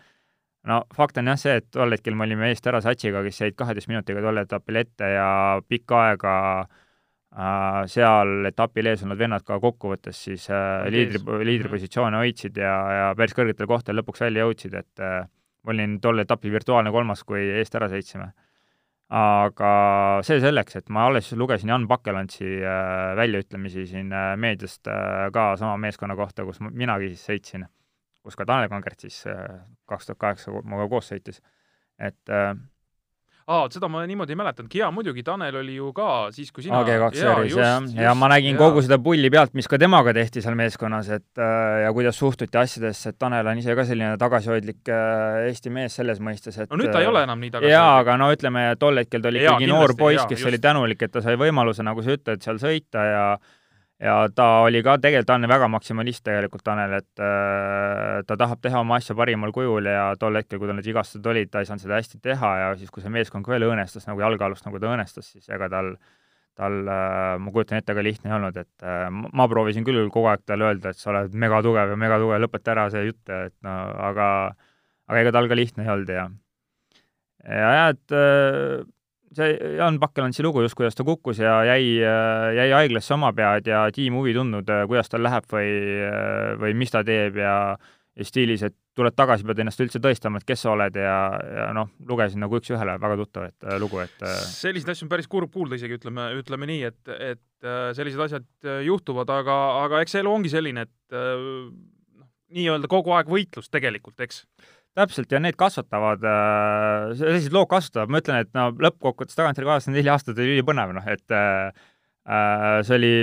no 0.68 0.82
fakt 0.98 1.22
on 1.22 1.32
jah 1.32 1.40
see, 1.40 1.62
et 1.62 1.70
tol 1.72 1.96
hetkel 1.96 2.18
me 2.20 2.28
olime 2.28 2.52
eest 2.52 2.68
ära 2.68 2.82
Satsiga, 2.84 3.24
kes 3.24 3.46
jäid 3.46 3.58
kaheteist 3.60 3.88
minutiga 3.88 4.26
tol 4.26 4.44
etapil 4.44 4.84
ette 4.84 5.14
ja 5.14 5.30
pikka 5.70 6.04
aega 6.10 6.36
äh, 6.66 6.68
Äh, 6.68 6.86
seal 7.30 8.50
etapil 8.50 8.90
ees 8.90 9.04
olnud 9.06 9.20
vennad 9.20 9.44
ka 9.46 9.60
kokkuvõttes 9.62 10.18
siis 10.26 10.48
äh, 10.50 10.88
liidri, 10.90 11.22
liidripositsioone 11.46 12.18
hoidsid 12.18 12.58
ja, 12.58 12.74
ja 12.90 13.10
päris 13.18 13.36
kõrgetel 13.38 13.70
kohtadel 13.70 14.02
lõpuks 14.02 14.24
välja 14.26 14.48
jõudsid, 14.48 14.74
et 14.80 15.04
äh, 15.06 15.28
ma 15.64 15.76
olin 15.76 16.00
tol 16.02 16.24
etapil 16.24 16.54
virtuaalne 16.56 16.92
kolmas, 16.92 17.22
kui 17.24 17.44
eest 17.60 17.76
ära 17.78 17.90
sõitsime. 17.92 18.32
aga 19.10 19.70
see 20.26 20.38
selleks, 20.42 20.76
et 20.78 20.90
ma 20.94 21.08
alles 21.10 21.32
lugesin 21.34 21.70
Jan 21.70 21.88
Pakkelantsi 21.90 22.50
äh, 22.62 23.14
väljaütlemisi 23.18 23.86
siin 23.90 24.12
äh, 24.14 24.34
meediast 24.38 24.88
äh, 24.88 25.30
ka 25.34 25.56
sama 25.58 25.78
meeskonna 25.78 26.16
kohta, 26.16 26.46
kus 26.46 26.62
minagi 26.62 27.14
siis 27.14 27.26
sõitsin, 27.30 27.66
kus 28.26 28.38
ka 28.38 28.46
Tanel 28.46 28.70
Kangert 28.70 29.06
siis 29.06 29.24
kaks 29.90 30.10
tuhat 30.10 30.20
kaheksa 30.20 30.54
minuga 30.62 30.90
koos 30.90 31.10
sõitis, 31.10 31.42
et 31.98 32.34
äh, 32.34 32.54
aa, 33.50 33.66
seda 33.74 33.90
ma 33.92 34.04
niimoodi 34.08 34.36
ei 34.36 34.40
mäletanudki, 34.40 34.82
jaa, 34.84 34.90
muidugi, 34.94 35.24
Tanel 35.26 35.58
oli 35.62 35.76
ju 35.80 35.90
ka 35.96 36.30
siis, 36.36 36.52
kui 36.54 36.66
sina 36.66 36.82
AG2 36.84 37.18
seeris, 37.18 37.56
jah, 37.58 37.88
ja 37.98 38.14
ma 38.18 38.30
nägin 38.32 38.54
jaa. 38.54 38.62
kogu 38.62 38.84
seda 38.86 39.00
pulli 39.02 39.32
pealt, 39.34 39.56
mis 39.58 39.70
ka 39.70 39.80
temaga 39.82 40.14
tehti 40.16 40.44
seal 40.46 40.58
meeskonnas, 40.60 41.10
et 41.18 41.42
äh, 41.42 41.84
ja 41.86 41.94
kuidas 41.96 42.20
suhtuti 42.22 42.60
asjadesse, 42.62 43.14
et 43.14 43.20
Tanel 43.22 43.50
on 43.50 43.62
ise 43.62 43.76
ka 43.78 43.86
selline 43.90 44.18
tagasihoidlik 44.22 44.94
äh, 44.94 45.48
Eesti 45.50 45.74
mees 45.74 45.98
selles 45.98 46.22
mõistes, 46.24 46.60
et 46.62 46.70
no 46.70 46.80
nüüd 46.80 46.94
ta 46.94 47.02
ei 47.04 47.10
ole 47.10 47.26
enam 47.26 47.42
nii 47.42 47.54
tagasihoidlik. 47.56 47.78
jaa, 47.78 47.96
aga 48.04 48.18
no 48.22 48.30
ütleme, 48.36 48.66
tol 48.82 49.02
hetkel 49.02 49.26
ta 49.26 49.32
oli 49.34 49.46
ikkagi 49.46 49.72
noor 49.72 49.96
poiss, 49.98 50.28
kes 50.30 50.44
just. 50.44 50.52
oli 50.52 50.62
tänulik, 50.62 51.08
et 51.08 51.16
ta 51.16 51.26
sai 51.26 51.40
võimaluse, 51.40 51.86
nagu 51.86 52.06
sa 52.06 52.18
ütled, 52.18 52.46
seal 52.46 52.62
sõita 52.62 53.08
ja 53.10 53.24
ja 54.00 54.16
ta 54.36 54.48
oli 54.66 54.82
ka 54.86 54.96
tegelikult, 55.02 55.28
ta 55.28 55.36
on 55.36 55.48
väga 55.52 55.68
maksimalist 55.72 56.24
tegelikult, 56.28 56.64
Tanel, 56.68 56.96
et 57.02 57.24
äh, 57.24 58.22
ta 58.28 58.38
tahab 58.40 58.62
teha 58.64 58.84
oma 58.84 59.00
asja 59.00 59.16
parimal 59.18 59.52
kujul 59.56 59.90
ja 59.92 60.14
tol 60.20 60.40
hetkel, 60.40 60.62
kui 60.62 60.70
tal 60.70 60.80
need 60.80 60.88
vigastused 60.88 61.28
olid, 61.28 61.52
ta 61.52 61.64
ei 61.64 61.70
saanud 61.70 61.84
seda 61.84 62.00
hästi 62.00 62.22
teha 62.24 62.54
ja 62.64 62.72
siis, 62.80 62.92
kui 62.94 63.04
see 63.04 63.12
meeskond 63.14 63.46
ka 63.46 63.56
veel 63.56 63.68
õõnestas, 63.68 64.08
nagu 64.08 64.24
jalgealust 64.24 64.68
nagu 64.68 64.80
ta 64.80 64.92
õõnestas, 64.92 65.34
siis 65.36 65.52
ega 65.52 65.70
tal 65.72 65.96
tal 66.60 66.82
äh,, 66.92 67.38
ma 67.40 67.54
kujutan 67.56 67.80
ette, 67.80 67.96
ka 67.96 68.04
lihtne 68.04 68.32
ei 68.32 68.36
olnud, 68.36 68.58
et 68.60 68.84
äh, 68.84 69.08
ma 69.12 69.48
proovisin 69.52 69.86
küll 69.88 70.10
kogu 70.12 70.28
aeg 70.32 70.44
talle 70.48 70.68
öelda, 70.68 70.92
et 70.92 71.00
sa 71.00 71.14
oled 71.14 71.36
megatugev 71.40 71.94
ja 71.94 72.00
megatugev, 72.00 72.42
lõpeta 72.44 72.74
ära 72.76 72.90
see 72.92 73.06
jutt, 73.08 73.24
et 73.32 73.56
no 73.64 73.76
aga 74.10 74.30
aga 75.10 75.22
ega 75.24 75.34
tal 75.36 75.48
ka 75.50 75.58
lihtne 75.58 75.86
ei 75.86 75.92
olnud 75.94 76.12
ja 76.14 76.26
ja 77.48 77.70
jah, 77.78 77.94
et 77.96 78.16
äh, 78.16 78.84
see 79.38 79.76
Jaan 79.78 80.00
Pakkelandsi 80.02 80.44
lugu 80.46 80.64
just, 80.66 80.78
kuidas 80.80 80.98
ta 80.98 81.06
kukkus 81.08 81.42
ja 81.44 81.60
jäi, 81.68 82.00
jäi 82.58 82.70
haiglasse 82.74 83.14
oma 83.16 83.32
pead 83.38 83.70
ja 83.70 83.86
tiim 83.94 84.18
huvi 84.20 84.34
tundnud, 84.38 84.70
kuidas 84.90 85.12
tal 85.12 85.26
läheb 85.26 85.48
või, 85.52 85.72
või 86.62 86.76
mis 86.80 86.94
ta 86.94 87.04
teeb 87.06 87.38
ja, 87.40 87.56
ja 88.18 88.28
stiilis, 88.28 88.64
et 88.68 88.76
tuled 89.00 89.16
tagasi, 89.16 89.46
pead 89.48 89.62
ennast 89.64 89.82
üldse 89.84 90.02
tõestama, 90.04 90.40
et 90.42 90.48
kes 90.48 90.64
sa 90.66 90.74
oled 90.74 90.98
ja, 91.00 91.16
ja 91.40 91.68
noh, 91.76 91.92
lugesin 92.10 92.42
nagu 92.44 92.60
üks-ühele 92.60 92.98
väga 93.02 93.18
tuttavat 93.22 93.68
äh, 93.68 93.78
lugu, 93.82 94.02
et 94.04 94.26
äh, 94.26 94.40
selliseid 94.50 94.94
asju 94.94 95.08
on 95.08 95.14
päris 95.14 95.30
kurb 95.32 95.54
kuulda 95.54 95.80
isegi, 95.80 96.00
ütleme, 96.00 96.30
ütleme 96.40 96.70
nii, 96.70 96.82
et, 96.90 97.14
et 97.16 97.68
äh, 97.68 97.92
sellised 97.98 98.24
asjad 98.26 98.72
juhtuvad, 98.86 99.32
aga, 99.40 99.60
aga 99.86 100.04
eks 100.04 100.20
elu 100.20 100.34
ongi 100.34 100.52
selline, 100.52 100.88
et 100.88 101.16
noh, 101.16 102.28
nii-öelda 102.56 102.92
kogu 102.92 103.16
aeg 103.16 103.32
võitlus 103.32 103.72
tegelikult, 103.72 104.20
eks 104.26 104.44
täpselt, 104.98 105.32
ja 105.32 105.42
need 105.44 105.58
kasvatavad 105.60 106.24
äh,, 106.26 107.14
sellised 107.20 107.56
lood 107.56 107.70
kasvatavad, 107.72 108.12
ma 108.12 108.22
ütlen, 108.24 108.44
et 108.46 108.52
no 108.58 108.70
lõppkokkuvõttes 108.74 109.38
tagantjärgi 109.38 109.70
vaadates 109.70 109.92
neli 109.92 110.12
aastat 110.12 110.40
oli 110.40 110.58
ülipõnev, 110.58 110.94
noh, 110.98 111.10
et 111.10 111.36
äh, 111.36 111.70
äh, 112.30 112.80
see 112.88 112.98
oli, 112.98 113.14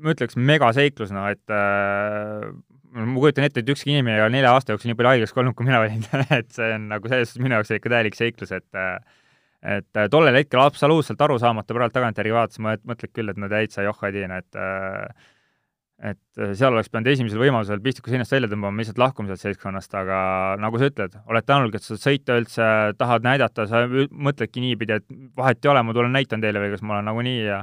ma 0.00 0.14
ütleks, 0.14 0.36
megaseiklus, 0.36 1.14
noh, 1.16 1.30
et 1.32 1.56
äh, 1.56 2.50
ma 2.90 3.16
kujutan 3.16 3.46
ette, 3.46 3.62
et 3.62 3.72
ükski 3.72 3.94
inimene 3.94 4.18
ei 4.18 4.24
ole 4.24 4.34
nelja 4.34 4.52
aasta 4.54 4.74
jooksul 4.74 4.90
nii 4.90 4.98
palju 4.98 5.12
haigeks 5.14 5.34
olnud, 5.36 5.56
kui 5.58 5.66
mina 5.68 5.80
olin. 5.82 6.02
Et 6.40 6.48
see 6.54 6.72
on 6.74 6.88
nagu 6.90 7.10
selles 7.10 7.30
suhtes 7.30 7.44
minu 7.44 7.54
jaoks 7.58 7.70
ikka 7.76 7.92
täielik 7.92 8.18
seiklus, 8.18 8.50
et 8.56 8.78
äh, 8.78 8.96
et 9.60 9.96
äh, 9.96 10.08
tollel 10.10 10.38
hetkel 10.40 10.62
absoluutselt 10.62 11.20
aru 11.20 11.36
saamata, 11.40 11.76
praegu 11.76 11.92
tagantjärgi 11.92 12.32
vaadates 12.32 12.62
ma 12.64 12.74
mõtled 12.80 13.12
küll, 13.12 13.28
et 13.28 13.40
no 13.40 13.50
täitsa 13.52 13.84
johhadina, 13.84 14.40
et 14.40 14.56
äh, 14.58 15.28
et 16.00 16.40
äh, 16.40 16.54
seal 16.56 16.72
oleks 16.72 16.88
pidanud 16.88 17.10
esimesel 17.12 17.42
võimalusel 17.42 17.82
pistiku 17.84 18.12
seinast 18.12 18.32
välja 18.32 18.48
tõmbama, 18.48 18.80
lihtsalt 18.80 19.00
lahkuma 19.02 19.28
sealt 19.30 19.42
seltskonnast, 19.44 19.94
aga 20.00 20.20
nagu 20.62 20.80
sa 20.80 20.88
ütled, 20.88 21.18
oled 21.28 21.46
tänulik, 21.48 21.76
et 21.76 21.84
sa 21.84 21.98
sõita 22.00 22.38
üldse 22.40 22.66
tahad 23.00 23.26
näidata, 23.26 23.66
sa 23.68 23.84
mõtledki 23.88 24.64
niipidi, 24.64 24.96
et 24.96 25.06
vahet 25.36 25.60
ei 25.60 25.72
ole, 25.72 25.84
ma 25.84 25.96
tulen 25.96 26.16
näitan 26.16 26.42
teile 26.44 26.62
või 26.62 26.72
kas 26.72 26.84
ma 26.84 26.96
olen 26.96 27.10
nagunii 27.10 27.38
ja 27.44 27.62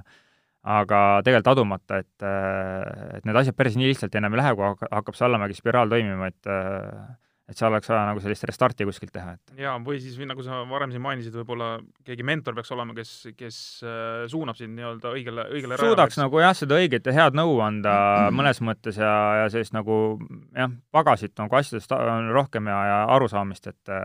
aga 0.68 1.02
tegelikult 1.26 1.54
adumata, 1.54 2.02
et, 2.04 2.26
äh, 2.28 3.18
et 3.18 3.26
need 3.26 3.42
asjad 3.42 3.58
päris 3.58 3.78
nii 3.80 3.90
lihtsalt 3.90 4.18
enam 4.20 4.36
ei 4.36 4.44
lähe, 4.44 4.56
kui 4.58 4.90
hakkab 4.92 5.18
see 5.18 5.28
allamägi 5.30 5.58
spiraal 5.58 5.90
toimima, 5.90 6.30
et 6.30 6.52
äh, 6.52 7.08
et 7.48 7.56
seal 7.56 7.72
oleks 7.72 7.88
vaja 7.88 8.04
nagu 8.10 8.22
sellist 8.22 8.44
restarti 8.50 8.86
kuskilt 8.88 9.14
teha, 9.16 9.34
et. 9.38 9.54
jaa, 9.62 9.78
või 9.84 10.02
siis 10.04 10.18
nagu 10.28 10.44
sa 10.44 10.60
varem 10.68 10.92
siin 10.92 11.04
mainisid, 11.04 11.36
võib-olla 11.40 11.78
keegi 12.08 12.26
mentor 12.28 12.58
peaks 12.58 12.74
olema, 12.76 12.96
kes, 12.98 13.14
kes 13.40 13.60
äh, 13.88 14.26
suunab 14.32 14.60
sind 14.60 14.76
nii-öelda 14.76 15.14
õigele, 15.16 15.46
õigele 15.56 15.78
suudaks 15.80 16.18
rajale, 16.18 16.26
nagu 16.28 16.42
jah, 16.44 16.58
seda 16.60 16.80
õiget 16.82 17.08
ja 17.08 17.16
head 17.16 17.38
nõu 17.40 17.56
anda 17.64 17.94
mõnes 18.36 18.60
mõttes 18.66 19.00
ja, 19.00 19.14
ja 19.44 19.48
sellist 19.54 19.76
nagu 19.78 20.18
jah, 20.58 20.74
pagasit 20.92 21.38
nagu 21.40 21.60
asjadest 21.60 21.96
on 21.96 22.34
rohkem 22.36 22.68
ja, 22.72 22.82
ja 22.92 23.00
arusaamist, 23.16 23.72
et 23.72 23.96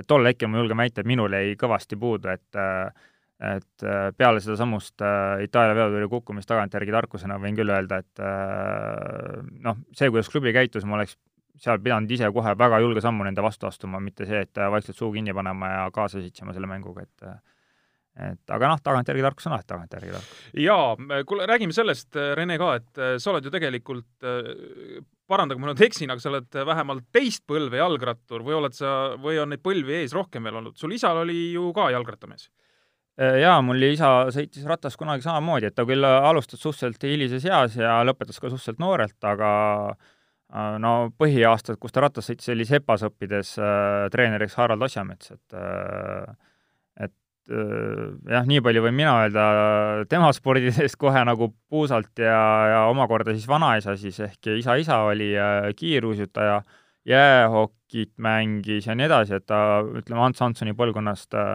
et 0.00 0.06
tol 0.08 0.24
hetkel 0.24 0.48
ma 0.48 0.62
julgen 0.62 0.78
väita, 0.80 1.02
et 1.02 1.08
minul 1.08 1.32
jäi 1.34 1.54
kõvasti 1.60 1.98
puudu, 2.00 2.32
et 2.32 2.62
et 3.40 3.84
peale 4.20 4.40
sedasamust 4.44 5.00
Itaalia 5.40 5.72
veotuuri 5.78 6.08
kukkumist 6.12 6.48
tagantjärgi 6.50 6.92
tarkusena 6.92 7.38
võin 7.40 7.56
küll 7.56 7.72
öelda, 7.72 8.02
et 8.02 8.20
noh, 9.64 9.78
see, 9.96 10.10
kuidas 10.12 10.28
klubi 10.28 10.52
käitus, 10.52 10.84
ma 10.84 10.98
oleks 10.98 11.16
seal 11.60 11.80
pidanud 11.82 12.10
ise 12.12 12.28
kohe 12.34 12.56
väga 12.58 12.80
julge 12.82 13.02
sammu 13.04 13.26
nende 13.26 13.44
vastu 13.44 13.68
astuma, 13.68 14.00
mitte 14.02 14.26
see, 14.28 14.42
et 14.46 14.60
vaikselt 14.74 14.98
suu 14.98 15.10
kinni 15.14 15.34
panema 15.36 15.72
ja 15.74 15.88
kaasa 15.94 16.22
sitsima 16.22 16.54
selle 16.56 16.70
mänguga, 16.70 17.06
et 17.06 17.32
et 18.20 18.52
aga 18.52 18.72
noh, 18.72 18.80
tagantjärgi 18.84 19.22
tarkus 19.22 19.46
on 19.46 19.54
alati 19.54 19.68
tagantjärgi 19.70 20.12
tarkus. 20.12 20.38
jaa, 20.60 21.22
kuule, 21.28 21.46
räägime 21.48 21.72
sellest, 21.72 22.18
Rene, 22.36 22.58
ka, 22.60 22.72
et 22.80 23.02
sa 23.22 23.30
oled 23.32 23.46
ju 23.46 23.52
tegelikult, 23.54 24.26
paranda, 25.30 25.54
kui 25.54 25.62
ma 25.62 25.70
nüüd 25.70 25.84
eksin, 25.86 26.10
aga 26.10 26.20
sa 26.20 26.32
oled 26.32 26.58
vähemalt 26.72 27.06
teist 27.14 27.46
põlve 27.48 27.78
jalgrattur 27.80 28.44
või 28.44 28.58
oled 28.58 28.76
sa, 28.76 29.14
või 29.22 29.38
on 29.40 29.54
neid 29.54 29.62
põlvi 29.64 30.00
ees 30.02 30.16
rohkem 30.16 30.44
veel 30.44 30.58
olnud? 30.60 30.76
sul 30.76 30.92
isal 30.96 31.22
oli 31.22 31.52
ju 31.54 31.70
ka 31.76 31.88
jalgrattamees? 31.94 32.50
jaa, 33.20 33.58
mul 33.64 33.88
isa 33.88 34.10
sõitis 34.34 34.66
rattas 34.68 34.98
kunagi 34.98 35.24
samamoodi, 35.24 35.70
et 35.70 35.78
ta 35.78 35.86
küll 35.88 36.04
alustas 36.04 36.60
suhteliselt 36.60 37.06
hilises 37.06 37.46
eas 37.46 37.78
ja 37.78 38.00
lõpetas 38.04 38.42
ka 38.42 38.50
suhteliselt 38.50 38.82
noorelt, 38.82 39.18
aga 39.22 39.50
Äh, 39.94 40.10
no 40.82 40.92
põhiaastad, 41.18 41.78
kus 41.80 41.94
ta 41.94 42.04
rattas 42.04 42.30
sõitis, 42.30 42.50
oli 42.54 42.66
Sepas 42.68 43.04
õppides 43.06 43.56
äh, 43.62 44.06
treeneriks 44.12 44.56
Harald 44.58 44.82
Asjamets, 44.86 45.32
et 45.36 45.58
äh, 45.58 46.34
et 47.00 47.16
jah, 48.30 48.44
nii 48.46 48.60
palju 48.62 48.82
võin 48.84 48.94
mina 48.94 49.14
öelda 49.24 49.44
tema 50.10 50.28
spordidest 50.36 50.98
kohe 51.02 51.22
nagu 51.26 51.48
puusalt 51.70 52.20
ja, 52.22 52.42
ja 52.70 52.82
omakorda 52.90 53.34
siis 53.34 53.48
vanaisa 53.50 53.96
siis 53.98 54.20
ehk 54.22 54.52
isa 54.60 54.76
isa 54.78 55.00
oli 55.08 55.32
kiiruisutaja, 55.78 56.60
jäähokit 57.04 58.12
mängis 58.18 58.86
ja 58.86 58.94
nii 58.94 59.06
edasi, 59.08 59.38
et 59.40 59.46
ta, 59.48 59.80
ütleme, 59.82 60.22
Ants 60.26 60.42
Hansoni 60.44 60.74
põlvkonnast 60.78 61.36
äh, 61.38 61.54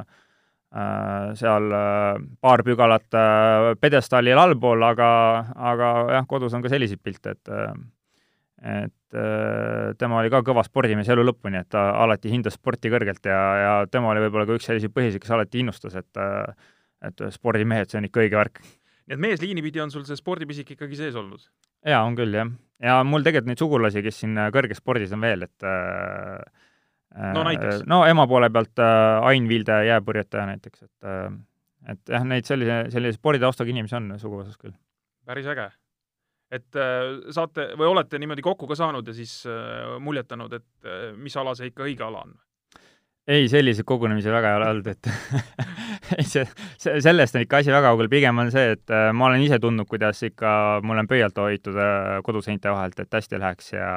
seal 1.40 1.70
äh, 1.72 2.22
paar 2.42 2.64
pügalat 2.66 3.18
äh, 3.18 3.74
pjedestaalil 3.82 4.42
allpool, 4.42 4.84
aga, 4.84 5.10
aga 5.74 5.92
jah, 6.18 6.28
kodus 6.30 6.56
on 6.58 6.66
ka 6.66 6.72
selliseid 6.74 7.04
pilte, 7.04 7.36
et 7.38 7.54
et 8.66 9.18
tema 10.00 10.18
oli 10.20 10.32
ka 10.34 10.42
kõva 10.44 10.64
spordimees 10.66 11.10
elu 11.14 11.24
lõpuni, 11.28 11.60
et 11.62 11.70
ta 11.72 11.84
alati 12.02 12.32
hindas 12.32 12.58
sporti 12.58 12.90
kõrgelt 12.92 13.28
ja, 13.30 13.42
ja 13.62 13.74
tema 13.92 14.10
oli 14.12 14.24
võib-olla 14.26 14.48
ka 14.50 14.58
üks 14.58 14.66
selliseid 14.68 14.92
põhilisi, 14.96 15.22
kes 15.22 15.36
alati 15.36 15.62
innustas, 15.62 15.96
et 16.02 16.24
et 17.06 17.22
spordimehed, 17.36 17.92
see 17.92 18.00
on 18.00 18.08
ikka 18.08 18.24
õige 18.24 18.40
värk. 18.40 18.62
nii 19.06 19.16
et 19.18 19.22
meesliini 19.22 19.62
pidi 19.62 19.84
on 19.84 19.92
sul 19.94 20.06
see 20.08 20.18
spordipisik 20.18 20.72
ikkagi 20.76 20.98
sees 20.98 21.16
olnud? 21.20 21.44
jaa, 21.86 22.04
on 22.04 22.18
küll, 22.18 22.34
jah. 22.34 22.50
ja 22.82 23.00
mul 23.08 23.26
tegelikult 23.26 23.52
neid 23.52 23.62
sugulasi, 23.62 24.04
kes 24.06 24.24
siin 24.24 24.40
kõrges 24.56 24.82
spordis 24.82 25.14
on 25.16 25.24
veel, 25.24 25.46
et 25.46 25.68
äh, 25.70 26.42
no 27.36 27.46
näiteks? 27.48 27.86
no 27.90 28.04
ema 28.10 28.28
poole 28.32 28.50
pealt 28.54 28.82
äh, 28.84 29.30
Ain 29.30 29.50
Vilde 29.52 29.84
jääpurjetaja 29.88 30.50
näiteks, 30.52 30.88
et 30.88 31.12
äh, 31.12 31.30
et 31.94 32.16
jah, 32.16 32.26
neid 32.26 32.48
sellise, 32.50 32.86
sellise 32.94 33.20
sporditaustaga 33.20 33.70
inimesi 33.74 33.98
on 34.00 34.16
suguvõsas 34.22 34.58
küll. 34.58 34.74
päris 35.26 35.48
äge. 35.52 35.70
Et 36.52 36.78
äh, 36.80 37.32
saate 37.36 37.72
või 37.80 37.90
olete 37.94 38.20
niimoodi 38.22 38.46
kokku 38.46 38.68
ka 38.70 38.78
saanud 38.80 39.08
ja 39.08 39.16
siis 39.18 39.44
muljetanud, 40.00 40.54
et 40.54 40.92
mis 41.18 41.36
ala 41.38 41.56
see 41.56 41.72
ikka 41.72 41.88
õige 41.88 42.06
ala 42.06 42.26
on? 42.28 42.36
ei, 43.28 43.48
selliseid 43.50 43.86
kogunemisi 43.88 44.30
väga 44.32 44.52
ei 44.52 44.60
ole 44.60 44.68
olnud, 44.70 44.88
et 44.92 45.10
ei, 46.20 46.28
see, 46.28 46.46
see, 46.78 47.00
sellest 47.04 47.38
on 47.38 47.46
ikka 47.46 47.62
asi 47.62 47.74
väga 47.74 47.90
kaugel, 47.90 48.10
pigem 48.12 48.44
on 48.44 48.52
see, 48.54 48.76
et 48.76 48.94
äh, 48.94 49.10
ma 49.16 49.30
olen 49.30 49.44
ise 49.46 49.60
tundnud, 49.62 49.90
kuidas 49.90 50.22
ikka 50.28 50.52
mul 50.86 51.02
on 51.02 51.10
pöialt 51.10 51.42
hoitud 51.42 51.78
äh, 51.80 52.20
koduseinte 52.26 52.72
vahelt, 52.74 53.00
et 53.02 53.20
hästi 53.20 53.42
läheks 53.42 53.74
ja 53.76 53.90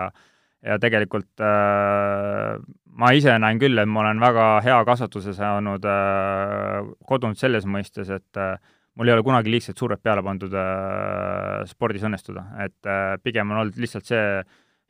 ja 0.64 0.74
tegelikult 0.82 1.38
äh, 1.44 2.57
ma 2.99 3.12
ise 3.14 3.36
näen 3.38 3.61
küll, 3.62 3.78
et 3.78 3.86
ma 3.86 4.03
olen 4.03 4.18
väga 4.22 4.49
hea 4.64 4.78
kasvatuse 4.88 5.36
saanud 5.36 5.84
äh, 5.86 6.88
kodunud 7.07 7.38
selles 7.38 7.68
mõistes, 7.68 8.11
et 8.11 8.40
äh, 8.40 8.57
mul 8.99 9.09
ei 9.09 9.14
ole 9.14 9.26
kunagi 9.26 9.53
liigset 9.53 9.78
survet 9.78 10.03
peale 10.03 10.24
pandud 10.26 10.55
äh, 10.59 11.64
spordis 11.70 12.07
õnnestuda, 12.07 12.44
et 12.66 12.88
äh, 12.90 13.14
pigem 13.22 13.55
on 13.55 13.62
olnud 13.62 13.78
lihtsalt 13.78 14.09
see 14.11 14.22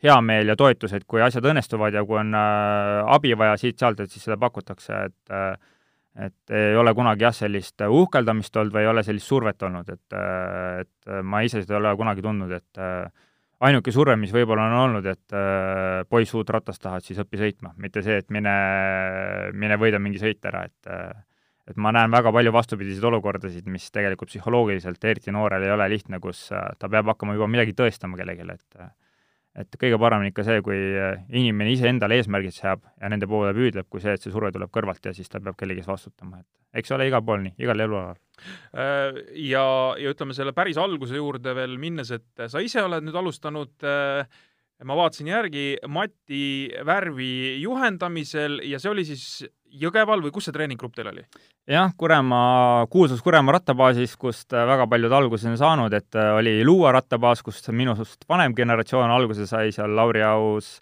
hea 0.05 0.21
meel 0.23 0.53
ja 0.53 0.57
toetus, 0.57 0.95
et 0.95 1.05
kui 1.11 1.21
asjad 1.23 1.47
õnnestuvad 1.51 1.97
ja 1.97 2.05
kui 2.09 2.21
on 2.21 2.33
äh, 2.39 3.15
abi 3.15 3.35
vaja 3.39 3.59
siit-sealt, 3.61 4.01
et 4.01 4.15
siis 4.15 4.25
seda 4.29 4.39
pakutakse, 4.41 5.03
et 5.11 5.35
äh, 5.35 5.53
et 6.19 6.55
ei 6.55 6.77
ole 6.77 6.93
kunagi 6.99 7.23
jah, 7.27 7.35
sellist 7.37 7.83
uhkeldamist 7.85 8.57
olnud 8.59 8.75
või 8.75 8.83
ei 8.83 8.91
ole 8.91 9.05
sellist 9.07 9.31
survet 9.31 9.63
olnud, 9.69 9.89
et, 9.93 10.17
äh, 10.19 10.83
et 10.83 11.13
ma 11.23 11.45
ise 11.47 11.63
seda 11.63 11.77
ei 11.77 11.81
ole 11.83 11.95
kunagi 12.01 12.25
tundnud, 12.25 12.55
et 12.57 12.83
äh, 12.83 13.29
ainuke 13.69 13.95
surve, 13.95 14.17
mis 14.19 14.33
võib-olla 14.35 14.67
on 14.71 14.77
olnud, 14.81 15.07
et 15.07 15.37
äh, 15.37 16.03
poiss, 16.11 16.35
uut 16.35 16.51
ratast 16.55 16.83
tahad, 16.83 17.07
siis 17.07 17.21
õpi 17.23 17.41
sõitma, 17.41 17.75
mitte 17.79 18.03
see, 18.07 18.19
et 18.23 18.35
mine, 18.35 18.55
mine 19.55 19.79
võida 19.79 20.03
mingi 20.03 20.23
sõit 20.23 20.43
ära, 20.51 20.67
et 20.67 20.93
et 21.69 21.77
ma 21.77 21.93
näen 21.93 22.13
väga 22.13 22.33
palju 22.33 22.53
vastupidiseid 22.55 23.05
olukordasid, 23.11 23.67
mis 23.69 23.91
tegelikult 23.95 24.33
psühholoogiliselt, 24.33 25.05
eriti 25.05 25.35
noorel, 25.35 25.67
ei 25.67 25.75
ole 25.75 25.89
lihtne, 25.93 26.21
kus 26.23 26.47
äh, 26.57 26.71
ta 26.81 26.89
peab 26.93 27.13
hakkama 27.13 27.37
juba 27.37 27.51
midagi 27.51 27.77
tõestama 27.77 28.19
kellelegi, 28.21 28.49
et 28.55 28.81
äh, 28.81 28.95
et 29.59 29.75
kõige 29.81 29.99
parem 29.99 30.23
on 30.23 30.29
ikka 30.29 30.45
see, 30.47 30.61
kui 30.63 30.77
äh, 30.77 31.25
inimene 31.35 31.73
ise 31.73 31.89
endale 31.91 32.19
eesmärgid 32.21 32.55
seab 32.55 32.85
ja 33.01 33.11
nende 33.11 33.27
poole 33.31 33.51
püüdleb, 33.57 33.89
kui 33.91 34.03
see, 34.03 34.15
et 34.15 34.23
see 34.23 34.33
surve 34.35 34.53
tuleb 34.55 34.71
kõrvalt 34.75 35.11
ja 35.11 35.15
siis 35.17 35.31
ta 35.31 35.41
peab 35.43 35.59
kellegi 35.59 35.83
ees 35.83 35.91
vastutama, 35.91 36.43
et 36.43 36.83
eks 36.83 36.95
ole 36.95 37.09
igal 37.09 37.25
pool 37.27 37.43
nii, 37.43 37.57
igal 37.65 37.81
elualal. 37.83 38.21
Ja, 38.79 39.65
ja 39.99 40.13
ütleme 40.13 40.37
selle 40.37 40.53
päris 40.55 40.79
alguse 40.79 41.19
juurde 41.19 41.57
veel 41.59 41.75
minnes, 41.81 42.13
et 42.15 42.47
sa 42.53 42.63
ise 42.63 42.85
oled 42.87 43.03
nüüd 43.03 43.19
alustanud 43.19 43.89
äh, 43.89 44.39
ma 44.85 44.97
vaatasin 44.99 45.31
järgi 45.33 45.65
Mati 45.91 46.71
värvi 46.87 47.61
juhendamisel 47.63 48.61
ja 48.69 48.81
see 48.83 48.93
oli 48.93 49.07
siis 49.09 49.47
Jõgeval 49.69 50.23
või 50.25 50.33
kus 50.33 50.47
see 50.49 50.55
treeninggrupp 50.55 50.95
teil 50.97 51.11
oli? 51.11 51.25
jah, 51.69 51.91
Kuremaa, 51.97 52.87
kuulsas 52.89 53.21
Kuremaa 53.25 53.59
rattabaasis, 53.59 54.15
kust 54.17 54.55
väga 54.55 54.87
paljud 54.89 55.13
alguse 55.13 55.51
on 55.51 55.59
saanud, 55.61 55.93
et 55.93 56.17
oli 56.17 56.63
Luua 56.65 56.95
rattabaas, 56.97 57.43
kust 57.45 57.69
minust 57.77 58.25
vanem 58.29 58.57
generatsioon 58.57 59.13
alguse 59.13 59.47
sai, 59.51 59.75
seal 59.77 59.93
Lauri 59.97 60.25
Aus, 60.25 60.79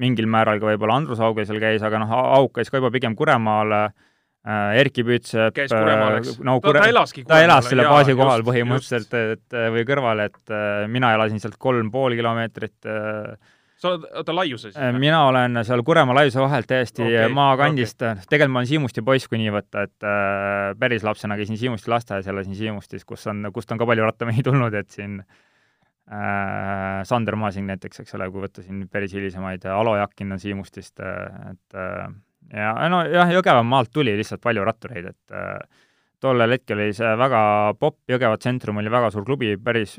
mingil 0.00 0.26
määral 0.30 0.62
ka 0.62 0.70
võib-olla 0.72 0.96
Andrus 1.02 1.20
Auge 1.20 1.44
seal 1.44 1.60
käis, 1.60 1.84
aga 1.84 2.00
noh, 2.00 2.16
Auk 2.38 2.56
käis 2.56 2.72
ka 2.72 2.80
juba 2.80 2.94
pigem 2.94 3.18
Kuremaale 3.18 3.84
Äh, 3.84 4.13
Erki 4.44 5.00
Pütsep 5.06 5.54
käis 5.56 5.72
Kuremaal, 5.72 6.18
eks? 6.20 6.36
no 6.44 6.58
ta, 6.60 6.72
ta 6.76 6.88
elaski 6.90 7.22
ta 7.24 7.40
elas 7.40 7.64
selle 7.70 7.86
baasi 7.88 8.12
kohal 8.12 8.42
just, 8.42 8.48
põhimõtteliselt, 8.50 9.14
et 9.32 9.58
või 9.72 9.84
kõrval, 9.88 10.20
et 10.26 10.52
äh, 10.52 10.84
mina 10.92 11.14
elasin 11.16 11.40
sealt 11.40 11.56
kolm 11.60 11.88
pool 11.94 12.12
kilomeetrit. 12.18 12.76
Äh, 12.84 13.54
sa 13.80 13.94
oled, 13.94 14.04
oota, 14.20 14.34
laiuse 14.36 14.70
siis? 14.70 14.98
mina 15.00 15.22
olen 15.30 15.62
seal 15.64 15.80
Kuremaa 15.86 16.18
laiuse 16.18 16.42
vahelt 16.42 16.68
täiesti 16.68 17.06
okay, 17.06 17.30
maakandist 17.32 18.04
okay., 18.04 18.26
tegelikult 18.28 18.52
ma 18.52 18.60
olen 18.60 18.70
Siimusti 18.70 19.04
poiss, 19.06 19.30
kui 19.30 19.40
nii 19.40 19.54
võtta, 19.54 19.86
et 19.88 20.08
äh, 20.10 20.68
päris 20.80 21.06
lapsena 21.08 21.40
käisin 21.40 21.60
Siimusti 21.60 21.92
lasteaias, 21.92 22.28
elasin 22.28 22.56
Siimustis, 22.58 23.08
kus 23.08 23.24
on, 23.32 23.48
kust 23.56 23.72
on 23.72 23.80
ka 23.80 23.88
palju 23.88 24.04
rattamehi 24.04 24.44
tulnud, 24.44 24.76
et 24.76 24.92
siin 24.92 25.16
äh, 25.24 27.00
Sander 27.08 27.40
Masing 27.40 27.72
näiteks, 27.72 28.04
eks 28.04 28.20
ole, 28.20 28.28
kui 28.28 28.44
võtta 28.44 28.64
siin 28.64 28.84
päris 28.92 29.16
hilisemaid, 29.16 29.64
Alo 29.72 29.96
Jakin 30.02 30.36
on 30.36 30.44
Siimustist, 30.44 31.00
et 31.00 31.80
äh, 31.80 32.06
ja 32.52 32.74
no 32.92 33.04
jah, 33.08 33.30
Jõgevamaalt 33.32 33.92
tuli 33.94 34.14
lihtsalt 34.18 34.42
palju 34.44 34.64
rattureid, 34.66 35.12
et 35.14 35.36
äh, 35.36 35.84
tollel 36.22 36.56
hetkel 36.56 36.80
oli 36.80 36.96
see 36.96 37.14
väga 37.20 37.44
popp, 37.80 38.00
Jõgeva 38.10 38.38
tsentrum 38.40 38.80
oli 38.82 38.92
väga 38.92 39.10
suur 39.14 39.26
klubi, 39.28 39.54
päris 39.60 39.98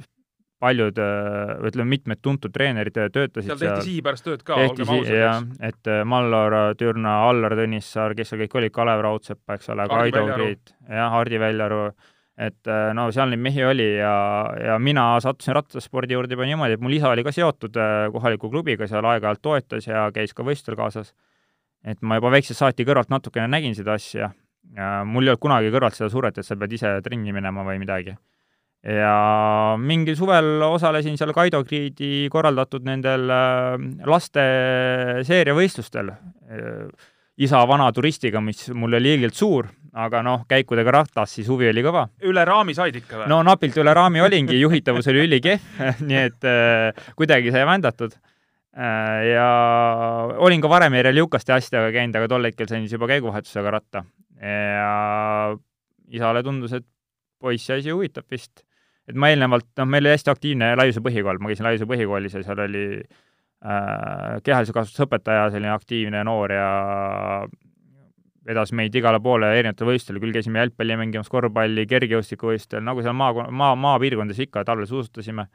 paljud 0.61 0.97
äh,, 1.01 1.53
ütleme, 1.67 1.89
mitmed 1.97 2.21
tuntud 2.23 2.53
treenerid 2.55 2.95
töötasid 2.95 3.49
seal. 3.49 3.59
tehti 3.59 3.89
sihipärast 3.89 4.25
tööd 4.25 4.43
ka, 4.47 4.57
olgem 4.63 4.91
ausad. 4.97 5.13
jah, 5.19 5.39
et 5.67 5.91
äh, 5.91 6.01
Mallor 6.07 6.57
Türna, 6.79 7.19
Allar 7.29 7.57
Tõnissaar, 7.59 8.15
kes 8.17 8.31
seal 8.31 8.45
kõik 8.45 8.59
olid, 8.61 8.75
Kalev 8.75 9.03
Raudsepp, 9.05 9.43
eks 9.57 9.71
ole, 9.75 9.87
Kaido 9.91 10.25
Priit, 10.31 10.75
jah, 10.87 11.11
Hardi 11.13 11.41
Väljaru, 11.41 11.83
et 12.47 12.71
äh, 12.71 12.87
no 12.95 13.09
seal 13.15 13.31
neid 13.31 13.43
mehi 13.43 13.67
oli 13.67 13.89
ja, 13.97 14.15
ja 14.71 14.79
mina 14.79 15.09
sattusin 15.23 15.57
rattaspordi 15.59 16.15
juurde 16.15 16.37
juba 16.37 16.47
niimoodi, 16.47 16.79
et 16.79 16.87
mul 16.87 16.95
isa 16.95 17.11
oli 17.11 17.27
ka 17.27 17.35
seotud 17.35 17.79
kohaliku 18.15 18.51
klubiga, 18.51 18.87
seal 18.87 19.05
aeg-ajalt 19.11 19.43
toetas 19.43 19.91
ja 19.91 20.07
käis 20.15 20.33
ka 20.35 20.47
võistlustel 20.47 20.79
kaasas 20.79 21.13
et 21.85 22.01
ma 22.01 22.19
juba 22.19 22.33
väiksest 22.33 22.61
saati 22.61 22.85
kõrvalt 22.87 23.11
natukene 23.13 23.47
nägin 23.51 23.75
seda 23.77 23.95
asja 23.99 24.31
ja 24.75 24.89
mul 25.07 25.27
ei 25.27 25.33
olnud 25.33 25.43
kunagi 25.43 25.73
kõrvalt 25.73 25.97
seda 25.97 26.09
survet, 26.11 26.39
et 26.39 26.47
sa 26.47 26.57
pead 26.59 26.73
ise 26.77 26.95
trenni 27.05 27.33
minema 27.35 27.65
või 27.67 27.77
midagi. 27.81 28.15
ja 28.85 29.75
mingil 29.81 30.17
suvel 30.17 30.61
osalesin 30.65 31.17
seal 31.17 31.33
Kaido 31.33 31.63
Kriidi 31.65 32.27
korraldatud 32.33 32.85
nendel 32.85 33.29
äh, 33.33 33.75
laste 34.05 34.45
seeriavõistlustel 35.25 36.13
isa 37.37 37.63
vana 37.67 37.87
turistiga, 37.91 38.39
mis 38.41 38.69
mul 38.71 38.95
oli 38.95 39.15
ilgelt 39.17 39.35
suur, 39.35 39.67
aga 39.95 40.21
noh, 40.23 40.45
käikudega 40.47 40.93
ratas, 40.99 41.33
siis 41.35 41.49
huvi 41.51 41.67
oli 41.71 41.83
kõva. 41.83 42.05
üle 42.27 42.45
raami 42.47 42.75
said 42.75 42.95
ikka 42.95 43.21
või? 43.21 43.27
no 43.31 43.41
napilt 43.43 43.75
üle 43.81 43.93
raami 43.95 44.23
olingi, 44.23 44.59
juhitavus 44.59 45.09
oli 45.11 45.25
ülikehv 45.27 45.83
nii 46.07 46.21
et 46.21 46.47
äh, 46.47 47.05
kuidagi 47.19 47.51
sai 47.55 47.65
vändatud 47.67 48.15
ja 48.75 49.47
olin 50.43 50.63
ka 50.63 50.69
varem 50.69 50.97
järjel 50.99 51.21
Jukaste 51.21 51.53
asjadega 51.55 51.93
käinud, 51.95 52.17
aga 52.19 52.27
tol 52.27 52.47
hetkel 52.49 52.67
sain 52.67 52.83
siis 52.83 52.97
juba 52.97 53.07
käiguvahetusega 53.07 53.71
ratta. 53.71 54.03
ja 54.41 55.55
isale 56.11 56.43
tundus, 56.43 56.73
et 56.75 56.85
poissi 57.39 57.73
asi 57.73 57.93
huvitab 57.93 58.25
vist. 58.31 58.65
et 59.07 59.15
ma 59.15 59.29
eelnevalt, 59.29 59.67
noh, 59.77 59.85
meil 59.85 60.03
oli 60.03 60.15
hästi 60.15 60.31
aktiivne 60.33 60.71
Laiuse 60.79 61.03
põhikool, 61.05 61.37
ma 61.39 61.51
käisin 61.51 61.67
Laiuse 61.67 61.85
põhikoolis 61.89 62.33
ja 62.33 62.41
seal 62.43 62.61
oli 62.63 62.85
äh, 62.97 64.39
kehalise 64.43 64.73
kasvatuse 64.73 65.05
õpetaja, 65.05 65.51
selline 65.53 65.71
aktiivne 65.75 66.23
noor 66.25 66.53
ja 66.55 66.69
vedas 68.45 68.73
meid 68.77 68.95
igale 68.97 69.19
poole 69.21 69.51
erinevatel 69.59 69.91
võistlustel, 69.91 70.19
küll 70.23 70.33
käisime 70.33 70.61
jalgpalli 70.63 70.97
mängimas, 70.97 71.29
korvpalli, 71.29 71.85
kergejõustikuvõistlustel, 71.89 72.83
nagu 72.85 73.05
seal 73.05 73.15
maa, 73.17 73.47
maa, 73.49 73.77
maapiirkondades 73.85 74.41
ikka, 74.47 74.65
talvel 74.65 74.89
suusatasime 74.89 75.47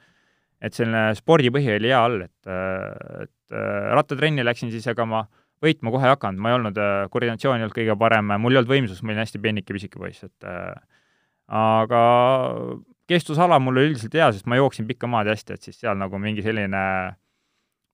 et 0.61 0.77
selline 0.77 1.11
spordipõhi 1.17 1.73
oli 1.79 1.91
hea 1.91 2.01
all, 2.05 2.25
et, 2.27 2.51
et 2.51 3.57
äh, 3.57 3.93
rattatrenni 3.97 4.45
läksin 4.45 4.73
siis, 4.73 4.87
ega 4.93 5.07
ma 5.09 5.25
võitma 5.65 5.93
kohe 5.93 6.09
ei 6.09 6.15
hakanud, 6.15 6.41
ma 6.41 6.53
ei 6.53 6.59
olnud, 6.59 6.81
äh, 6.81 7.03
koordinatsioon 7.13 7.59
ei 7.59 7.67
olnud 7.67 7.77
kõige 7.77 7.97
parem, 8.01 8.35
mul 8.37 8.55
ei 8.55 8.61
olnud 8.61 8.73
võimsust, 8.73 9.05
ma 9.05 9.15
olin 9.15 9.25
hästi 9.25 9.41
peenike 9.43 9.77
pisike 9.77 10.01
poiss, 10.01 10.27
et 10.29 10.49
äh, 10.49 11.01
aga 11.61 12.03
kestvusala 13.11 13.59
mul 13.63 13.81
oli 13.81 13.95
üldiselt 13.95 14.15
hea, 14.21 14.29
sest 14.37 14.49
ma 14.51 14.61
jooksin 14.61 14.89
pikka 14.89 15.09
maad 15.11 15.33
hästi, 15.33 15.57
et 15.57 15.69
siis 15.69 15.81
seal 15.81 15.99
nagu 15.99 16.21
mingi 16.21 16.45
selline, 16.45 16.85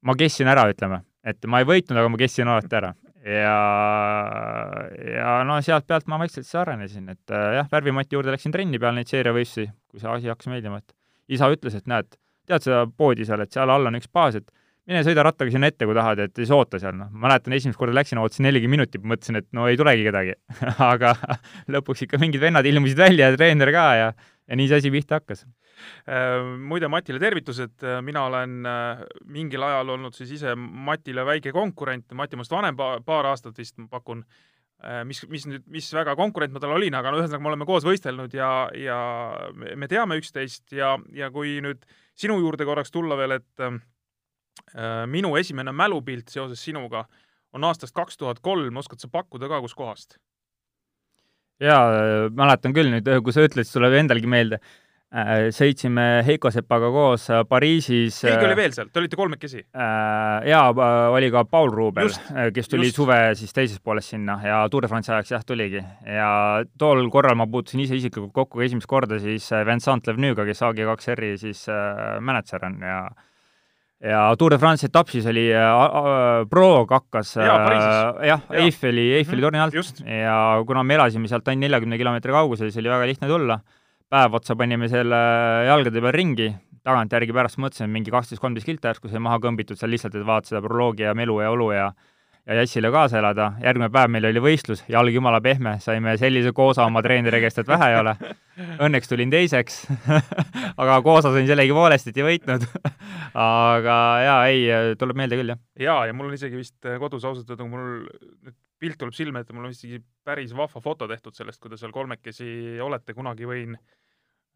ma 0.06 0.18
kestsin 0.18 0.50
ära, 0.50 0.66
ütleme, 0.72 1.04
et 1.26 1.46
ma 1.50 1.62
ei 1.62 1.70
võitnud, 1.70 2.02
aga 2.02 2.12
ma 2.12 2.20
kestsin 2.20 2.50
alati 2.50 2.80
ära. 2.82 2.92
ja, 3.26 3.56
ja 5.14 5.30
no 5.46 5.56
sealt 5.64 5.86
pealt 5.86 6.06
ma 6.10 6.18
vaikselt 6.20 6.46
siis 6.46 6.58
arenesin, 6.60 7.08
et 7.14 7.32
jah, 7.32 7.66
värvimati 7.70 8.14
juurde 8.18 8.34
läksin 8.34 8.54
trenni 8.54 8.78
peale 8.82 9.00
neid 9.00 9.10
seeriavõistlusi, 9.10 9.70
kui 9.90 10.02
see 10.02 10.12
asi 10.12 10.30
hakkas 10.30 10.50
meeldima, 10.50 10.82
et 10.82 10.94
isa 11.38 11.48
ütles, 11.50 11.74
et 11.74 11.90
näed, 11.90 12.14
tead 12.46 12.66
seda 12.68 12.84
poodi 12.86 13.26
seal, 13.28 13.42
et 13.44 13.52
seal 13.52 13.70
all 13.72 13.90
on 13.90 13.98
üks 13.98 14.10
baas, 14.12 14.38
et 14.38 14.48
mine 14.86 15.02
sõida 15.06 15.24
rattaga 15.26 15.50
sinna 15.50 15.70
ette, 15.70 15.86
kui 15.88 15.96
tahad, 15.98 16.22
et 16.22 16.38
siis 16.38 16.52
oota 16.54 16.78
seal, 16.82 16.94
noh. 16.98 17.10
mäletan, 17.24 17.54
esimest 17.56 17.78
korda 17.80 17.94
läksin, 17.96 18.20
ootasin 18.22 18.46
nelikümmend 18.46 18.84
minutit, 18.84 19.02
mõtlesin, 19.02 19.40
et 19.42 19.48
no 19.56 19.66
ei 19.70 19.78
tulegi 19.78 20.06
kedagi. 20.06 20.36
Aga 20.92 21.14
lõpuks 21.74 22.06
ikka 22.06 22.20
mingid 22.22 22.42
vennad 22.42 22.66
ilmusid 22.70 22.98
välja 23.00 23.32
ja 23.32 23.38
treener 23.38 23.72
ka 23.74 23.86
ja, 23.98 24.10
ja 24.46 24.58
nii 24.58 24.70
see 24.70 24.82
asi 24.82 24.92
pihta 24.94 25.18
hakkas. 25.18 25.46
Äh, 26.08 26.40
muide, 26.70 26.88
Matile 26.88 27.20
tervitused, 27.20 27.74
äh, 27.84 28.00
mina 28.04 28.26
olen 28.30 28.66
äh, 28.66 29.02
mingil 29.28 29.66
ajal 29.66 29.96
olnud 29.96 30.14
siis 30.16 30.36
ise 30.38 30.54
Matile 30.56 31.26
väike 31.26 31.52
konkurent, 31.52 32.06
Mati 32.16 32.38
minust 32.38 32.54
vanem 32.54 32.78
pa, 32.78 32.94
paar 33.04 33.32
aastat 33.32 33.58
vist, 33.58 33.76
ma 33.82 33.90
pakun, 33.90 34.24
mis, 35.08 35.22
mis 35.32 35.46
nüüd, 35.48 35.62
mis 35.72 35.86
väga 35.96 36.12
konkurent 36.18 36.52
ma 36.52 36.60
tal 36.60 36.74
olin, 36.76 36.94
aga 36.94 37.10
no 37.10 37.18
ühesõnaga, 37.18 37.42
me 37.42 37.48
oleme 37.48 37.66
koos 37.68 37.84
võistelnud 37.88 38.34
ja, 38.36 38.50
ja 38.76 38.98
me 39.56 39.88
teame 39.88 40.18
üksteist 40.20 40.74
ja, 40.76 40.90
ja 41.16 41.30
kui 41.32 41.54
nüüd 41.64 41.80
sinu 42.16 42.38
juurde 42.40 42.66
korraks 42.68 42.92
tulla 42.94 43.18
veel, 43.18 43.38
et 43.38 43.64
äh, 43.64 43.76
minu 45.10 45.34
esimene 45.36 45.72
mälupilt 45.72 46.32
seoses 46.32 46.62
sinuga 46.64 47.06
on 47.52 47.64
aastast 47.64 47.94
kaks 47.96 48.18
tuhat 48.20 48.40
kolm, 48.44 48.76
oskad 48.76 49.00
sa 49.00 49.08
pakkuda 49.12 49.48
ka, 49.52 49.60
kuskohast? 49.64 50.18
jaa, 51.60 52.28
mäletan 52.36 52.74
küll 52.76 52.90
nüüd, 52.92 53.06
kui 53.24 53.32
sa 53.32 53.44
ütlesid, 53.46 53.72
tuleb 53.72 53.94
endalgi 53.96 54.28
meelde 54.28 54.60
Äh, 54.60 54.85
sõitsime 55.54 56.24
Heiko 56.26 56.50
Sepaga 56.50 56.88
koos 56.90 57.28
äh, 57.30 57.44
Pariisis. 57.48 58.18
keegi 58.24 58.42
oli 58.42 58.56
äh, 58.56 58.58
veel 58.58 58.72
seal, 58.74 58.88
te 58.90 58.98
olite 58.98 59.16
kolmekesi? 59.16 59.62
jaa, 60.50 60.64
oli 61.14 61.30
ka 61.30 61.44
Paul 61.46 61.70
Ruubel, 61.70 62.10
kes 62.54 62.68
tuli 62.68 62.88
just. 62.90 62.98
suve 62.98 63.18
siis 63.38 63.54
teises 63.54 63.78
pooles 63.80 64.10
sinna 64.10 64.40
ja 64.42 64.64
Tour 64.70 64.82
de 64.82 64.90
France 64.90 65.12
ajaks 65.12 65.30
jah, 65.30 65.44
tuligi. 65.46 65.82
ja 66.10 66.64
tol 66.78 67.06
korral 67.14 67.38
ma 67.38 67.46
puutusin 67.46 67.84
ise 67.84 67.96
isiklikult 68.00 68.34
kokku 68.34 68.66
esimest 68.66 68.90
korda 68.90 69.20
siis 69.22 69.46
Vincent 69.66 70.10
Levenüga, 70.10 70.44
kes 70.48 70.64
AG2R-i 70.66 71.36
siis 71.38 71.64
äh, 71.70 72.18
mänedžer 72.20 72.66
on 72.66 72.76
ja 72.82 73.00
ja 74.02 74.26
Tour 74.36 74.52
de 74.52 74.58
France 74.60 74.90
etapp 74.90 75.08
siis 75.08 75.30
oli 75.30 75.46
äh,, 75.54 76.44
Prolog 76.50 76.90
hakkas 76.98 77.36
ja, 77.38 77.56
äh, 77.62 78.26
jah, 78.32 78.44
Eiffeli, 78.50 79.12
Eiffeli 79.22 79.38
mm, 79.38 79.46
torni 79.46 79.62
alt 79.62 79.78
just. 79.78 80.02
ja 80.02 80.36
kuna 80.66 80.82
me 80.82 80.98
elasime 80.98 81.30
sealt 81.30 81.46
ainult 81.46 81.70
neljakümne 81.70 81.96
kilomeetri 81.96 82.34
kaugusel, 82.34 82.74
siis 82.74 82.82
oli 82.82 82.92
väga 82.92 83.12
lihtne 83.14 83.30
tulla 83.30 83.62
päev 84.12 84.38
otsa 84.38 84.56
panime 84.58 84.88
selle 84.90 85.18
jalgade 85.66 86.02
peal 86.02 86.14
ringi, 86.14 86.50
tagantjärgi 86.86 87.34
pärast 87.34 87.58
mõtlesin, 87.62 87.90
mingi 87.90 88.12
kaksteist, 88.14 88.42
kolmteist 88.42 88.68
kilti 88.68 88.90
järsku 88.90 89.10
sai 89.10 89.22
maha 89.22 89.40
kõmbitud 89.42 89.78
seal 89.78 89.90
lihtsalt, 89.94 90.14
et 90.14 90.26
vaadata 90.26 90.52
seda 90.52 90.62
proloogi 90.64 91.06
ja 91.06 91.14
melu 91.18 91.40
ja 91.42 91.50
olu 91.54 91.72
ja 91.74 91.90
ja 92.46 92.60
jassile 92.60 92.92
kaasa 92.94 93.18
elada, 93.18 93.48
järgmine 93.58 93.88
päev 93.90 94.10
meil 94.14 94.28
oli 94.28 94.38
võistlus, 94.42 94.84
jalg 94.86 95.10
jumala 95.10 95.40
pehme, 95.42 95.72
saime 95.82 96.12
sellise 96.20 96.52
koosa 96.54 96.84
oma 96.86 97.02
treeneri 97.02 97.40
käest, 97.42 97.58
et 97.58 97.66
vähe 97.66 97.88
ei 97.90 97.96
ole. 97.98 98.12
Õnneks 98.86 99.10
tulin 99.10 99.32
teiseks 99.32 99.80
aga 100.82 101.00
koosa 101.02 101.32
sain 101.34 101.48
sellegipoolest, 101.50 102.12
et 102.12 102.20
ei 102.22 102.28
võitnud 102.28 102.68
aga 103.48 103.96
jaa, 104.22 104.38
ei, 104.52 104.94
tuleb 105.00 105.18
meelde 105.18 105.40
küll, 105.40 105.50
jah. 105.56 105.62
jaa, 105.88 105.98
ja 106.06 106.14
mul 106.14 106.30
on 106.30 106.38
isegi 106.38 106.60
vist 106.60 106.92
kodus 107.02 107.26
ausalt 107.26 107.50
öelda, 107.50 107.66
kui 107.66 107.74
mul 107.74 107.90
nüüd 108.06 108.54
pilt 108.80 108.98
tuleb 109.00 109.16
silme 109.16 109.42
ette, 109.42 109.54
mul 109.56 109.68
on 109.68 109.74
isegi 109.74 110.00
päris 110.26 110.52
vahva 110.56 110.82
foto 110.84 111.08
tehtud 111.10 111.36
sellest, 111.36 111.60
kui 111.62 111.72
te 111.72 111.78
seal 111.80 111.94
kolmekesi 111.94 112.78
olete, 112.82 113.14
kunagi 113.16 113.48
võin, 113.48 113.76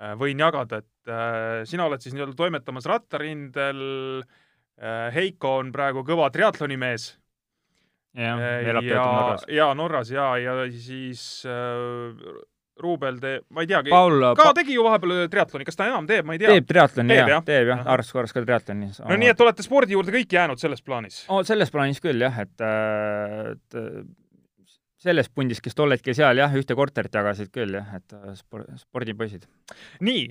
äh, 0.00 0.14
võin 0.20 0.42
jagada, 0.42 0.82
et 0.82 1.12
äh, 1.12 1.62
sina 1.68 1.88
oled 1.88 2.04
siis 2.04 2.16
nii-öelda 2.16 2.36
toimetamas 2.38 2.88
rattarindel 2.90 3.82
äh,, 4.20 5.08
Heiko 5.16 5.56
on 5.62 5.72
praegu 5.72 6.04
kõva 6.06 6.30
triatlonimees. 6.34 7.10
jah, 8.18 8.40
elab 8.40 8.84
äh, 8.84 8.90
töötab 8.90 9.76
Norras. 9.78 10.12
jaa, 10.12 10.34
ja 10.42 10.56
siis 10.74 11.46
Ruubel 12.81 13.18
teeb, 13.20 13.45
ma 13.55 13.64
ei 13.64 13.68
teagi, 13.70 13.93
ka 13.93 14.33
pa... 14.39 14.53
tegi 14.57 14.76
ju 14.76 14.85
vahepeal 14.87 15.26
triatloni, 15.33 15.66
kas 15.68 15.78
ta 15.78 15.89
enam 15.91 16.07
teeb, 16.09 16.26
ma 16.28 16.37
ei 16.37 16.41
tea. 16.41 16.55
teeb 16.55 16.68
triatloni 16.70 17.18
jah 17.18 17.33
ja., 17.35 17.41
teeb 17.47 17.72
jah, 17.72 17.83
Arras 17.95 18.12
korras 18.14 18.33
ka 18.35 18.43
triatloni. 18.45 18.89
no 19.03 19.18
nii, 19.20 19.33
et 19.35 19.45
olete 19.45 19.66
spordi 19.66 19.97
juurde 19.97 20.14
kõik 20.14 20.37
jäänud 20.37 20.62
selles 20.62 20.83
plaanis 20.85 21.22
oh,? 21.28 21.43
selles 21.47 21.72
plaanis 21.74 22.01
küll 22.03 22.24
jah, 22.24 22.41
et, 22.45 22.57
äh, 22.64 23.53
et 23.53 23.78
selles 25.01 25.31
pundis, 25.33 25.61
kes 25.64 25.76
tol 25.76 25.93
hetkel 25.95 26.16
seal 26.16 26.41
jah, 26.41 26.57
ühte 26.57 26.76
korterit 26.78 27.16
jagasid 27.16 27.53
küll 27.55 27.76
jah, 27.78 27.91
et 28.01 28.16
äh, 28.16 28.33
spor-, 28.39 28.66
spordipoisid. 28.81 29.45
nii 30.07 30.24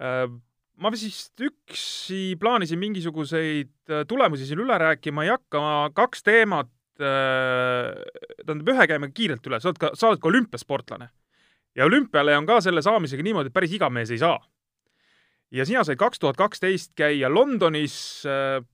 äh,, 0.00 0.24
ma 0.80 0.92
vist 0.94 1.44
üksi 1.44 2.22
plaanisin 2.40 2.80
mingisuguseid 2.80 3.74
tulemusi 4.10 4.48
siin 4.48 4.64
üle 4.64 4.78
rääkima 4.80 5.26
ei 5.26 5.34
hakka, 5.34 5.66
kaks 6.00 6.24
teemat 6.26 6.72
äh,, 6.96 7.92
tähendab, 8.46 8.72
ühe 8.72 8.88
käime 8.90 9.12
kiirelt 9.12 9.44
üle, 9.50 9.60
sa 9.60 9.70
oled 9.70 9.82
ka, 9.84 9.92
sa 9.98 10.10
oled 10.10 10.24
ka 10.24 10.32
olümpiasportlane 10.32 11.10
ja 11.76 11.88
olümpiale 11.88 12.36
on 12.38 12.46
ka 12.46 12.60
selle 12.64 12.82
saamisega 12.82 13.22
niimoodi, 13.26 13.50
et 13.52 13.56
päris 13.56 13.72
iga 13.74 13.90
mees 13.90 14.12
ei 14.14 14.20
saa. 14.22 14.38
ja 15.54 15.66
sina 15.66 15.84
said 15.84 15.98
kaks 15.98 16.18
tuhat 16.18 16.36
kaksteist 16.36 16.92
käia 16.98 17.30
Londonis 17.32 17.96
äh, 18.26 18.64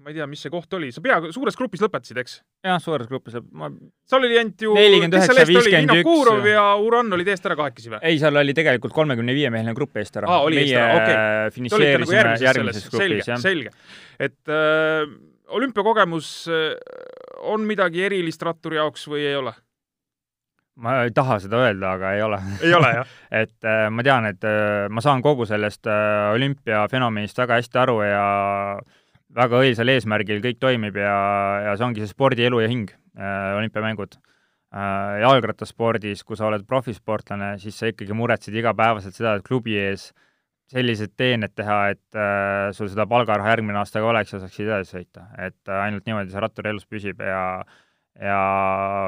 ma 0.00 0.10
ei 0.10 0.16
tea, 0.16 0.26
mis 0.30 0.40
see 0.40 0.52
koht 0.52 0.72
oli, 0.76 0.88
sa 0.94 1.02
peaaegu 1.04 1.30
suures 1.34 1.56
grupis 1.58 1.82
lõpetasid, 1.84 2.18
eks? 2.22 2.36
jah, 2.64 2.78
suures 2.82 3.08
grupis, 3.10 3.36
ma 3.56 3.68
seal 4.08 4.24
oli 4.24 4.38
ainult 4.40 4.64
ju 4.64 4.74
nelikümmend 4.76 5.16
üheksa, 5.18 5.46
viiskümmend 5.48 5.92
üks. 5.98 6.06
Kurov 6.08 6.46
ja 6.48 6.62
Uran 6.80 7.12
olid 7.16 7.28
eest 7.32 7.48
ära 7.48 7.56
kahekesi 7.58 7.92
või? 7.92 8.00
ei, 8.08 8.20
seal 8.22 8.40
oli 8.40 8.54
tegelikult 8.56 8.94
kolmekümne 8.96 9.34
viie 9.36 9.50
meheline 9.52 9.76
grupp 9.76 10.00
eest 10.00 10.16
ära. 10.20 10.30
aa, 10.30 10.46
oli 10.46 10.62
eest 10.62 10.76
ära, 10.78 10.94
okei 10.96 11.16
okay.. 11.16 11.54
finišeerisime 11.56 12.04
nagu 12.06 12.16
järgmises, 12.16 12.46
järgmises 12.48 12.86
grupis, 12.94 13.28
jah. 13.28 13.42
selge, 13.42 13.74
et 14.28 14.54
äh, 14.56 15.04
olümpiakogemus 15.60 16.30
äh, 16.48 16.70
on 17.52 17.68
midagi 17.68 18.06
erilist 18.08 18.42
ratturi 18.46 18.80
jaoks 18.80 19.04
või 19.10 19.26
ei 19.28 19.36
ole? 19.36 19.52
Ma 20.80 20.96
ei 21.04 21.12
taha 21.14 21.36
seda 21.42 21.60
öelda, 21.66 21.94
aga 21.96 22.14
ei 22.16 22.22
ole. 22.24 22.38
ei 22.64 22.72
ole, 22.76 22.92
jah 23.00 23.12
et 23.42 23.68
äh, 23.68 23.88
ma 23.92 24.04
tean, 24.06 24.26
et 24.30 24.46
äh, 24.48 24.88
ma 24.92 25.02
saan 25.04 25.22
kogu 25.24 25.46
sellest 25.48 25.88
äh, 25.90 26.30
olümpiafenomenist 26.36 27.38
väga 27.42 27.60
hästi 27.60 27.82
aru 27.82 28.00
ja 28.06 28.24
väga 29.36 29.60
õilsal 29.62 29.92
eesmärgil 29.92 30.42
kõik 30.44 30.58
toimib 30.62 30.98
ja, 30.98 31.18
ja 31.68 31.76
see 31.76 31.86
ongi 31.86 32.02
see 32.02 32.10
spordi 32.10 32.48
elu 32.48 32.64
ja 32.64 32.70
hing 32.70 32.90
äh,, 32.90 33.52
olümpiamängud 33.60 34.16
äh,. 34.16 35.20
jalgrattaspordis, 35.22 36.24
kui 36.26 36.38
sa 36.38 36.48
oled 36.48 36.66
profisportlane, 36.66 37.52
siis 37.62 37.78
sa 37.78 37.92
ikkagi 37.92 38.16
muretsed 38.16 38.56
igapäevaselt 38.56 39.14
seda, 39.14 39.36
et 39.38 39.46
klubi 39.46 39.76
ees 39.78 40.10
sellised 40.70 41.16
teened 41.18 41.52
teha, 41.58 41.78
et 41.94 42.18
äh, 42.18 42.70
sul 42.74 42.90
seda 42.90 43.06
palgaraha 43.10 43.56
järgmine 43.56 43.78
aasta 43.80 44.02
ka 44.02 44.10
oleks 44.10 44.34
ja 44.34 44.42
saaksid 44.42 44.68
edasi 44.68 44.98
sõita. 44.98 45.28
et 45.38 45.60
äh, 45.68 45.84
ainult 45.84 46.06
niimoodi 46.06 46.34
see 46.34 46.42
rattur 46.42 46.70
elus 46.70 46.86
püsib 46.86 47.22
ja 47.26 47.40
äh, 47.60 47.78
ja 48.20 48.40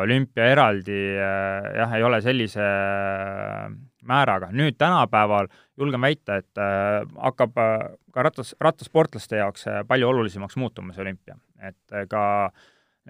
olümpia 0.02 0.48
eraldi 0.54 0.98
äh, 1.20 1.70
jah, 1.76 1.94
ei 1.96 2.04
ole 2.06 2.20
sellise 2.24 2.64
äh, 2.64 3.68
määraga. 4.08 4.48
nüüd 4.56 4.78
tänapäeval 4.80 5.50
julgen 5.78 6.00
väita, 6.00 6.40
et 6.40 6.60
äh, 6.60 7.02
hakkab 7.28 7.54
ka 8.12 8.26
rattas, 8.28 8.54
rattasportlaste 8.60 9.40
jaoks 9.42 9.68
palju 9.88 10.08
olulisemaks 10.08 10.56
muutumas 10.56 10.98
olümpia. 10.98 11.36
et 11.62 12.08
ka 12.10 12.24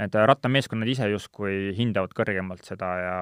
need 0.00 0.14
rattameeskonnad 0.28 0.88
ise 0.88 1.08
justkui 1.12 1.72
hindavad 1.76 2.12
kõrgemalt 2.16 2.64
seda 2.66 2.90
ja, 3.00 3.16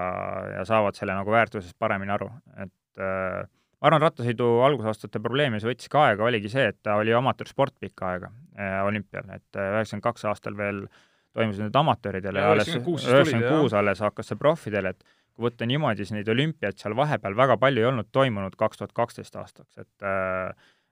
ja 0.57 0.67
saavad 0.67 0.99
selle 0.99 1.15
nagu 1.19 1.31
väärtusest 1.31 1.77
paremini 1.79 2.15
aru, 2.15 2.31
et 2.63 3.03
äh, 3.03 3.45
ma 3.81 3.91
arvan, 3.91 4.07
rattasõidu 4.07 4.49
algusaastate 4.67 5.21
probleem, 5.23 5.53
mis 5.57 5.67
võttis 5.67 5.91
ka 5.93 6.09
aega, 6.09 6.25
oligi 6.27 6.53
see, 6.53 6.71
et 6.73 6.81
ta 6.83 6.97
oli 7.01 7.13
amatöörsport 7.17 7.77
pikka 7.83 8.15
aega 8.15 8.33
äh, 8.57 8.81
olümpial, 8.87 9.29
et 9.37 9.61
üheksakümmend 9.61 10.07
kaks 10.07 10.29
aastal 10.31 10.59
veel 10.59 10.85
äh, 10.87 11.07
toimusid 11.37 11.67
need 11.67 11.79
amatööridele 11.79 12.43
ja 12.43 12.51
alles 12.55 12.71
üheksakümmend 12.75 13.49
kuus 13.49 13.75
alles 13.77 14.03
hakkas 14.03 14.33
see 14.33 14.41
profidele, 14.41 14.95
et 14.95 15.05
kui 15.35 15.47
võtta 15.47 15.69
niimoodi, 15.69 16.05
siis 16.05 16.17
neid 16.17 16.29
olümpiaid 16.33 16.79
seal 16.81 16.97
vahepeal 16.99 17.37
väga 17.39 17.57
palju 17.61 17.83
ei 17.83 17.89
olnud 17.91 18.11
toimunud 18.13 18.57
kaks 18.59 18.81
tuhat 18.81 18.95
kaksteist 18.97 19.39
aastaks, 19.41 19.79
et 19.81 20.07
äh, 20.07 20.51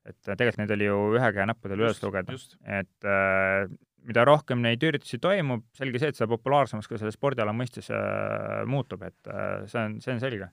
et 0.09 0.17
tegelikult 0.25 0.63
neid 0.63 0.73
oli 0.73 0.87
ju 0.87 1.01
ühe 1.19 1.33
käe 1.37 1.45
näppudel 1.51 1.83
üles 1.83 1.99
lugeda. 2.01 2.37
et 2.65 3.09
äh, 3.09 3.67
mida 4.09 4.25
rohkem 4.25 4.63
neid 4.65 4.83
üritusi 4.83 5.19
toimub, 5.21 5.67
selge 5.77 6.01
see, 6.01 6.15
et 6.15 6.17
seda 6.17 6.31
populaarsemaks 6.31 6.89
ka 6.89 7.01
selle 7.01 7.13
spordiala 7.13 7.53
mõistes 7.53 7.91
äh, 7.93 8.63
muutub, 8.65 9.03
et 9.05 9.33
see 9.69 9.83
on, 9.83 9.99
see 10.05 10.15
on 10.15 10.23
selge. 10.23 10.49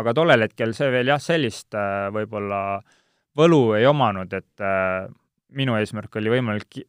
aga 0.00 0.14
tollel 0.16 0.48
hetkel 0.48 0.74
see 0.74 0.90
veel 0.90 1.12
jah, 1.12 1.22
sellist 1.22 1.76
võib-olla 2.14 2.80
võlu 3.38 3.62
ei 3.76 3.86
omanud, 3.86 4.32
et 4.34 4.64
minu 5.56 5.74
eesmärk 5.78 6.16
oli 6.20 6.32
võimalik, 6.32 6.80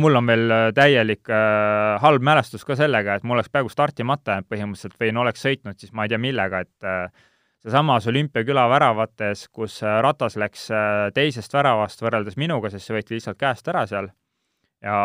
mul 0.00 0.18
on 0.18 0.28
veel 0.28 0.52
äh, 0.54 0.66
täielik 0.76 1.30
äh, 1.30 1.96
halb 2.02 2.24
mälestus 2.24 2.64
ka 2.66 2.76
sellega, 2.78 3.18
et 3.18 3.26
mul 3.26 3.38
oleks 3.38 3.50
peaaegu 3.52 3.72
startimata 3.72 4.36
jäänud 4.36 4.48
põhimõtteliselt 4.50 4.98
või 5.00 5.12
no 5.14 5.24
oleks 5.24 5.44
sõitnud 5.44 5.78
siis 5.80 5.92
ma 5.94 6.06
ei 6.06 6.12
tea 6.12 6.20
millega, 6.22 6.62
et 6.66 6.88
äh, 6.88 7.26
seesamas 7.62 8.06
olümpiaküla 8.10 8.68
väravates, 8.70 9.46
kus 9.54 9.80
äh, 9.82 9.98
ratas 10.04 10.38
läks 10.40 10.68
äh, 10.70 11.08
teisest 11.14 11.54
väravast 11.54 12.02
võrreldes 12.02 12.38
minuga, 12.40 12.70
sest 12.72 12.88
see 12.88 12.96
võeti 12.96 13.16
lihtsalt 13.16 13.38
käest 13.40 13.70
ära 13.70 13.84
seal, 13.90 14.10
ja 14.84 14.98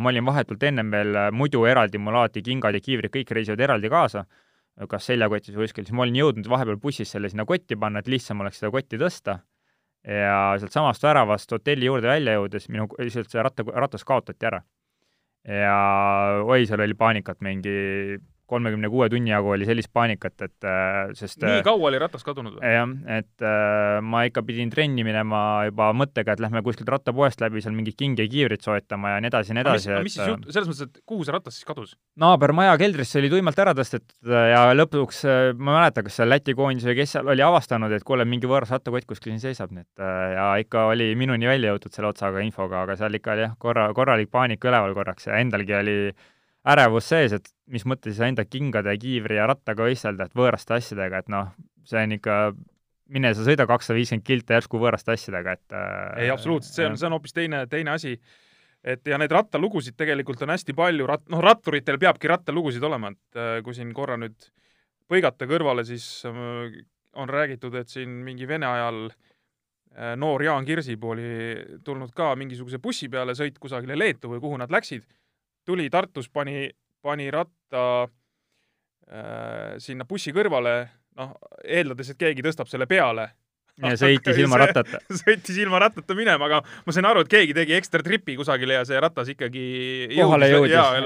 ma 0.00 0.12
olin 0.12 0.28
vahetult 0.28 0.62
ennem 0.68 0.92
veel, 0.92 1.22
muidu 1.36 1.64
eraldi 1.68 2.00
mul 2.00 2.16
alati 2.16 2.44
kingad 2.44 2.76
ja 2.76 2.84
kiivrid 2.84 3.12
kõik 3.14 3.32
reisivad 3.36 3.64
eraldi 3.68 3.92
kaasa, 3.92 4.24
kas 4.88 5.08
seljakotis 5.10 5.56
või 5.56 5.66
kuskil, 5.66 5.88
siis 5.88 5.96
ma 5.96 6.04
olin 6.04 6.20
jõudnud 6.20 6.48
vahepeal 6.48 6.78
bussis 6.80 7.10
selle 7.10 7.28
sinna 7.32 7.44
kotti 7.48 7.76
panna, 7.76 8.00
et 8.00 8.08
lihtsam 8.08 8.44
oleks 8.44 8.60
seda 8.60 8.70
kotti 8.72 9.00
tõsta 9.00 9.40
ja 10.08 10.56
sealtsamast 10.58 11.04
väravast 11.04 11.52
hotelli 11.52 11.88
juurde 11.88 12.08
välja 12.08 12.38
jõudes 12.38 12.68
minu, 12.72 12.88
lihtsalt 12.98 13.30
see 13.32 13.44
ratta, 13.44 13.64
ratas 13.76 14.04
kaotati 14.08 14.48
ära. 14.48 14.62
ja 15.48 15.76
oi, 16.44 16.64
seal 16.66 16.82
oli 16.84 16.96
paanikat 16.98 17.40
mingi 17.44 17.74
kolmekümne 18.48 18.88
kuue 18.92 19.08
tunni 19.12 19.32
jagu 19.32 19.52
oli 19.54 19.66
sellist 19.68 19.90
paanikat, 19.94 20.34
et 20.46 20.66
äh, 20.66 21.10
sest 21.18 21.42
nii 21.44 21.62
kaua 21.66 21.90
oli 21.90 22.00
ratas 22.00 22.24
kadunud 22.26 22.56
või? 22.56 22.72
jah, 22.72 22.88
et 23.18 23.44
äh, 23.44 23.98
ma 24.04 24.24
ikka 24.28 24.42
pidin 24.46 24.72
trenni 24.72 25.04
minema 25.06 25.40
juba 25.68 25.90
mõttega, 25.96 26.34
et 26.34 26.42
lähme 26.42 26.62
kuskilt 26.66 26.88
rattapoest 26.92 27.42
läbi 27.44 27.62
seal 27.64 27.76
mingit 27.76 27.98
kingi 27.98 28.24
ja 28.24 28.32
kiivrit 28.32 28.64
soetama 28.64 29.14
ja 29.14 29.22
nii 29.24 29.32
edasi 29.32 29.52
ja 29.52 29.58
nii 29.58 29.66
edasi. 29.66 29.90
mis, 29.92 30.06
mis 30.08 30.16
siis 30.18 30.30
juhtus, 30.32 30.54
selles 30.56 30.70
mõttes, 30.70 30.88
et 30.88 31.02
kuhu 31.08 31.26
see 31.26 31.36
ratas 31.36 31.58
siis 31.58 31.68
kadus? 31.68 31.94
naabermaja 32.20 32.78
keldrisse 32.80 33.20
oli 33.20 33.32
tuimalt 33.32 33.60
ära 33.64 33.74
tõstetud 33.78 34.32
ja 34.52 34.64
lõpuks 34.76 35.22
ma 35.58 35.74
ei 35.74 35.80
mäleta, 35.80 36.06
kas 36.06 36.20
seal 36.20 36.32
Läti 36.32 36.54
koondis 36.56 36.88
või 36.88 36.96
kes 36.98 37.14
seal 37.16 37.28
oli 37.32 37.44
avastanud, 37.44 37.92
et 37.96 38.04
kuule, 38.06 38.26
mingi 38.28 38.48
võõras 38.50 38.72
rattakott 38.74 39.08
kuskil 39.08 39.34
siin 39.34 39.44
seisab, 39.48 39.72
nii 39.74 39.84
et 39.86 40.04
ja 40.34 40.48
ikka 40.62 40.88
oli 40.92 41.12
minuni 41.18 41.48
välja 41.48 41.72
jõutud 41.72 41.94
selle 41.94 42.12
otsaga 42.12 42.42
infoga, 42.44 42.84
aga 42.86 42.96
seal 43.00 43.16
ikka 43.16 43.34
oli 43.34 43.46
jah, 43.46 43.54
korra, 43.60 43.88
korralik 43.96 44.32
paanika 44.32 44.70
üleval 44.70 44.96
korraks 44.96 45.28
ja 45.28 45.38
endalgi 45.42 45.76
oli 45.78 45.96
ärevus 46.68 47.08
sees, 47.10 47.34
et 47.36 47.48
mis 47.72 47.84
mõttes 47.88 48.16
sa 48.18 48.28
enda 48.28 48.44
kingade, 48.48 48.94
kiivri 49.00 49.38
ja 49.38 49.46
rattaga 49.50 49.86
võistelda, 49.86 50.28
et 50.28 50.36
võõraste 50.36 50.76
asjadega, 50.76 51.22
et 51.22 51.30
noh, 51.32 51.52
see 51.88 52.02
on 52.04 52.16
ikka, 52.18 52.36
mine 53.14 53.32
sa 53.36 53.46
sõida 53.46 53.66
kakssada 53.68 53.96
viiskümmend 53.98 54.26
kilti 54.26 54.56
järsku 54.56 54.80
võõraste 54.82 55.14
asjadega, 55.14 55.56
et 55.58 55.76
äh, 55.76 56.26
ei, 56.26 56.34
absoluutselt, 56.34 56.74
see 56.74 56.88
on, 56.88 56.98
see 57.00 57.08
on 57.08 57.16
hoopis 57.16 57.36
teine, 57.36 57.64
teine 57.70 57.94
asi. 57.94 58.18
et 58.84 59.06
ja 59.08 59.18
neid 59.18 59.32
rattalugusid 59.34 59.96
tegelikult 59.98 60.42
on 60.44 60.54
hästi 60.54 60.76
palju, 60.76 61.08
rat-, 61.08 61.26
noh, 61.32 61.42
ratturitel 61.44 61.98
peabki 62.00 62.30
rattalugusid 62.30 62.84
olema, 62.84 63.12
et 63.14 63.40
äh, 63.40 63.56
kui 63.64 63.76
siin 63.76 63.94
korra 63.96 64.18
nüüd 64.20 64.50
põigata 65.08 65.48
kõrvale, 65.48 65.86
siis 65.88 66.06
äh, 66.28 66.78
on 67.18 67.32
räägitud, 67.32 67.74
et 67.80 67.88
siin 67.88 68.20
mingi 68.24 68.46
Vene 68.48 68.68
ajal 68.68 69.08
noor 70.20 70.42
Jaan 70.44 70.66
Kirsipuu 70.68 71.10
oli 71.10 71.28
tulnud 71.82 72.12
ka 72.14 72.28
mingisuguse 72.38 72.78
bussi 72.78 73.08
peale, 73.10 73.32
sõit 73.34 73.56
kusagile 73.58 73.96
Leetu 73.96 74.28
või 74.30 74.38
kuhu 74.38 74.58
nad 74.60 74.70
läksid 74.70 75.06
tuli 75.68 75.90
Tartus, 75.92 76.30
pani, 76.32 76.70
pani 77.04 77.28
ratta 77.32 77.82
äh, 79.12 79.76
sinna 79.82 80.08
bussi 80.08 80.32
kõrvale, 80.32 80.78
noh, 81.18 81.36
eeldades, 81.64 82.14
et 82.14 82.24
keegi 82.24 82.44
tõstab 82.46 82.70
selle 82.70 82.88
peale. 82.88 83.28
ja 83.78 83.92
sõitis 84.00 84.38
ilma 84.42 84.58
rattata. 84.62 84.98
sõitis 85.20 85.58
ilma 85.60 85.82
rattata 85.84 86.16
minema, 86.16 86.48
aga 86.48 86.62
ma 86.86 86.94
sain 86.94 87.06
aru, 87.10 87.26
et 87.26 87.32
keegi 87.34 87.54
tegi 87.58 87.76
ekstra 87.76 88.00
tripi 88.06 88.38
kusagile 88.38 88.78
ja 88.78 88.86
see 88.88 89.02
ratas 89.04 89.28
ikkagi 89.34 89.66
kohale 90.14 90.48
jõudis, 90.54 90.72
jah, 90.72 90.96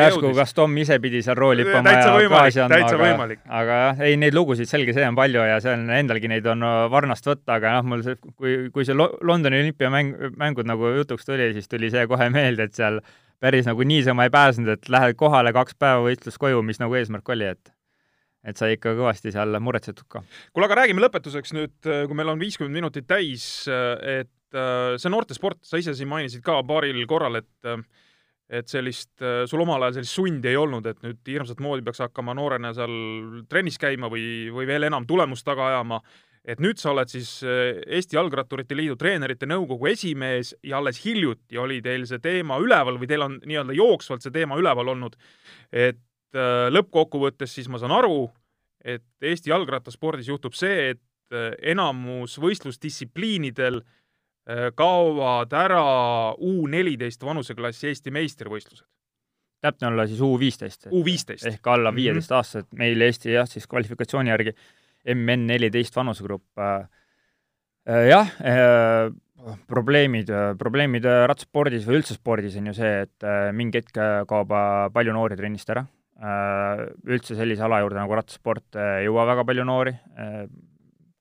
järsku 0.00 0.34
kas 0.40 0.56
Tom 0.58 0.74
ise 0.82 0.98
pidi 1.00 1.22
seal 1.22 1.38
rooli 1.38 1.68
hüppama 1.68 1.94
ja 1.94 2.18
gaasi 2.34 2.64
andma, 2.66 2.82
aga, 2.90 3.38
aga 3.62 3.80
jah, 3.84 4.04
ei, 4.08 4.18
neid 4.20 4.34
lugusid, 4.36 4.68
selge 4.68 4.96
see, 4.96 5.06
on 5.06 5.16
palju 5.22 5.46
ja 5.52 5.62
see 5.62 5.78
on, 5.78 5.86
endalgi 6.00 6.34
neid 6.34 6.50
on 6.50 6.66
varnast 6.90 7.30
võtta, 7.30 7.60
aga 7.60 7.78
noh, 7.78 7.88
mul 7.94 8.04
see, 8.10 8.18
kui, 8.34 8.58
kui 8.74 8.90
see 8.90 8.98
Londoni 8.98 9.62
olümpiamäng, 9.62 10.34
mängud 10.34 10.68
nagu 10.68 10.96
jutuks 10.98 11.30
tuli, 11.30 11.52
siis 11.54 11.70
tuli 11.70 11.94
see 11.94 12.10
kohe 12.10 12.28
meelde, 12.34 12.66
et 12.66 12.76
seal 12.76 13.04
päris 13.40 13.68
nagu 13.68 13.84
niisama 13.86 14.26
ei 14.26 14.32
pääsenud, 14.32 14.74
et 14.76 14.88
lähed 14.92 15.16
kohale 15.20 15.52
kaks 15.56 15.76
päeva 15.80 16.02
võistlust 16.04 16.40
koju, 16.40 16.62
mis 16.66 16.80
nagu 16.82 16.96
eesmärk 16.98 17.28
oli, 17.34 17.52
et 17.56 17.72
et 18.40 18.56
sai 18.56 18.72
ikka 18.78 18.94
kõvasti 18.96 19.34
seal 19.34 19.58
muretsetud 19.60 20.06
ka. 20.08 20.22
kuule, 20.54 20.68
aga 20.68 20.78
räägime 20.82 21.02
lõpetuseks 21.04 21.52
nüüd, 21.56 21.74
kui 21.84 22.16
meil 22.16 22.32
on 22.32 22.40
viiskümmend 22.40 22.78
minutit 22.78 23.04
täis, 23.08 23.66
et 23.68 24.56
äh, 24.56 24.94
see 24.96 25.12
noortesport, 25.12 25.60
sa 25.66 25.80
ise 25.80 25.92
siin 25.96 26.08
mainisid 26.08 26.44
ka 26.44 26.62
paaril 26.66 27.02
korral, 27.08 27.42
et 27.42 27.74
et 28.50 28.66
sellist, 28.66 29.12
sul 29.46 29.60
omal 29.62 29.84
ajal 29.86 30.00
sellist 30.00 30.16
sundi 30.16 30.48
ei 30.50 30.56
olnud, 30.58 30.86
et 30.90 31.04
nüüd 31.04 31.20
hirmsat 31.30 31.60
moodi 31.62 31.84
peaks 31.86 32.00
hakkama 32.02 32.32
noorena 32.34 32.72
seal 32.74 32.96
trennis 33.46 33.78
käima 33.78 34.08
või, 34.10 34.24
või 34.50 34.66
veel 34.66 34.88
enam 34.88 35.06
tulemust 35.06 35.46
taga 35.46 35.68
ajama 35.68 36.00
et 36.48 36.60
nüüd 36.62 36.80
sa 36.80 36.92
oled 36.94 37.10
siis 37.12 37.32
äh, 37.44 37.80
Eesti 37.98 38.16
Jalgratturite 38.16 38.76
Liidu 38.76 38.96
treenerite 39.00 39.48
nõukogu 39.48 39.90
esimees 39.90 40.54
ja 40.64 40.78
alles 40.80 41.02
hiljuti 41.04 41.58
oli 41.60 41.80
teil 41.84 42.06
see 42.08 42.20
teema 42.22 42.58
üleval 42.62 42.96
või 43.00 43.10
teil 43.10 43.26
on 43.26 43.38
nii-öelda 43.44 43.76
jooksvalt 43.76 44.24
see 44.24 44.34
teema 44.34 44.58
üleval 44.60 44.94
olnud, 44.94 45.18
et 45.72 46.00
äh, 46.36 46.68
lõppkokkuvõttes 46.72 47.58
siis 47.58 47.68
ma 47.68 47.80
saan 47.82 47.94
aru, 47.98 48.24
et 48.80 49.04
Eesti 49.20 49.52
jalgrattaspordis 49.52 50.30
juhtub 50.32 50.56
see, 50.56 50.94
et 50.94 51.36
äh, 51.36 51.52
enamus 51.74 52.38
võistlusdistsipliinidel 52.40 53.82
kaovad 54.74 55.52
ära 55.54 55.82
U 56.42 56.64
neliteist 56.66 57.20
vanuseklassi 57.22 57.86
Eesti 57.90 58.10
meistrivõistlused 58.10 58.88
täpne 59.60 59.90
olla 59.90 60.06
siis 60.08 60.22
U 60.24 60.32
viisteist. 60.40 60.88
U 60.90 61.04
viisteist. 61.04 61.44
ehk 61.46 61.66
alla 61.68 61.90
mhm. 61.92 61.96
viieteistaastased 62.00 62.64
mm 62.64 62.72
-hmm. 62.72 62.78
meil 62.78 63.00
Eesti 63.06 63.32
jah, 63.32 63.48
siis 63.48 63.66
kvalifikatsiooni 63.68 64.32
järgi 64.32 64.54
MN 65.08 65.46
neliteist 65.48 65.96
vanusegrupp. 65.96 66.46
Äh, 66.58 66.86
äh, 67.88 68.06
jah, 68.10 68.32
äh, 68.40 69.10
probleemid, 69.70 70.28
probleemid 70.60 71.06
rattaspordis 71.08 71.86
või 71.88 72.00
üldse 72.00 72.16
spordis 72.18 72.58
on 72.60 72.68
ju 72.68 72.74
see, 72.76 72.90
et 73.06 73.24
mingi 73.56 73.80
hetk 73.80 73.96
kaob 74.28 74.52
palju 74.92 75.14
noori 75.16 75.38
trennist 75.38 75.70
ära. 75.72 75.86
Üldse 77.08 77.38
sellise 77.38 77.64
ala 77.64 77.78
juurde 77.80 77.96
nagu 77.96 78.18
rattasport 78.18 78.76
ei 78.76 79.06
jõua 79.06 79.24
väga 79.30 79.46
palju 79.48 79.64
noori 79.64 79.94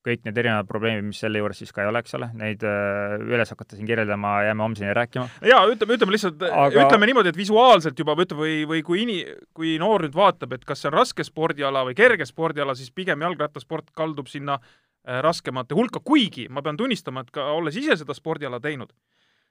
kõik 0.05 0.23
need 0.23 0.37
erinevad 0.39 0.67
probleemid, 0.69 1.03
mis 1.09 1.19
selle 1.19 1.41
juures 1.41 1.57
siis 1.59 1.73
ka 1.75 1.83
ei 1.83 1.89
ole, 1.89 1.99
eks 2.03 2.15
ole, 2.15 2.29
neid 2.39 2.63
äh, 2.67 3.15
üles 3.19 3.51
hakata 3.51 3.75
siin 3.75 3.87
kirjeldama, 3.89 4.31
jääme 4.47 4.63
homseni 4.63 4.93
rääkima. 4.95 5.25
jaa, 5.49 5.61
ütleme, 5.71 5.97
ütleme 5.97 6.15
lihtsalt 6.15 6.43
Aga..., 6.47 6.85
ütleme 6.85 7.09
niimoodi, 7.09 7.33
et 7.33 7.39
visuaalselt 7.39 7.99
juba, 7.99 8.15
ütleme, 8.23 8.45
või, 8.45 8.59
või 8.69 8.83
kui 8.87 9.01
ini-, 9.03 9.23
kui 9.55 9.75
noor 9.81 10.05
nüüd 10.05 10.15
vaatab, 10.15 10.55
et 10.55 10.63
kas 10.67 10.83
see 10.83 10.91
on 10.91 10.95
raske 10.95 11.25
spordiala 11.27 11.83
või 11.87 11.97
kerge 11.99 12.27
spordiala, 12.29 12.77
siis 12.79 12.93
pigem 12.95 13.27
jalgrattasport 13.27 13.91
kaldub 13.97 14.31
sinna 14.31 14.55
äh, 14.61 15.19
raskemate 15.25 15.75
hulka, 15.75 16.03
kuigi 16.05 16.47
ma 16.47 16.63
pean 16.63 16.79
tunnistama, 16.79 17.25
et 17.25 17.33
ka 17.35 17.49
olles 17.57 17.75
ise 17.79 17.99
seda 17.99 18.15
spordiala 18.15 18.61
teinud, 18.63 18.95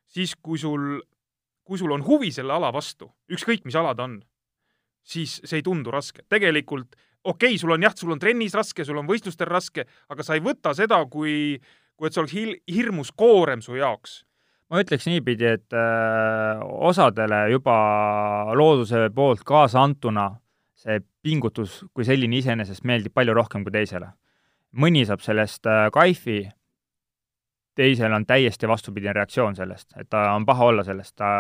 siis 0.09 0.33
kui 0.41 0.61
sul, 0.61 0.97
kui 1.69 1.81
sul 1.81 1.93
on 1.93 2.07
huvi 2.09 2.33
selle 2.33 2.57
ala 2.57 2.73
vastu, 2.73 3.11
ükskõik 3.29 3.69
mis 3.69 3.77
ala 3.77 3.93
ta 3.93 4.09
on, 4.09 4.23
siis 5.05 5.43
see 5.45 5.61
ei 5.61 5.67
tundu 5.67 5.93
raske. 5.93 6.25
tegelikult 6.29 6.97
okei 7.25 7.55
okay,, 7.55 7.59
sul 7.59 7.75
on 7.75 7.83
jah, 7.83 7.97
sul 7.97 8.15
on 8.15 8.23
trennis 8.23 8.55
raske, 8.55 8.85
sul 8.85 8.99
on 9.01 9.09
võistlustel 9.09 9.51
raske, 9.51 9.85
aga 10.09 10.27
sa 10.27 10.39
ei 10.39 10.45
võta 10.45 10.75
seda 10.77 11.01
kui, 11.11 11.59
kui 11.97 12.09
et 12.09 12.15
see 12.15 12.23
oleks 12.23 12.37
hil-, 12.37 12.59
hirmus 12.71 13.13
koorem 13.13 13.65
su 13.65 13.79
jaoks 13.79 14.23
ma 14.69 14.83
ütleks 14.83 15.09
niipidi, 15.09 15.49
et 15.49 15.77
äh, 15.77 16.61
osadele 16.61 17.47
juba 17.55 17.79
looduse 18.59 19.09
poolt 19.15 19.45
kaasa 19.49 19.81
antuna 19.81 20.31
see 20.79 21.01
pingutus 21.25 21.83
kui 21.95 22.07
selline 22.07 22.39
iseenesest 22.39 22.87
meeldib 22.89 23.15
palju 23.17 23.35
rohkem 23.37 23.65
kui 23.67 23.75
teisele. 23.75 24.13
mõni 24.79 25.05
saab 25.09 25.23
sellest 25.25 25.67
äh, 25.67 25.87
kaifi, 25.93 26.43
teisel 27.79 28.13
on 28.13 28.27
täiesti 28.29 28.69
vastupidine 28.69 29.15
reaktsioon 29.17 29.57
sellest, 29.57 29.95
et 29.97 30.09
ta 30.11 30.33
on 30.35 30.45
paha 30.47 30.67
olla 30.73 30.85
sellest, 30.85 31.15
ta, 31.17 31.31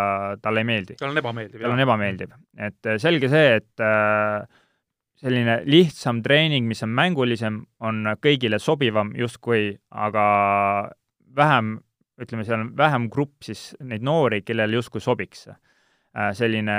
talle 0.42 0.64
ei 0.64 0.68
meeldi. 0.70 0.96
tal 0.98 1.12
on 1.12 1.20
ebameeldiv. 1.20 1.60
tal 1.60 1.74
on 1.74 1.84
ebameeldiv. 1.84 2.32
et 2.56 2.88
äh, 2.88 2.96
selge 3.02 3.28
see, 3.28 3.60
et 3.60 3.84
äh, 3.84 4.64
selline 5.18 5.58
lihtsam 5.66 6.22
treening, 6.22 6.68
mis 6.70 6.82
on 6.86 6.94
mängulisem, 6.94 7.60
on 7.84 8.14
kõigile 8.22 8.60
sobivam 8.62 9.10
justkui, 9.18 9.72
aga 9.90 10.24
vähem, 11.36 11.76
ütleme, 12.22 12.46
seal 12.46 12.62
on 12.62 12.72
vähem 12.78 13.08
grupp 13.12 13.46
siis 13.46 13.72
neid 13.80 14.04
noori, 14.06 14.42
kellel 14.46 14.78
justkui 14.78 15.02
sobiks 15.02 15.48
äh, 15.50 16.30
selline 16.38 16.78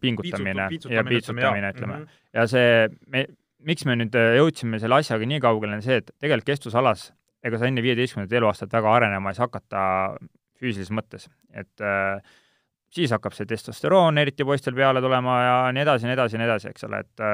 pingutamine 0.00 0.68
Piitsutu, 0.72 0.94
ja 0.94 1.04
piitsutamine, 1.04 1.72
ütleme 1.74 1.94
mm. 1.94 2.02
-hmm. 2.02 2.24
ja 2.38 2.46
see, 2.50 2.88
me, 3.06 3.26
miks 3.68 3.84
me 3.88 3.96
nüüd 3.98 4.16
jõudsime 4.38 4.80
selle 4.80 5.00
asjaga 5.00 5.28
nii 5.28 5.40
kaugele, 5.44 5.80
on 5.80 5.84
see, 5.84 6.00
et 6.02 6.12
tegelikult 6.20 6.52
kestvusalas 6.52 7.08
ega 7.44 7.58
sa 7.58 7.68
enne 7.68 7.82
viieteistkümnendat 7.84 8.36
eluaastat 8.40 8.72
väga 8.72 8.92
arenema 8.98 9.30
ei 9.32 9.38
saa 9.38 9.48
hakata 9.48 9.80
füüsilises 10.58 10.92
mõttes, 10.94 11.28
et 11.54 11.84
äh, 11.84 12.18
siis 12.94 13.12
hakkab 13.12 13.34
see 13.36 13.48
testosteroon 13.48 14.20
eriti 14.20 14.46
poistel 14.48 14.76
peale 14.76 15.02
tulema 15.04 15.34
ja 15.42 15.56
nii 15.74 15.84
edasi, 15.84 16.08
nii 16.08 16.16
edasi, 16.16 16.38
nii 16.40 16.48
edasi, 16.48 16.70
eks 16.72 16.86
ole, 16.88 17.02
et, 17.04 17.24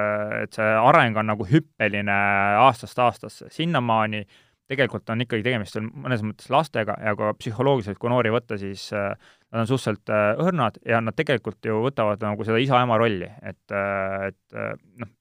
et 0.42 0.59
see 0.59 0.72
areng 0.90 1.20
on 1.20 1.30
nagu 1.32 1.46
hüppeline 1.48 2.16
aastast 2.64 2.98
aastasse, 2.98 3.50
sinnamaani 3.55 4.24
tegelikult 4.70 5.11
on 5.12 5.20
ikkagi 5.20 5.44
tegemist 5.44 5.76
veel 5.76 5.90
mõnes 5.92 6.22
mõttes 6.24 6.48
lastega 6.50 6.96
ja 7.05 7.12
ka 7.18 7.34
psühholoogiliselt, 7.36 8.00
kui 8.00 8.11
noori 8.11 8.32
võtta, 8.32 8.57
siis 8.59 8.86
äh, 8.96 9.12
nad 9.52 9.64
on 9.64 9.68
suhteliselt 9.68 10.11
äh, 10.11 10.30
õrnad 10.40 10.80
ja 10.88 11.02
nad 11.05 11.16
tegelikult 11.18 11.61
ju 11.68 11.82
võtavad 11.84 12.24
nagu 12.24 12.46
seda 12.48 12.62
isa-ema 12.64 12.96
rolli, 13.00 13.28
et, 13.44 13.76
et 14.30 14.59
noh, 15.02 15.12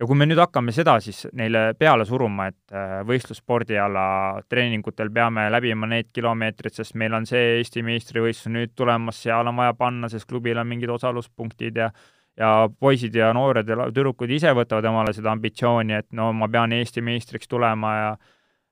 ja 0.00 0.06
kui 0.08 0.16
me 0.16 0.26
nüüd 0.26 0.40
hakkame 0.40 0.72
seda 0.72 0.94
siis 1.04 1.26
neile 1.36 1.74
peale 1.78 2.06
suruma, 2.08 2.48
et 2.48 2.72
äh, 2.74 3.00
võistlusspordiala 3.08 4.04
treeningutel 4.48 5.12
peame 5.12 5.44
läbima 5.52 5.88
need 5.90 6.08
kilomeetrid, 6.16 6.74
sest 6.78 6.96
meil 7.00 7.14
on 7.18 7.28
see 7.28 7.58
Eesti 7.58 7.84
meistrivõistlus 7.84 8.52
nüüd 8.54 8.72
tulemas, 8.78 9.20
seal 9.26 9.50
on 9.50 9.60
vaja 9.60 9.76
panna, 9.76 10.08
sest 10.08 10.28
klubil 10.30 10.60
on 10.60 10.70
mingid 10.70 10.92
osaluspunktid 10.96 11.84
ja 11.84 11.92
ja 12.40 12.70
poisid 12.80 13.16
ja 13.18 13.32
noored 13.36 13.68
ja 13.68 13.88
tüdrukud 13.90 14.30
ise 14.32 14.52
võtavad 14.56 14.86
omale 14.88 15.12
seda 15.12 15.32
ambitsiooni, 15.34 15.96
et 15.98 16.06
no 16.16 16.30
ma 16.32 16.46
pean 16.48 16.72
Eesti 16.72 17.02
meistriks 17.04 17.50
tulema 17.50 17.90
ja 17.96 18.12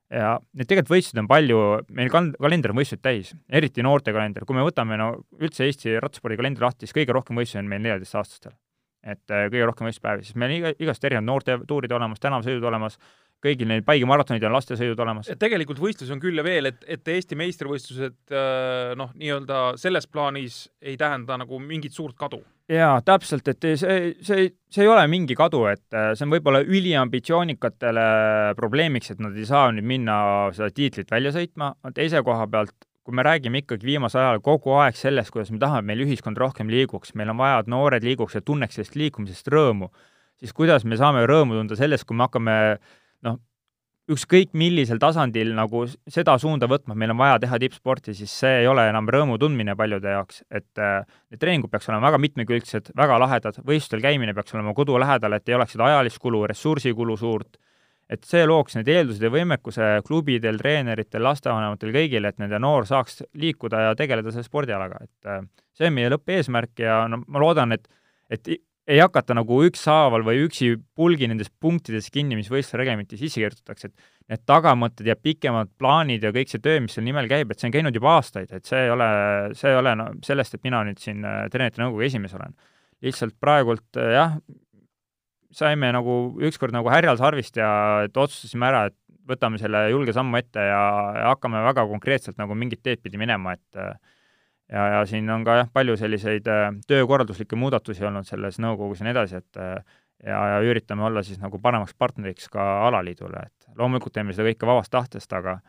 ja 0.09 0.29
neid 0.57 0.65
tegelikult 0.65 0.89
võistlusi 0.95 1.21
on 1.21 1.27
palju, 1.29 1.59
meil 1.93 2.09
kal-, 2.09 2.31
kalender 2.41 2.73
on 2.73 2.79
võistlused 2.79 3.03
täis, 3.05 3.29
eriti 3.45 3.85
noortekalender, 3.85 4.47
kui 4.47 4.57
me 4.57 4.65
võtame 4.65 4.97
no 4.97 5.11
üldse 5.37 5.67
Eesti 5.67 5.99
rattaspordi 6.01 6.39
kalendri 6.39 6.65
lahti, 6.65 6.87
siis 6.87 6.97
kõige 6.97 7.13
rohkem 7.13 7.37
võistlusi 7.37 7.61
on 7.61 7.69
meil 7.69 7.83
neljateistaastastel 7.85 8.57
et 9.03 9.31
äh, 9.31 9.47
kõige 9.47 9.69
rohkem 9.69 9.89
võistluspäevi, 9.89 10.27
siis 10.27 10.37
meil 10.39 10.51
on 10.51 10.57
iga, 10.59 10.75
igast 10.83 11.03
erinevad 11.07 11.27
noortetuurid 11.29 11.93
olemas, 11.95 12.21
tänavasõidud 12.23 12.67
olemas, 12.67 12.99
kõigil 13.43 13.69
neil 13.69 13.83
Paige 13.87 14.07
maratonid 14.09 14.43
on 14.43 14.55
lastesõidud 14.57 14.99
olemas. 14.99 15.29
tegelikult 15.39 15.79
võistlusi 15.79 16.11
on 16.11 16.19
küll 16.19 16.39
ja 16.39 16.43
veel, 16.43 16.71
et, 16.71 16.81
et 16.87 17.11
Eesti 17.15 17.37
meistrivõistlused 17.39 18.35
äh, 18.35 18.95
noh, 18.99 19.13
nii-öelda 19.15 19.61
selles 19.79 20.09
plaanis 20.11 20.65
ei 20.81 20.97
tähenda 20.99 21.39
nagu 21.39 21.61
mingit 21.63 21.95
suurt 21.95 22.17
kadu. 22.19 22.41
jaa, 22.69 22.99
täpselt, 23.05 23.47
et 23.47 23.69
see, 23.79 24.01
see, 24.25 24.49
see 24.69 24.83
ei 24.83 24.91
ole 24.91 25.07
mingi 25.11 25.37
kadu, 25.39 25.63
et 25.71 25.95
äh, 25.95 26.11
see 26.19 26.27
on 26.27 26.35
võib-olla 26.35 26.61
üliambitsioonikatele 26.65 28.05
probleemiks, 28.59 29.15
et 29.15 29.23
nad 29.23 29.37
ei 29.37 29.47
saa 29.47 29.71
nüüd 29.71 29.87
minna 29.87 30.19
seda 30.55 30.69
tiitlit 30.75 31.11
välja 31.11 31.31
sõitma, 31.35 31.73
teise 31.95 32.23
koha 32.27 32.47
pealt, 32.51 32.75
kui 33.09 33.17
me 33.17 33.25
räägime 33.25 33.63
ikkagi 33.63 33.87
viimasel 33.87 34.21
ajal 34.21 34.39
kogu 34.45 34.75
aeg 34.77 34.97
sellest, 34.97 35.33
kuidas 35.33 35.49
me 35.49 35.57
tahame, 35.57 35.81
et 35.81 35.89
meil 35.89 36.05
ühiskond 36.05 36.37
rohkem 36.37 36.69
liiguks, 36.69 37.15
meil 37.17 37.31
on 37.33 37.39
vaja, 37.41 37.63
et 37.63 37.69
noored 37.73 38.03
liiguks 38.05 38.37
ja 38.37 38.41
tunneks 38.45 38.77
sellest 38.77 38.97
liikumisest 38.99 39.49
rõõmu, 39.49 39.89
siis 40.37 40.53
kuidas 40.53 40.85
me 40.85 40.99
saame 40.99 41.23
rõõmu 41.25 41.57
tunda 41.57 41.77
sellest, 41.79 42.05
kui 42.05 42.19
me 42.19 42.27
hakkame 42.27 42.57
noh, 43.25 43.39
ükskõik 44.13 44.53
millisel 44.57 45.01
tasandil 45.01 45.55
nagu 45.57 45.81
seda 45.89 46.35
suunda 46.41 46.69
võtma, 46.69 46.93
et 46.93 47.01
meil 47.01 47.15
on 47.15 47.17
vaja 47.23 47.39
teha 47.41 47.59
tippsporti, 47.65 48.13
siis 48.19 48.35
see 48.43 48.59
ei 48.61 48.69
ole 48.69 48.85
enam 48.91 49.09
rõõmu 49.09 49.39
tundmine 49.41 49.73
paljude 49.79 50.13
jaoks, 50.13 50.43
et 50.53 50.81
äh, 50.81 51.01
need 51.33 51.41
treeningud 51.41 51.73
peaks 51.73 51.89
olema 51.89 52.11
väga 52.11 52.21
mitmekülgsed, 52.27 52.93
väga 52.97 53.17
lahedad, 53.25 53.57
võistlustel 53.65 54.05
käimine 54.05 54.37
peaks 54.37 54.53
olema 54.53 54.75
kodu 54.77 55.01
lähedal, 55.01 55.33
et 55.33 55.49
ei 55.49 55.57
oleks 55.57 55.73
seda 55.73 55.89
ajalist 55.89 56.21
kulu, 56.21 56.45
ressursikulu 56.53 57.17
suurt, 57.17 57.57
et 58.09 58.25
see 58.25 58.45
looks 58.49 58.77
need 58.77 58.89
eeldused 58.89 59.21
ja 59.21 59.29
võimekuse 59.33 59.89
klubidel, 60.07 60.57
treeneritel, 60.61 61.23
lastevanematel, 61.27 61.93
kõigil, 61.93 62.25
et 62.25 62.39
nende 62.41 62.59
noor 62.61 62.87
saaks 62.89 63.23
liikuda 63.37 63.89
ja 63.89 63.97
tegeleda 63.97 64.33
selle 64.33 64.47
spordialaga, 64.47 65.03
et 65.05 65.29
äh, 65.29 65.43
see 65.77 65.91
on 65.91 65.95
meie 65.97 66.09
lõppeesmärk 66.13 66.81
ja 66.85 67.03
no 67.11 67.23
ma 67.27 67.45
loodan, 67.45 67.77
et 67.77 67.87
et 68.29 68.45
ei 68.89 68.99
hakata 69.01 69.35
nagu 69.37 69.59
ükshaaval 69.67 70.23
või 70.25 70.43
üksi 70.47 70.71
pulgi 70.97 71.27
nendes 71.29 71.51
punktides 71.61 72.09
kinni, 72.13 72.37
mis 72.37 72.49
võistluse 72.49 72.79
reglementi 72.79 73.19
sisse 73.19 73.41
kirjutatakse, 73.41 73.91
et 73.91 74.33
need 74.33 74.43
tagamõtted 74.49 75.09
ja 75.09 75.15
pikemad 75.17 75.69
plaanid 75.77 76.25
ja 76.25 76.31
kõik 76.33 76.49
see 76.49 76.61
töö, 76.63 76.79
mis 76.81 76.95
selle 76.97 77.09
nimel 77.09 77.29
käib, 77.29 77.51
et 77.51 77.61
see 77.61 77.69
on 77.69 77.75
käinud 77.75 77.97
juba 77.97 78.15
aastaid, 78.17 78.49
et 78.55 78.65
see 78.69 78.81
ei 78.87 78.93
ole, 78.93 79.09
see 79.57 79.69
ei 79.69 79.77
ole 79.77 79.93
no 79.99 80.09
sellest, 80.25 80.57
et 80.57 80.65
mina 80.65 80.81
nüüd 80.87 81.01
siin 81.01 81.21
äh, 81.25 81.43
treenerite 81.53 81.83
nõukogu 81.83 82.07
esimees 82.09 82.33
olen. 82.37 82.57
lihtsalt 83.05 83.37
praegult 83.39 84.01
äh, 84.01 84.13
jah, 84.17 84.39
saime 85.55 85.91
nagu 85.95 86.19
ükskord 86.45 86.75
nagu 86.75 86.91
härjal 86.91 87.17
sarvist 87.17 87.57
ja 87.57 87.69
et 88.05 88.17
otsustasime 88.17 88.67
ära, 88.69 88.85
et 88.89 88.97
võtame 89.29 89.59
selle 89.61 89.87
julge 89.91 90.13
sammu 90.15 90.37
ette 90.39 90.61
ja, 90.61 90.83
ja 91.15 91.27
hakkame 91.33 91.61
väga 91.65 91.85
konkreetselt 91.89 92.37
nagu 92.41 92.55
mingit 92.57 92.81
teed 92.85 93.01
pidi 93.03 93.19
minema, 93.21 93.53
et 93.57 93.81
ja, 94.69 94.85
ja 94.95 95.01
siin 95.09 95.29
on 95.33 95.45
ka 95.47 95.57
jah, 95.61 95.71
palju 95.73 95.97
selliseid 95.99 96.47
äh, 96.49 96.69
töökorralduslikke 96.89 97.57
muudatusi 97.59 98.05
olnud 98.05 98.27
selles 98.27 98.59
nõukogus 98.61 99.01
ja 99.01 99.07
nii 99.07 99.15
edasi, 99.15 99.41
et 99.41 99.59
äh, 99.61 99.97
ja, 100.25 100.39
ja 100.53 100.61
üritame 100.65 101.05
olla 101.07 101.23
siis 101.25 101.41
nagu 101.41 101.61
paremaks 101.63 101.95
partneriks 101.97 102.49
ka 102.53 102.69
alaliidule, 102.87 103.45
et 103.49 103.79
loomulikult 103.79 104.15
teeme 104.15 104.35
seda 104.35 104.49
kõike 104.51 104.69
vabast 104.69 104.93
tahtest, 104.93 105.33
aga 105.33 105.59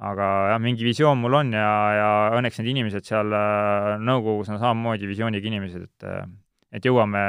aga 0.00 0.26
jah, 0.54 0.60
mingi 0.62 0.86
visioon 0.86 1.18
mul 1.20 1.34
on 1.42 1.50
ja, 1.52 1.70
ja 1.92 2.10
õnneks 2.38 2.60
need 2.60 2.70
inimesed 2.72 3.04
seal 3.04 3.34
äh, 3.36 3.96
nõukogus 4.00 4.48
on 4.52 4.60
samamoodi 4.62 5.10
visiooniga 5.10 5.50
inimesed, 5.50 5.88
et 5.90 6.12
et 6.78 6.86
jõuame 6.86 7.20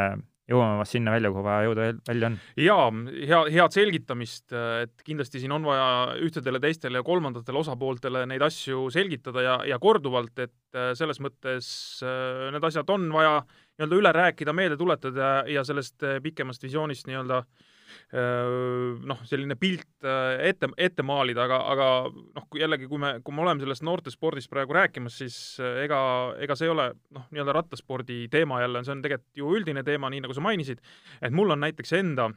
jõuame 0.51 0.81
vast 0.81 0.97
sinna 0.97 1.13
välja, 1.15 1.31
kuhu 1.33 1.43
vaja 1.45 1.65
jõuda 1.67 1.87
välja 2.07 2.29
on. 2.29 2.37
jaa, 2.59 2.85
hea, 3.31 3.41
head 3.55 3.75
selgitamist, 3.75 4.45
et 4.53 5.05
kindlasti 5.07 5.41
siin 5.41 5.55
on 5.55 5.65
vaja 5.67 5.87
ühtedele, 6.21 6.61
teistele 6.63 7.01
ja 7.01 7.07
kolmandatele 7.07 7.63
osapooltele 7.63 8.25
neid 8.29 8.45
asju 8.45 8.89
selgitada 8.93 9.45
ja, 9.45 9.57
ja 9.73 9.79
korduvalt, 9.81 10.35
et 10.39 10.77
äh, 10.77 10.91
selles 10.99 11.21
mõttes 11.23 11.67
äh, 12.05 12.47
need 12.53 12.69
asjad 12.71 12.89
on 12.93 13.09
vaja 13.15 13.39
nii-öelda 13.41 13.97
üle 13.97 14.15
rääkida, 14.15 14.55
meelde 14.55 14.77
tuletada 14.79 15.33
ja 15.49 15.65
sellest 15.67 16.03
äh, 16.05 16.19
pikemast 16.23 16.63
visioonist 16.67 17.07
nii-öelda 17.09 17.41
äh, 17.41 17.70
noh, 18.11 19.23
selline 19.27 19.55
pilt 19.59 20.05
ette, 20.43 20.69
ette 20.77 21.05
maalida, 21.07 21.45
aga, 21.47 21.59
aga 21.73 21.87
noh, 22.11 22.45
kui 22.51 22.61
jällegi, 22.63 22.89
kui 22.91 23.01
me, 23.01 23.13
kui 23.23 23.35
me 23.35 23.45
oleme 23.45 23.63
sellest 23.63 23.85
noortespordist 23.87 24.51
praegu 24.51 24.75
rääkimas, 24.75 25.17
siis 25.23 25.39
ega, 25.83 26.01
ega 26.43 26.57
see 26.59 26.69
ei 26.69 26.75
ole 26.75 26.91
noh, 27.15 27.25
nii-öelda 27.31 27.55
rattaspordi 27.61 28.25
teema 28.31 28.61
jälle, 28.63 28.83
see 28.87 28.95
on 28.95 29.03
tegelikult 29.05 29.43
ju 29.43 29.57
üldine 29.59 29.85
teema, 29.87 30.11
nii 30.11 30.25
nagu 30.25 30.37
sa 30.37 30.43
mainisid, 30.45 30.83
et 31.21 31.35
mul 31.35 31.55
on 31.55 31.63
näiteks 31.63 31.97
enda 32.01 32.31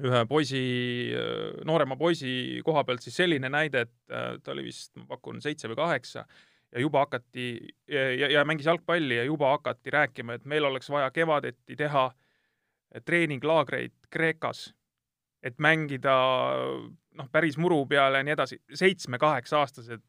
ühe 0.00 0.22
poisi, 0.28 0.62
noorema 1.68 1.98
poisi 2.00 2.62
koha 2.64 2.84
pealt 2.88 3.04
siis 3.04 3.18
selline 3.20 3.50
näide, 3.52 3.84
et 3.84 4.40
ta 4.44 4.54
oli 4.54 4.64
vist, 4.70 4.94
ma 4.96 5.04
pakun, 5.10 5.42
seitse 5.44 5.68
või 5.68 5.80
kaheksa 5.82 6.24
ja 6.72 6.80
juba 6.80 7.04
hakati 7.04 7.46
ja, 7.88 8.30
ja 8.30 8.44
mängis 8.48 8.66
jalgpalli 8.66 9.16
ja 9.16 9.24
juba 9.24 9.50
hakati 9.56 9.92
rääkima, 9.92 10.38
et 10.38 10.44
meil 10.48 10.64
oleks 10.64 10.90
vaja 10.90 11.10
kevadeti 11.10 11.76
teha 11.76 12.10
treeninglaagreid 13.00 13.94
Kreekas 14.10 14.70
et 15.42 15.58
mängida 15.58 16.14
noh, 17.18 17.28
päris 17.32 17.58
muru 17.60 17.82
peale 17.90 18.20
ja 18.20 18.26
nii 18.26 18.34
edasi, 18.36 18.58
seitsme-kaheksa-aastased, 18.78 20.04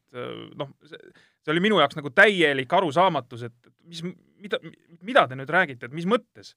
noh, 0.58 0.70
see 0.86 1.52
oli 1.52 1.62
minu 1.64 1.80
jaoks 1.82 1.98
nagu 1.98 2.12
täielik 2.14 2.72
arusaamatus, 2.72 3.44
et 3.50 3.72
mis, 3.90 4.04
mida, 4.40 4.60
mida 5.02 5.26
te 5.28 5.38
nüüd 5.38 5.50
räägite, 5.50 5.90
et 5.90 5.96
mis 5.96 6.08
mõttes? 6.08 6.54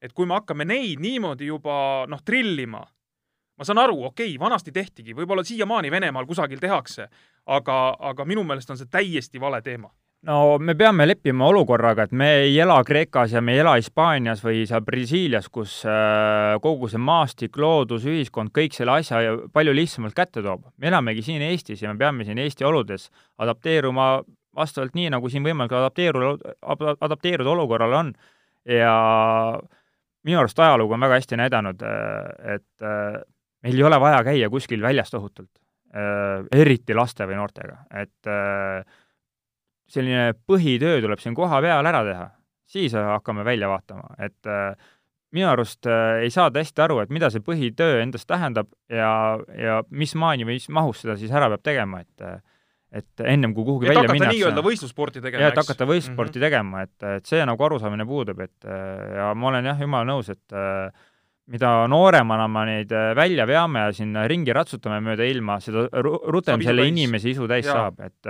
et 0.00 0.14
kui 0.16 0.24
me 0.24 0.32
hakkame 0.32 0.64
neid 0.64 0.96
niimoodi 0.96 1.44
juba 1.50 2.06
noh, 2.08 2.22
trillima, 2.24 2.78
ma 2.80 3.64
saan 3.68 3.82
aru, 3.82 3.98
okei 4.08 4.30
okay,, 4.30 4.38
vanasti 4.40 4.72
tehtigi, 4.72 5.12
võib-olla 5.12 5.44
siiamaani 5.44 5.90
Venemaal 5.92 6.24
kusagil 6.24 6.60
tehakse, 6.62 7.04
aga, 7.52 7.76
aga 8.08 8.24
minu 8.24 8.40
meelest 8.48 8.72
on 8.72 8.80
see 8.80 8.88
täiesti 8.88 9.42
vale 9.42 9.60
teema 9.60 9.90
no 10.28 10.58
me 10.58 10.74
peame 10.76 11.06
leppima 11.08 11.46
olukorraga, 11.48 12.04
et 12.06 12.12
me 12.12 12.28
ei 12.42 12.58
ela 12.60 12.76
Kreekas 12.84 13.32
ja 13.32 13.40
me 13.44 13.54
ei 13.54 13.62
ela 13.62 13.76
Hispaanias 13.78 14.42
või 14.44 14.64
seal 14.68 14.82
Brasiilias, 14.84 15.48
kus 15.52 15.80
äh, 15.88 16.56
kogu 16.62 16.90
see 16.92 17.00
maastik, 17.00 17.56
loodus, 17.60 18.04
ühiskond 18.08 18.52
kõik 18.56 18.76
selle 18.76 18.98
asja 19.00 19.36
palju 19.54 19.74
lihtsamalt 19.76 20.16
kätte 20.16 20.44
toob. 20.44 20.66
me 20.76 20.90
elamegi 20.92 21.24
siin 21.24 21.44
Eestis 21.48 21.82
ja 21.82 21.92
me 21.92 21.98
peame 21.98 22.28
siin 22.28 22.38
Eesti 22.38 22.68
oludes 22.68 23.08
adapteeruma 23.38 24.20
vastavalt 24.56 24.96
nii, 24.98 25.08
nagu 25.14 25.28
siin 25.30 25.46
võimalik 25.46 25.72
adapteeruda, 25.78 26.54
adapteeruda 27.00 27.50
olukorrale 27.50 27.96
on. 27.96 28.14
ja 28.68 28.94
minu 30.24 30.38
arust 30.38 30.58
ajalugu 30.58 30.92
on 30.94 31.00
väga 31.00 31.16
hästi 31.16 31.36
näidanud, 31.40 31.82
äh, 31.82 32.56
et 32.56 32.84
äh, 32.84 33.22
meil 33.64 33.76
ei 33.76 33.88
ole 33.88 34.00
vaja 34.00 34.24
käia 34.24 34.50
kuskil 34.52 34.82
väljas 34.82 35.10
tohutult, 35.10 35.50
eriti 36.54 36.94
laste 36.94 37.26
või 37.26 37.34
noortega, 37.34 37.80
et 37.98 38.28
selline 39.90 40.34
põhitöö 40.48 41.00
tuleb 41.02 41.20
siin 41.22 41.34
kohapeal 41.36 41.86
ära 41.90 42.04
teha, 42.06 42.28
siis 42.70 42.94
hakkame 42.94 43.44
välja 43.46 43.70
vaatama, 43.70 44.14
et 44.22 44.50
äh, 44.50 44.72
minu 45.34 45.50
arust 45.50 45.86
äh, 45.86 46.22
ei 46.24 46.30
saada 46.34 46.62
hästi 46.62 46.84
aru, 46.86 47.00
et 47.02 47.12
mida 47.14 47.30
see 47.32 47.42
põhitöö 47.44 48.00
endast 48.02 48.28
tähendab 48.30 48.70
ja, 48.90 49.10
ja 49.58 49.82
mis 49.90 50.14
maani 50.18 50.46
või 50.46 50.58
mis 50.58 50.70
mahus 50.74 51.04
seda 51.04 51.18
siis 51.20 51.34
ära 51.34 51.50
peab 51.52 51.66
tegema, 51.66 52.04
et 52.06 52.26
äh, 52.26 52.40
et 52.90 53.22
ennem 53.22 53.52
kui 53.54 53.62
kuhugi 53.62 53.86
et 53.86 53.94
välja 53.94 54.10
minnakse. 54.10 54.34
nii-öelda 54.34 54.62
võistlussporti 54.66 55.20
tegema, 55.22 55.44
eks? 55.46 55.52
et 55.52 55.60
hakata 55.62 55.86
võistlussporti 55.86 56.40
mm 56.40 56.42
-hmm. 56.42 56.46
tegema, 56.48 56.80
et, 56.82 57.04
et 57.20 57.28
see 57.30 57.44
nagu 57.46 57.62
arusaamine 57.62 58.06
puudub, 58.06 58.40
et 58.42 58.66
ja 59.14 59.28
ma 59.38 59.46
olen 59.52 59.68
jah, 59.70 59.78
jumala 59.78 60.08
nõus, 60.08 60.32
et 60.34 60.56
mida 61.54 61.70
nooremana 61.86 62.48
me 62.50 62.64
neid 62.66 62.90
välja 63.14 63.46
veame 63.46 63.84
ja 63.84 63.92
sinna 63.94 64.26
ringi 64.26 64.50
ratsutame 64.52 64.98
mööda 65.06 65.22
ilma, 65.22 65.60
seda 65.62 65.86
rutem 66.02 66.66
selle 66.66 66.88
inimese 66.90 67.30
isu 67.30 67.46
täis 67.46 67.70
ja. 67.70 67.78
saab, 67.78 68.02
et 68.02 68.26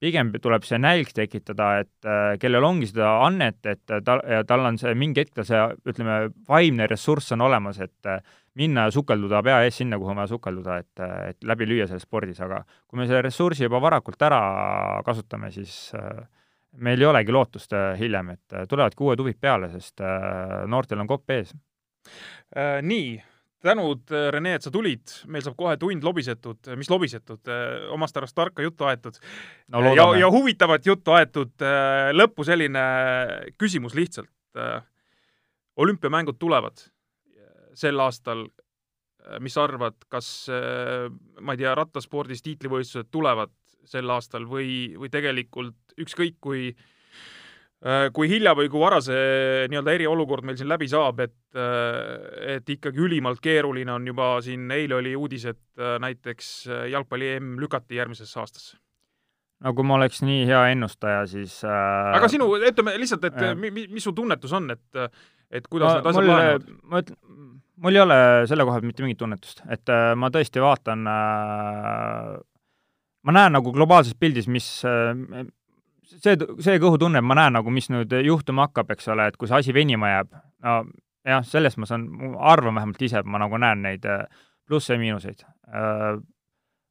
pigem 0.00 0.32
tuleb 0.40 0.64
see 0.64 0.78
nälg 0.80 1.12
tekitada, 1.14 1.70
et 1.82 2.08
äh, 2.08 2.34
kellel 2.40 2.64
ongi 2.64 2.88
seda 2.90 3.12
annet, 3.26 3.60
et 3.68 3.92
äh, 3.92 4.02
ta, 4.04 4.16
ja 4.24 4.42
tal 4.48 4.64
on 4.68 4.78
see 4.80 4.94
mingi 4.98 5.24
hetk 5.24 5.42
see, 5.46 5.60
ütleme, 5.90 6.18
vaimne 6.48 6.88
ressurss 6.90 7.34
on 7.36 7.44
olemas, 7.44 7.80
et 7.84 8.08
äh, 8.08 8.22
minna 8.60 8.88
ja 8.88 8.94
sukelduda 8.94 9.42
pea 9.46 9.60
ees 9.66 9.80
sinna, 9.82 9.98
kuhu 10.00 10.14
on 10.14 10.22
vaja 10.22 10.32
sukelduda, 10.32 10.78
et, 10.82 11.02
et 11.30 11.48
läbi 11.48 11.68
lüüa 11.68 11.86
selles 11.88 12.06
spordis, 12.08 12.40
aga 12.44 12.62
kui 12.88 13.00
me 13.00 13.06
selle 13.06 13.22
ressursi 13.28 13.66
juba 13.66 13.80
varakult 13.82 14.22
ära 14.26 14.40
kasutame, 15.06 15.52
siis 15.54 15.76
meil 16.80 17.00
ei 17.00 17.06
olegi 17.06 17.34
lootust 17.34 17.76
hiljem, 18.00 18.34
et 18.34 18.56
tulevadki 18.70 19.06
uued 19.06 19.22
huvid 19.22 19.38
peale, 19.40 19.70
sest 19.70 20.02
noortel 20.70 21.02
on 21.02 21.10
kopp 21.10 21.30
ees. 21.36 21.54
Nii 22.82 23.14
tänud, 23.64 24.04
äh, 24.10 24.28
Rene, 24.34 24.54
et 24.56 24.64
sa 24.64 24.72
tulid, 24.72 25.12
meil 25.30 25.44
saab 25.44 25.56
kohe 25.58 25.76
tund 25.80 26.04
lobisetud, 26.04 26.60
äh, 26.68 26.78
mis 26.80 26.90
lobisetud, 26.90 27.42
äh, 27.50 27.88
omast 27.94 28.16
arvast 28.16 28.36
tarka 28.36 28.64
juttu 28.64 28.88
aetud 28.88 29.18
no,. 29.68 29.82
ja, 29.94 30.06
ja 30.18 30.30
huvitavat 30.32 30.86
juttu 30.86 31.14
aetud. 31.16 31.52
lõppu 32.16 32.44
selline 32.46 32.82
küsimus 33.58 33.94
lihtsalt. 33.94 34.30
olümpiamängud 35.76 36.38
tulevad 36.38 36.80
sel 37.74 38.00
aastal. 38.00 38.48
mis 39.40 39.54
sa 39.54 39.64
arvad, 39.64 39.94
kas, 40.08 40.48
ma 41.40 41.52
ei 41.52 41.60
tea, 41.60 41.74
rattaspordis 41.76 42.42
tiitlivõistlused 42.42 43.10
tulevad 43.12 43.52
sel 43.84 44.10
aastal 44.10 44.46
või, 44.48 44.96
või 44.98 45.10
tegelikult 45.12 45.76
ükskõik 46.00 46.40
kui 46.40 46.72
Äh, 46.72 46.90
kui 48.12 48.28
hilja 48.28 48.52
või 48.52 48.68
kui 48.68 48.82
vara 48.82 48.98
see 49.00 49.64
nii-öelda 49.72 49.94
eriolukord 49.96 50.44
meil 50.44 50.58
siin 50.60 50.68
läbi 50.68 50.84
saab, 50.90 51.22
et, 51.24 51.38
äh, 51.56 52.56
et 52.56 52.68
ikkagi 52.76 53.00
ülimalt 53.00 53.40
keeruline 53.40 53.94
on 53.94 54.04
juba 54.10 54.34
siin, 54.44 54.66
eile 54.74 54.98
oli 54.98 55.14
uudis, 55.16 55.46
et 55.48 55.80
äh, 55.80 55.96
näiteks 56.04 56.50
jalgpalli 56.92 57.34
EM 57.38 57.54
lükati 57.62 57.96
järgmisesse 57.96 58.40
aastasse. 58.42 58.76
no 59.64 59.72
kui 59.76 59.88
ma 59.88 59.96
oleks 59.96 60.20
nii 60.24 60.44
hea 60.48 60.66
ennustaja, 60.74 61.24
siis 61.30 61.62
äh... 61.64 62.12
aga 62.18 62.28
sinu, 62.28 62.50
ütleme 62.60 62.98
lihtsalt, 63.00 63.24
et 63.30 63.40
äh. 63.48 63.56
mis, 63.56 63.88
mis 63.88 64.04
su 64.04 64.12
tunnetus 64.12 64.52
on, 64.60 64.68
et, 64.76 65.00
et 65.48 65.66
kuidas 65.72 65.94
no, 65.94 65.96
need 65.96 66.12
asjad 66.12 66.28
lahenevad? 66.28 66.70
ma 66.84 67.04
ütlen, 67.04 67.20
mul 67.80 67.96
ei 67.96 68.02
ole 68.02 68.20
selle 68.50 68.66
koha 68.66 68.78
pealt 68.78 68.88
mitte 68.90 69.04
mingit 69.04 69.20
tunnetust, 69.20 69.64
et 69.72 69.92
äh, 69.92 70.12
ma 70.18 70.30
tõesti 70.32 70.62
vaatan 70.62 71.08
äh, 71.10 72.36
ma 73.26 73.36
näen 73.36 73.56
nagu 73.56 73.72
globaalses 73.74 74.16
pildis, 74.20 74.48
mis 74.52 74.68
äh, 74.88 75.12
see, 76.10 76.36
see 76.64 76.80
kõhutunne, 76.82 77.22
ma 77.22 77.36
näen 77.38 77.56
nagu, 77.58 77.72
mis 77.74 77.90
nüüd 77.92 78.12
juhtuma 78.26 78.68
hakkab, 78.68 78.92
eks 78.96 79.08
ole, 79.14 79.30
et 79.30 79.38
kui 79.40 79.50
see 79.50 79.60
asi 79.60 79.76
venima 79.76 80.10
jääb, 80.14 80.34
no 80.66 80.76
jah, 81.26 81.46
sellest 81.46 81.80
ma 81.80 81.88
saan, 81.88 82.08
arvan 82.38 82.78
vähemalt 82.78 83.02
ise, 83.06 83.22
et 83.22 83.28
ma 83.28 83.40
nagu 83.42 83.60
näen 83.60 83.82
neid 83.86 84.06
plusse 84.70 84.94
ja 84.94 85.02
miinuseid. 85.02 85.44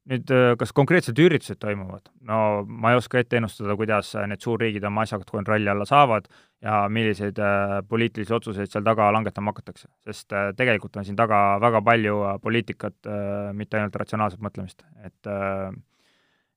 Nüüd 0.10 0.32
äh, 0.34 0.54
kas 0.58 0.72
konkreetsed 0.74 1.20
üritused 1.22 1.60
toimuvad? 1.62 2.08
no 2.26 2.64
ma 2.66 2.94
ei 2.94 2.98
oska 2.98 3.20
ette 3.22 3.38
ennustada, 3.38 3.76
kuidas 3.78 4.14
äh, 4.18 4.26
need 4.32 4.42
suurriigid 4.42 4.86
oma 4.88 5.04
asjad 5.06 5.26
kontrolli 5.28 5.70
alla 5.70 5.86
saavad 5.86 6.30
ja 6.66 6.80
milliseid 6.90 7.38
äh, 7.44 7.76
poliitilisi 7.90 8.34
otsuseid 8.34 8.72
seal 8.72 8.86
taga 8.88 9.12
langetama 9.14 9.54
hakatakse, 9.54 9.90
sest 10.08 10.34
äh, 10.34 10.50
tegelikult 10.58 10.98
on 10.98 11.06
siin 11.06 11.20
taga 11.20 11.60
väga 11.62 11.84
palju 11.86 12.16
äh, 12.26 12.40
poliitikat 12.42 13.12
äh,, 13.12 13.52
mitte 13.54 13.78
ainult 13.78 14.00
ratsionaalset 14.02 14.42
mõtlemist, 14.42 14.82
et 15.06 15.30
äh, 15.30 15.70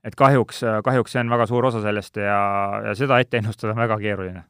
et 0.04 0.16
kahjuks, 0.18 0.64
kahjuks 0.84 1.12
see 1.12 1.20
on 1.22 1.30
väga 1.30 1.46
suur 1.46 1.66
osa 1.70 1.82
sellest 1.82 2.16
ja, 2.16 2.40
ja 2.88 2.94
seda 2.98 3.20
ette 3.22 3.38
ennustada 3.38 3.76
on 3.76 3.84
väga 3.84 3.98
keeruline 4.02 4.42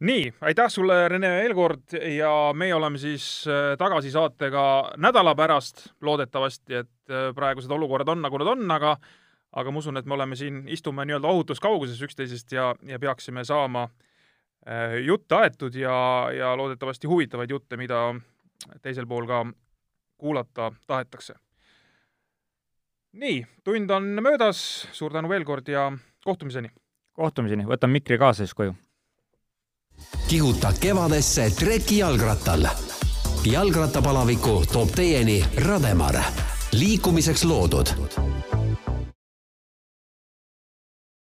nii, 0.00 0.32
aitäh 0.40 0.68
sulle, 0.70 1.08
Rene 1.08 1.30
Eelkord 1.42 1.92
ja 2.16 2.30
meie 2.54 2.74
oleme 2.74 2.98
siis 2.98 3.44
äh, 3.48 3.76
tagasi 3.78 4.10
saatega 4.10 4.92
nädala 4.96 5.34
pärast, 5.34 5.88
loodetavasti, 6.00 6.74
et 6.74 7.10
äh, 7.10 7.32
praegused 7.34 7.70
olukorrad 7.70 8.08
on, 8.08 8.22
nagu 8.22 8.38
nad 8.38 8.52
on, 8.54 8.70
aga 8.70 8.96
aga 9.58 9.72
ma 9.72 9.80
usun, 9.80 9.96
et 9.96 10.06
me 10.06 10.14
oleme 10.14 10.36
siin, 10.36 10.62
istume 10.68 11.06
nii-öelda 11.08 11.28
ohutus 11.28 11.60
kauguses 11.60 12.02
üksteisest 12.04 12.52
ja, 12.52 12.74
ja 12.86 12.98
peaksime 12.98 13.44
saama 13.44 13.88
äh, 13.88 14.98
jutte 15.06 15.34
aetud 15.34 15.74
ja, 15.74 16.28
ja 16.36 16.54
loodetavasti 16.56 17.10
huvitavaid 17.10 17.50
jutte, 17.50 17.76
mida 17.76 18.12
teisel 18.82 19.06
pool 19.06 19.26
ka 19.26 19.46
kuulata 20.18 20.72
tahetakse. 20.86 21.34
Nii, 23.12 23.46
tund 23.64 23.90
on 23.90 24.02
möödas, 24.22 24.88
suur 24.92 25.12
tänu 25.12 25.28
veel 25.28 25.44
kord 25.44 25.68
ja 25.68 25.92
kohtumiseni! 26.24 26.70
kohtumiseni, 27.18 27.66
võtan 27.66 27.90
mikri 27.90 28.18
kaasa 28.18 28.44
siis 28.44 28.54
koju. 28.54 28.74
Kihuta 30.28 30.72
kevadesse 30.80 31.50
treki 31.58 31.98
jalgrattal. 31.98 32.68
jalgrattapalaviku 33.44 34.62
toob 34.72 34.94
teieni 34.94 35.42
Rademar, 35.66 36.20
liikumiseks 36.72 37.44
loodud 37.44 37.94